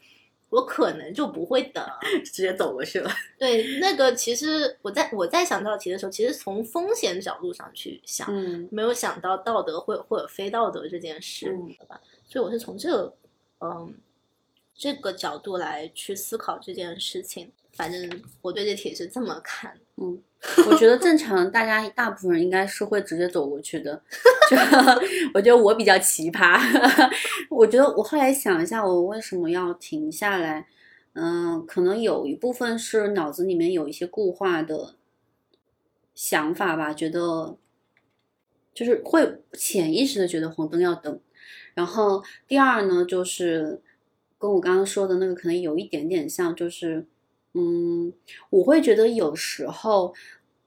[0.50, 1.86] 我可能就不会等。
[2.26, 3.10] 直接走过去了。
[3.38, 11.56] 对，那个其实我在我在想这道题的时候，其实从风险角度上去想，嗯没有想到道德或或者非道德这件事？
[12.26, 13.14] 所以我是从这个
[13.62, 13.94] 嗯
[14.76, 17.52] 这个角度来去思考这件事情。
[17.78, 19.72] 反正我对这题是这么看。
[19.96, 20.22] 嗯，
[20.70, 24.02] 我觉得正常，大家大部分人应该是会直接走过去的。
[24.50, 24.58] 就
[25.34, 26.60] 我觉得我比较奇葩，
[27.50, 30.68] 我觉得我后来想一下，我为什么要停下来？
[31.14, 34.96] 嗯，可能有一部分是脑子里面有一些固化的
[36.14, 37.58] 想法吧，觉得
[38.74, 41.20] 就是会潜意识的觉得红灯要等。
[41.74, 43.82] 然后第二呢，就是
[44.38, 47.08] 跟我刚刚说的那个可能有一点点像，就是
[47.58, 48.14] 嗯，
[48.52, 50.14] 我会觉得有时候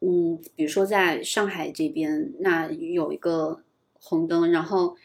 [0.01, 3.63] 嗯，比如说在上海这边，那有一个
[3.93, 4.97] 红灯，然后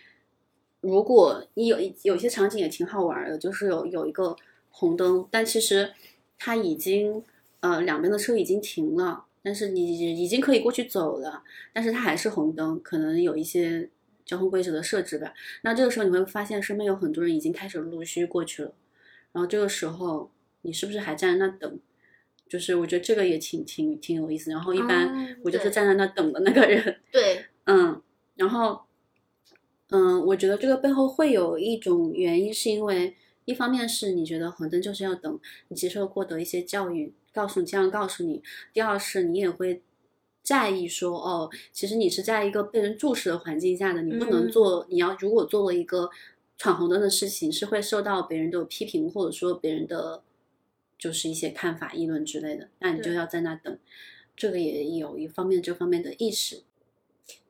[0.81, 4.35] 如果你有有些场景也挺好玩的，就是有有一个
[4.71, 5.91] 红灯，但其实
[6.39, 7.23] 它已经
[7.59, 13.89] 呃两边的车已经停了，但是你已经可以过去走了，但是它还是红灯，可能有一些
[14.25, 15.33] 交通规则的设置吧。
[15.61, 18.73] 那这个时候你会发现身边有很多人已经开始陆续过去了，
[19.33, 20.31] 然后这个时候
[20.65, 21.79] 你是不是还站在那等？
[22.47, 24.51] 就是我觉得这个也挺挺挺有意思。
[24.51, 26.99] 然后一般我就是站在那等的那个人。
[27.11, 27.99] 对，嗯，
[28.35, 28.81] 然后
[29.89, 33.15] 嗯，我觉得这个背后会有一种原因，是因为
[33.45, 35.39] 一方面是你觉得红灯就是要等，
[35.69, 38.39] 你接受过的一些教育告诉你这样告诉你；
[38.71, 39.81] 第二是你也会
[40.43, 46.11] 在意说，哦，其实你是在一个被人注视的环境下的，你不能做，你要如果做了一个
[46.59, 50.21] 闯红灯的事情，是会受到别人的批评，或者说别人的。
[50.97, 53.77] 就是一些看法、议论之类的，那你就要在那等。
[54.35, 56.63] 这个也有一方面这方面的意识。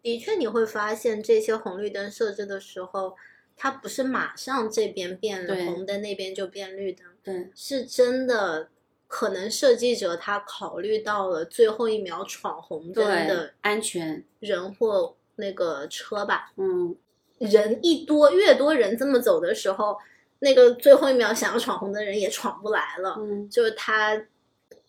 [0.02, 3.16] 的确，你会发现这些红绿灯设置的时候，
[3.56, 7.06] 它不是马上这边变红灯，那边就变绿灯。
[7.24, 8.70] 对，是真的，
[9.08, 16.52] 可能设计者他考虑到了最后一秒闯红灯的安全人或那个车吧。
[16.58, 16.96] 嗯，
[17.40, 19.98] 人一多，越多人这么走的时候。
[20.46, 24.16] 那个最后一秒想要闯红的人也闯不来了，嗯，就是他，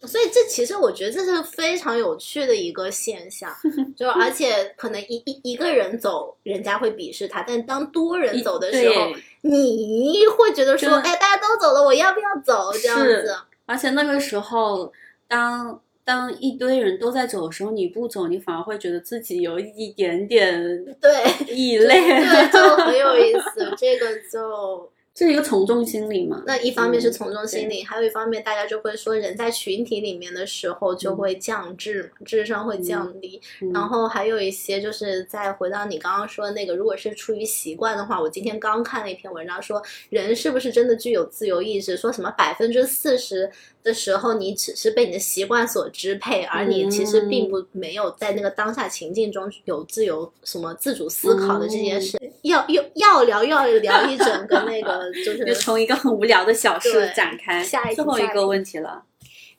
[0.03, 3.51] 所以这其实我觉得这是非常有趣的一个现象，
[3.97, 9.07] 就而且可能一一一个人走，人家会鄙视他，但当多人走的时候，
[9.41, 12.71] 你会觉得说，哎，大家都走了，我要不要走？
[12.75, 13.35] 这样子。
[13.65, 14.93] 而且那个时候，
[15.27, 21.11] 当当一堆人都在走的时候，你不走，你反而会觉得自己有一点点对
[21.55, 23.73] 异类，对，就很有意思。
[23.81, 24.93] 这个就。
[25.17, 26.43] 这是一个从众心理嘛？
[26.47, 33.41] 那一方面是从众心理，还有一方面大家就会说，人在群体里面的时候就会降智，智商会降低。
[33.73, 41.97] 然后还有一些就是再回到你刚刚说的那个，如果是出于习惯的话，我今天刚看了一篇文章，说人是不是真的具有自由意志？
[41.97, 43.51] 说什么百分之四十。
[43.87, 52.19] 的时候，你只是被你的习惯所支配，而你其实并不没有在那个当下情境中有自由什么自主思考的这件事。
[52.43, 57.63] 要要要聊要聊一整个那个， 就是从一个很无聊的小事展开。
[57.63, 59.05] 下一最后一个问题了，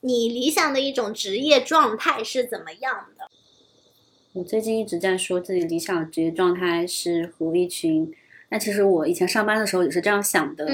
[0.01, 3.29] 你理想的一种职业状态是怎么样的？
[4.33, 8.13] 我最近一直在说自己理想的职业状态是和一群。
[8.49, 10.65] 那其实我以前上班的时候也是这样想的，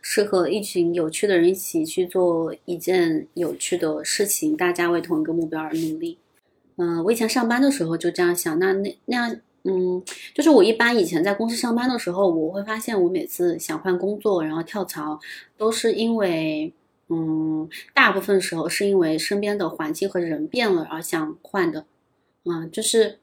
[0.00, 6.18] 是和一群有趣的人一起去做一件有趣的事情，大家为同一个目标而努力。
[6.76, 8.56] 嗯，我以前上班的时候就这样想。
[8.60, 10.00] 那那那样，嗯，
[10.34, 15.18] 就是我一般以前在公司上班的时候，我会发现我每次想换工作，然后跳槽，
[15.56, 16.72] 都是因为，
[17.08, 21.86] 嗯，大部分时候是因为身边的环境和人变了而想换的。
[22.44, 23.18] 嗯，就是。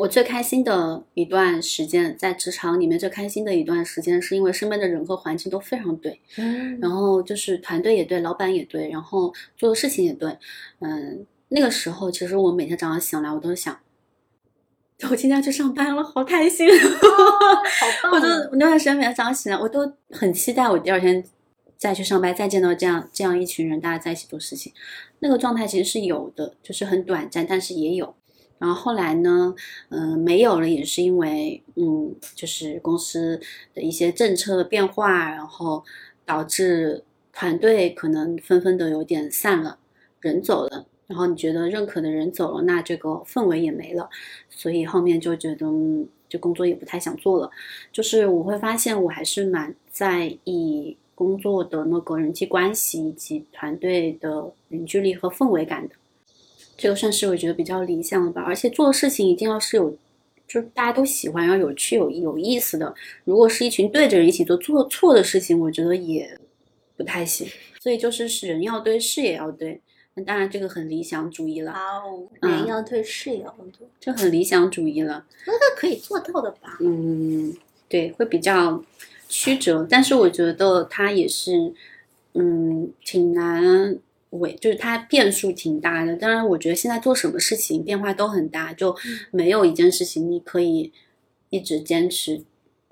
[0.00, 10.34] 我最开心的一段时间，在职场里面最开心的一段时间，是因为身边的人和环境都非常对，嗯，然后就是团队也对，老板也对，然后做的事情也对，
[10.78, 13.78] 嗯，那个时候其实我每天早上醒来，我都想，
[15.10, 18.12] 我今天要去上班了，好开心， 好棒！
[18.12, 19.80] 我都那段时间每天早上醒来，我都
[20.12, 21.22] 很期待我第二天
[21.76, 24.72] 再去上班，再见到这样这样一群人，大家在一起做事情，
[25.18, 28.14] 那个状态其实是有的，就是很短暂，但是也有。
[28.60, 29.54] 然后后来呢，
[29.88, 33.40] 嗯，没有了，也是因为，嗯，就是公司
[33.74, 35.82] 的一些政策的变化，然后
[36.26, 39.78] 导致团队可能纷纷的有点散了，
[40.20, 44.10] 人走了，然后你觉得认可的人走了，那这个氛围也没了，
[44.50, 45.66] 所以后面就觉得，
[46.28, 47.50] 就工作也不太想做了。
[47.90, 55.94] 就是我会发现，我还是蛮在意工作的那个人际关系以及团队的凝聚力和氛围感的。
[56.80, 59.90] 这个算是我觉得比较理想的吧，而且做事情一定要是有，
[60.48, 62.94] 就是大家都喜欢，要有趣、有有意思的。
[63.24, 66.40] 如果是一群对着人一起做做错的事情，我觉得也
[66.96, 67.46] 不太行。
[67.78, 69.78] 所以就是人要对，事也要对。
[70.14, 71.72] 那当然这个很理想主义了。
[71.72, 75.26] 哦，人要对，事也要对，这很理想主义了。
[75.46, 76.78] 那个可以做到的吧？
[76.80, 77.54] 嗯，
[77.90, 78.82] 对，会比较
[79.28, 81.74] 曲折，但是我觉得它也是，
[82.32, 83.98] 嗯，挺难。
[84.30, 88.94] 为就是它变数挺大的，当然我觉得现在做什么事情变化都很大，就
[89.30, 90.92] 没有一件事情你可以
[91.48, 92.42] 一直坚持，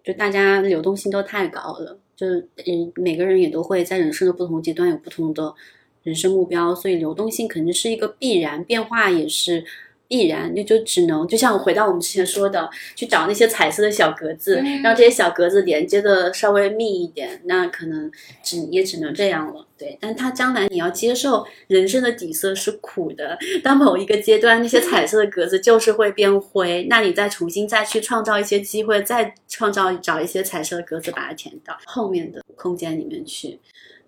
[0.02, 5.54] 就大家流动性都太高了，就是嗯每个人也都会在人生的不同阶段有不同的
[6.02, 9.64] 人生目标，所以流动性肯定是一个必然，变化也是
[10.08, 18.10] 必然，你就只能就像回到我们之前说的，去找那些彩色的小格子，嗯让这些小格子连接的稍微密一点，那可能
[18.42, 19.66] 只也只能这样了。
[19.76, 33.60] 对，但它将来你要接受人生的底色是苦的，当某一个阶段那些彩色的格子就是会变灰，那你再重新再去创造一些机会，再创造找一些彩色的格子把它填到后面的空间里面去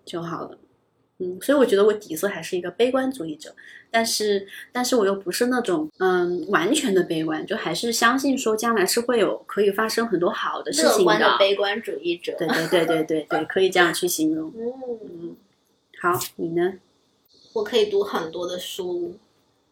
[0.04, 0.58] 就好了。
[1.18, 3.54] 嗯，所以我觉得我底色还是一个悲观主义者，
[3.90, 12.34] 但是但是我又不是那种嗯完全的悲观，就还是相信说将来是会有可以发生很多好的事情乐观的悲观主义者。
[12.38, 14.52] 对对对对对对，可以这样去形容。
[14.56, 14.72] 嗯，
[15.02, 15.36] 嗯，
[16.00, 16.74] 好，你呢？
[17.52, 19.16] 我可以读很多的书，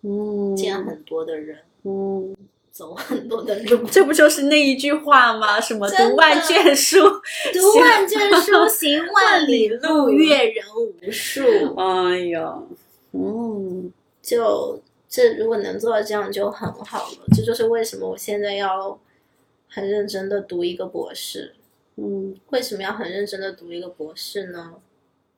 [0.03, 2.35] 嗯见很多的人，嗯，
[2.73, 5.61] 走很多的路，这不就是那一句话吗？
[5.61, 6.99] 什么读万卷书，
[7.55, 11.41] 读万卷书，行万里路，阅人无数。
[11.77, 12.59] 哎呀，
[13.13, 13.93] 嗯
[14.29, 14.79] 就
[15.09, 17.27] 这如果能做到这样就很好了。
[17.35, 19.01] 这就是为什么我现在要
[19.67, 21.55] 很认真的读一个博士。
[21.97, 24.75] 嗯为什么要很认真的读一个博士呢？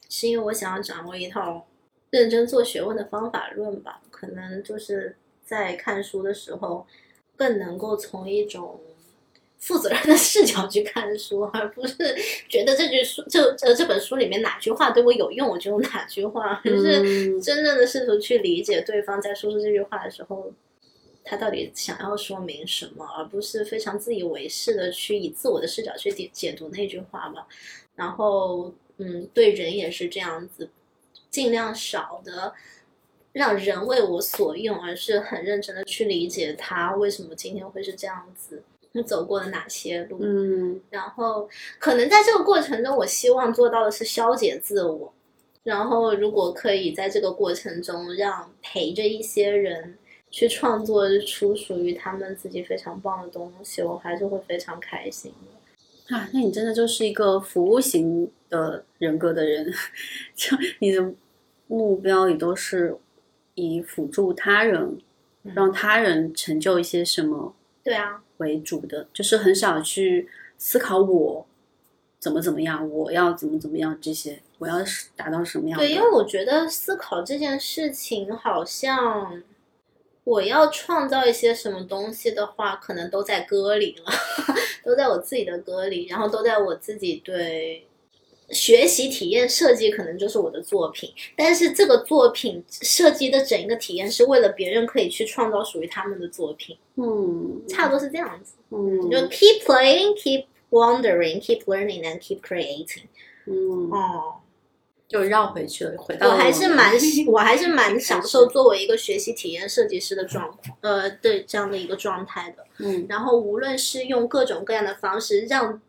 [0.08, 1.68] 是因为我想要掌握一套
[2.10, 4.02] 认真做学问的方法论吧。
[4.10, 6.84] 可能就是在看书的时候，
[7.36, 8.80] 更能够从一种
[9.61, 11.95] 负责任的视角去看书，而不是
[12.49, 20.51] 觉得这句书这呃这本书里面哪句话对我有用，我就用哪句话，就是嗯真正的试图去理解对方在说出这句话的时候，
[21.23, 27.47] 他到底想要说明什么，而不是非常自以为是的去以自我的视角去解解读那句话吧。
[27.95, 30.70] 然后，嗯，对人也是这样子，
[31.28, 32.55] 尽量少的
[33.32, 40.80] 让人为我所用，而是很认真的去理解他为什么今天会是这样子，他走过了哪些路，嗯。
[40.90, 41.48] 然后
[41.78, 45.12] 可能在这个过程中，我希望做到的是消解自我。
[45.62, 49.98] 然后，如果可以在这个过程中让陪着一些人
[50.30, 56.16] 去创作出属于他们自己非常棒的东西，我还是会非常开心的。
[56.16, 59.70] 啊，那你真的就是一个服务型的人格的人，
[60.34, 61.12] 就你的
[61.66, 62.96] 目标也都是
[63.54, 64.98] 以辅助他人，
[65.44, 65.52] 嗯。
[65.54, 67.54] 让他人成就一些什么？
[67.84, 71.46] 对啊，为主的，就是很少去思考我
[72.18, 75.86] 怎么怎么样，我要怎么怎么样这些，我要是达到什么样的。
[75.86, 79.42] 对，因为我觉得思考这件事情，好像
[80.24, 84.12] 我要创造一些什么东西的话，可能都在歌里了，
[84.84, 87.86] 都在我自己的歌里，然后都在我自己对
[88.51, 91.12] 学习体验设计，可能就是我的作品。
[91.36, 98.55] 但是这个作品设计的整一个体验，是为了别人可以去创造属于他们的作品，嗯，差不多是这样子。
[98.70, 103.05] 嗯就 keep playing, keep wondering, keep learning, and keep creating。
[103.47, 104.35] 嗯，哦。
[105.09, 106.94] 就绕回去了，回到我还是们蛮，
[107.27, 112.64] 我还是蛮 享受作为一个学习体验设计师的状况，呃，对这样的一个状态的。
[112.78, 115.82] 嗯然后无论是用各种各样的方式，让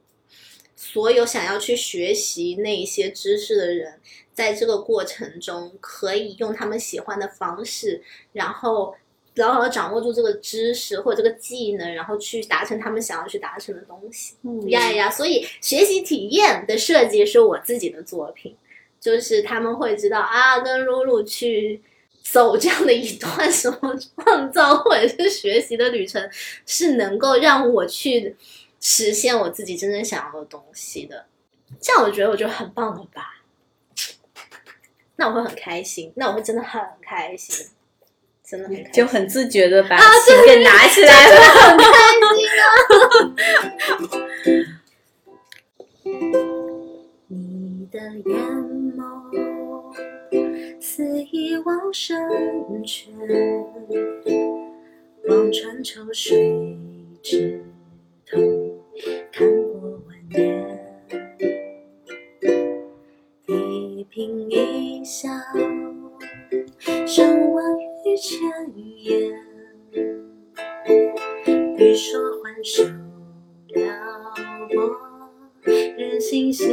[0.84, 4.00] 所有想要去学习那一些知识的人，
[4.34, 8.02] 在这个过程中可以用他们喜欢的方式，
[8.34, 8.96] 然后
[9.36, 14.34] 牢牢地掌握住这个知识或者这个技能，然后去达成他们想要去达成的东西。
[14.70, 15.08] 呀呀！
[15.08, 18.58] 所以学习体验的设计是我自己的作品，
[19.00, 21.80] 就是他们会知道啊，跟露露去
[22.24, 26.28] 走这样的一段什么创造或者是学习的旅程，
[26.66, 28.36] 是能够让我去
[28.82, 31.28] 实现我自己真正想要的东西的。
[31.80, 33.38] 这样我觉得我就很棒了吧？
[35.16, 37.68] 那我会很开心，那我会真的很开心，
[38.44, 41.38] 真的很开心，就很自觉的把啊琴给拿起来了。
[41.42, 41.86] 很开
[42.36, 42.66] 心啊！
[47.30, 48.36] 你的眼
[48.98, 49.00] 眸
[50.82, 52.20] 肆意望深
[52.84, 53.14] 泉，
[55.30, 56.78] 望穿秋水
[59.32, 60.40] 看过万年。
[63.48, 65.30] 一颦一笑，
[67.08, 68.40] 胜万语千
[68.98, 69.34] 言。
[71.78, 72.84] 欲说还休，
[73.68, 73.84] 撩
[74.70, 74.76] 拨
[75.98, 76.70] 人心弦。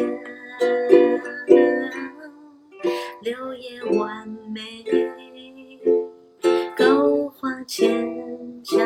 [3.22, 4.84] 柳叶弯眉，
[6.76, 8.78] 勾画千娇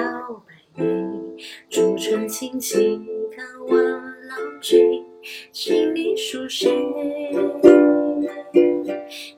[0.47, 1.37] 百媚。
[1.69, 3.07] 朱唇轻轻
[3.43, 3.77] 看望
[4.29, 5.05] 郎君，
[5.51, 6.71] 心里属谁？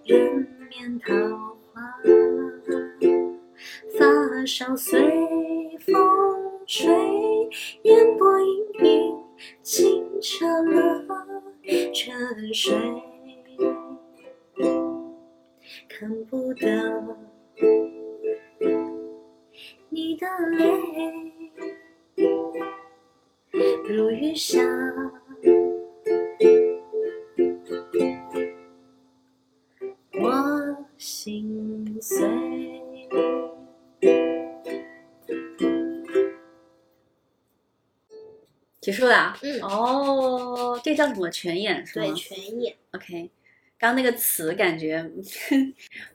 [0.04, 1.14] 人面桃
[1.72, 1.80] 花，
[3.98, 5.00] 发梢随
[5.80, 5.94] 风
[6.66, 6.86] 吹，
[7.84, 9.14] 烟波隐隐，
[9.62, 11.02] 清澈了
[11.94, 12.14] 泉
[12.52, 12.76] 水，
[15.88, 17.02] 看不得
[19.88, 20.26] 你的
[20.58, 20.68] 泪，
[23.88, 24.60] 如雨下，
[30.12, 32.26] 我心碎。
[38.80, 39.36] 结束了。
[39.40, 42.06] 嗯哦，这叫什么泉眼是吗？
[42.06, 42.74] 对，泉眼。
[42.90, 43.30] OK，
[43.78, 44.98] 刚刚那个词感觉，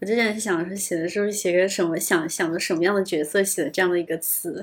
[0.02, 4.62] 我之前是想说写的是不是写个什么想想的什么样的角色写的这样的一个词？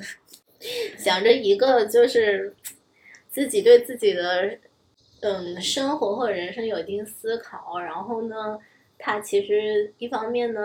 [0.98, 2.54] 想着一个就是
[3.28, 4.58] 自己对自己的
[5.20, 8.58] 嗯生活或者人生有一定思考，然后呢，
[8.98, 10.60] 他其实一方面呢，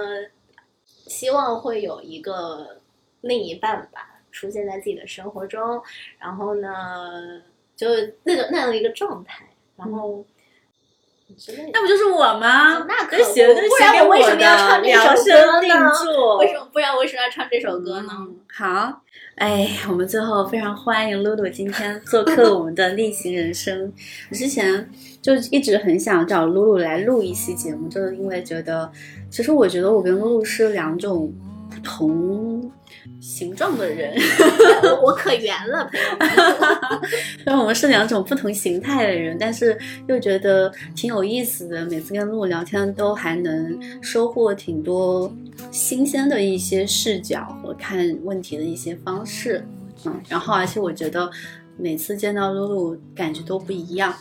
[1.07, 2.81] 希望会有一个
[3.21, 5.81] 另一半吧出现在自己的生活中，
[6.17, 7.41] 然后呢，
[7.75, 7.87] 就
[8.23, 9.45] 那个那样的一个状态，
[9.75, 10.25] 然后。
[11.73, 12.85] 那不就是我吗？
[12.87, 16.37] 那可不不然我为什么要唱，这首量歌呢做。
[16.37, 18.09] 为什么不然为什么要唱这首歌呢？
[18.11, 19.01] 嗯，好，
[19.35, 23.91] 哎，我们最后非常欢迎露露今天做客我们的例行人生。
[24.29, 24.89] 我之前
[25.21, 28.91] 就一直很想找露露来录一期节目，就是因为觉得，
[29.29, 31.33] 其实我觉得我跟露露是两种
[31.69, 32.71] 不同
[33.19, 34.15] 形状的人，
[35.01, 35.89] 我我可圆了，
[37.57, 41.85] 我们是两种不同形态的人，但是又觉得挺有意思的。
[41.85, 45.31] 每次跟露露聊天，都还能收获挺多
[45.71, 49.63] 新鲜的一些视角和看问题的一些方式。
[50.05, 51.29] 嗯，然后而且我觉得
[51.81, 54.13] 每次见到露露，感觉都不一样，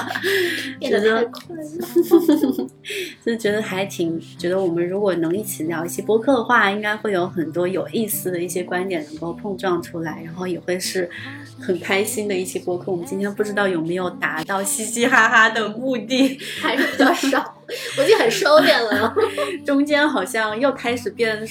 [0.78, 1.30] 变得觉得。
[3.24, 11.08] 就觉得还挺觉得我们如果能一起聊一期播客的话，应该会有很多有意思的一些观点能够碰撞出来，然后也会是
[11.58, 12.92] 很开心的一期播客。
[12.92, 17.54] 我们今天不知道有没有达到嘻嘻哈哈的目的，还是比较少，
[17.96, 19.14] 我已经很收敛了。
[19.64, 21.46] 中间好像又开始变。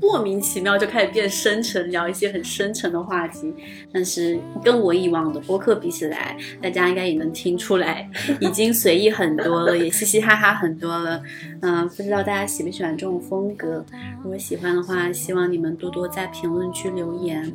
[0.00, 3.52] 莫名其妙就开始变深沉，聊一些很深沉的话题，
[3.92, 8.08] 但是跟我以往的播客比起来，大家应该也能听出来，
[8.40, 11.22] 已经随意很多了， 也嘻嘻哈哈很多了。
[11.60, 13.84] 嗯、不知道大家喜不喜欢这种风格？
[14.22, 17.52] 如果喜欢的话，希望你们多多在评论区留言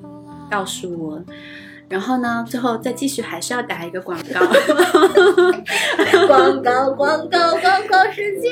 [0.49, 1.23] 告诉我。
[1.87, 4.39] 然后呢，最后再继续还是要打一个广告。
[6.27, 8.51] 广告，广告，广告时间。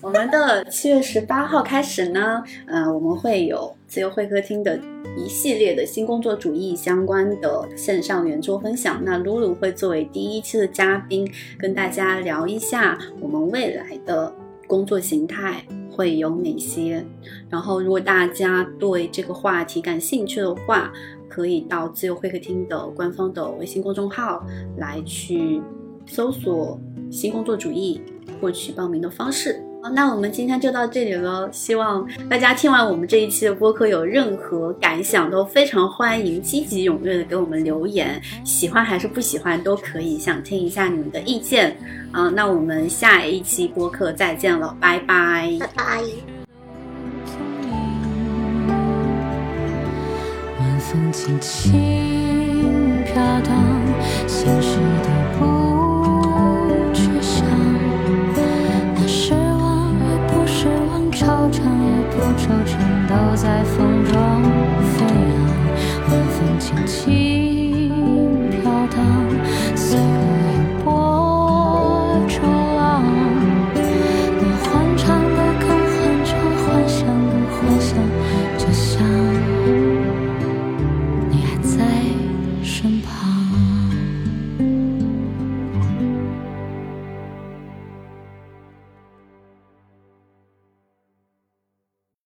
[0.00, 4.78] 我们的七月十八号开始呢，呃，我们会有自由会客厅的
[5.16, 9.00] 一系列的新工作主义相关的线上圆桌分享。
[9.02, 14.32] 那露露会作为第一期的嘉宾，跟大家聊一下我们未来的
[14.66, 17.04] 工作形态会有哪些。
[17.48, 20.92] 然后，如果大家对这个话题感兴趣的话，
[21.28, 24.44] 可以到自由会客厅的官方的微信公众号
[24.76, 25.60] 来去
[26.06, 26.80] 搜索
[27.10, 28.00] “新工作主义”，
[28.40, 29.62] 获取报名的方式。
[29.80, 31.48] 好，那我们今天就到这里了。
[31.52, 41.76] 希望大家听完我们这一期的播客有任何感想，都非常欢迎积极踊跃的给我们留言，喜欢还是不喜欢都可以，想听一下你们的意见
[42.10, 42.28] 啊。
[42.28, 45.56] 那我们下一期播客再见了，拜拜。
[45.60, 46.37] 拜拜。
[50.90, 53.52] 风轻轻飘荡
[54.26, 57.44] 心事都不去想。
[58.94, 62.72] 那失望也不失望惆怅也不惆怅
[63.06, 64.14] 都在风中
[64.94, 65.36] 飞扬
[66.08, 67.37] 晚风轻轻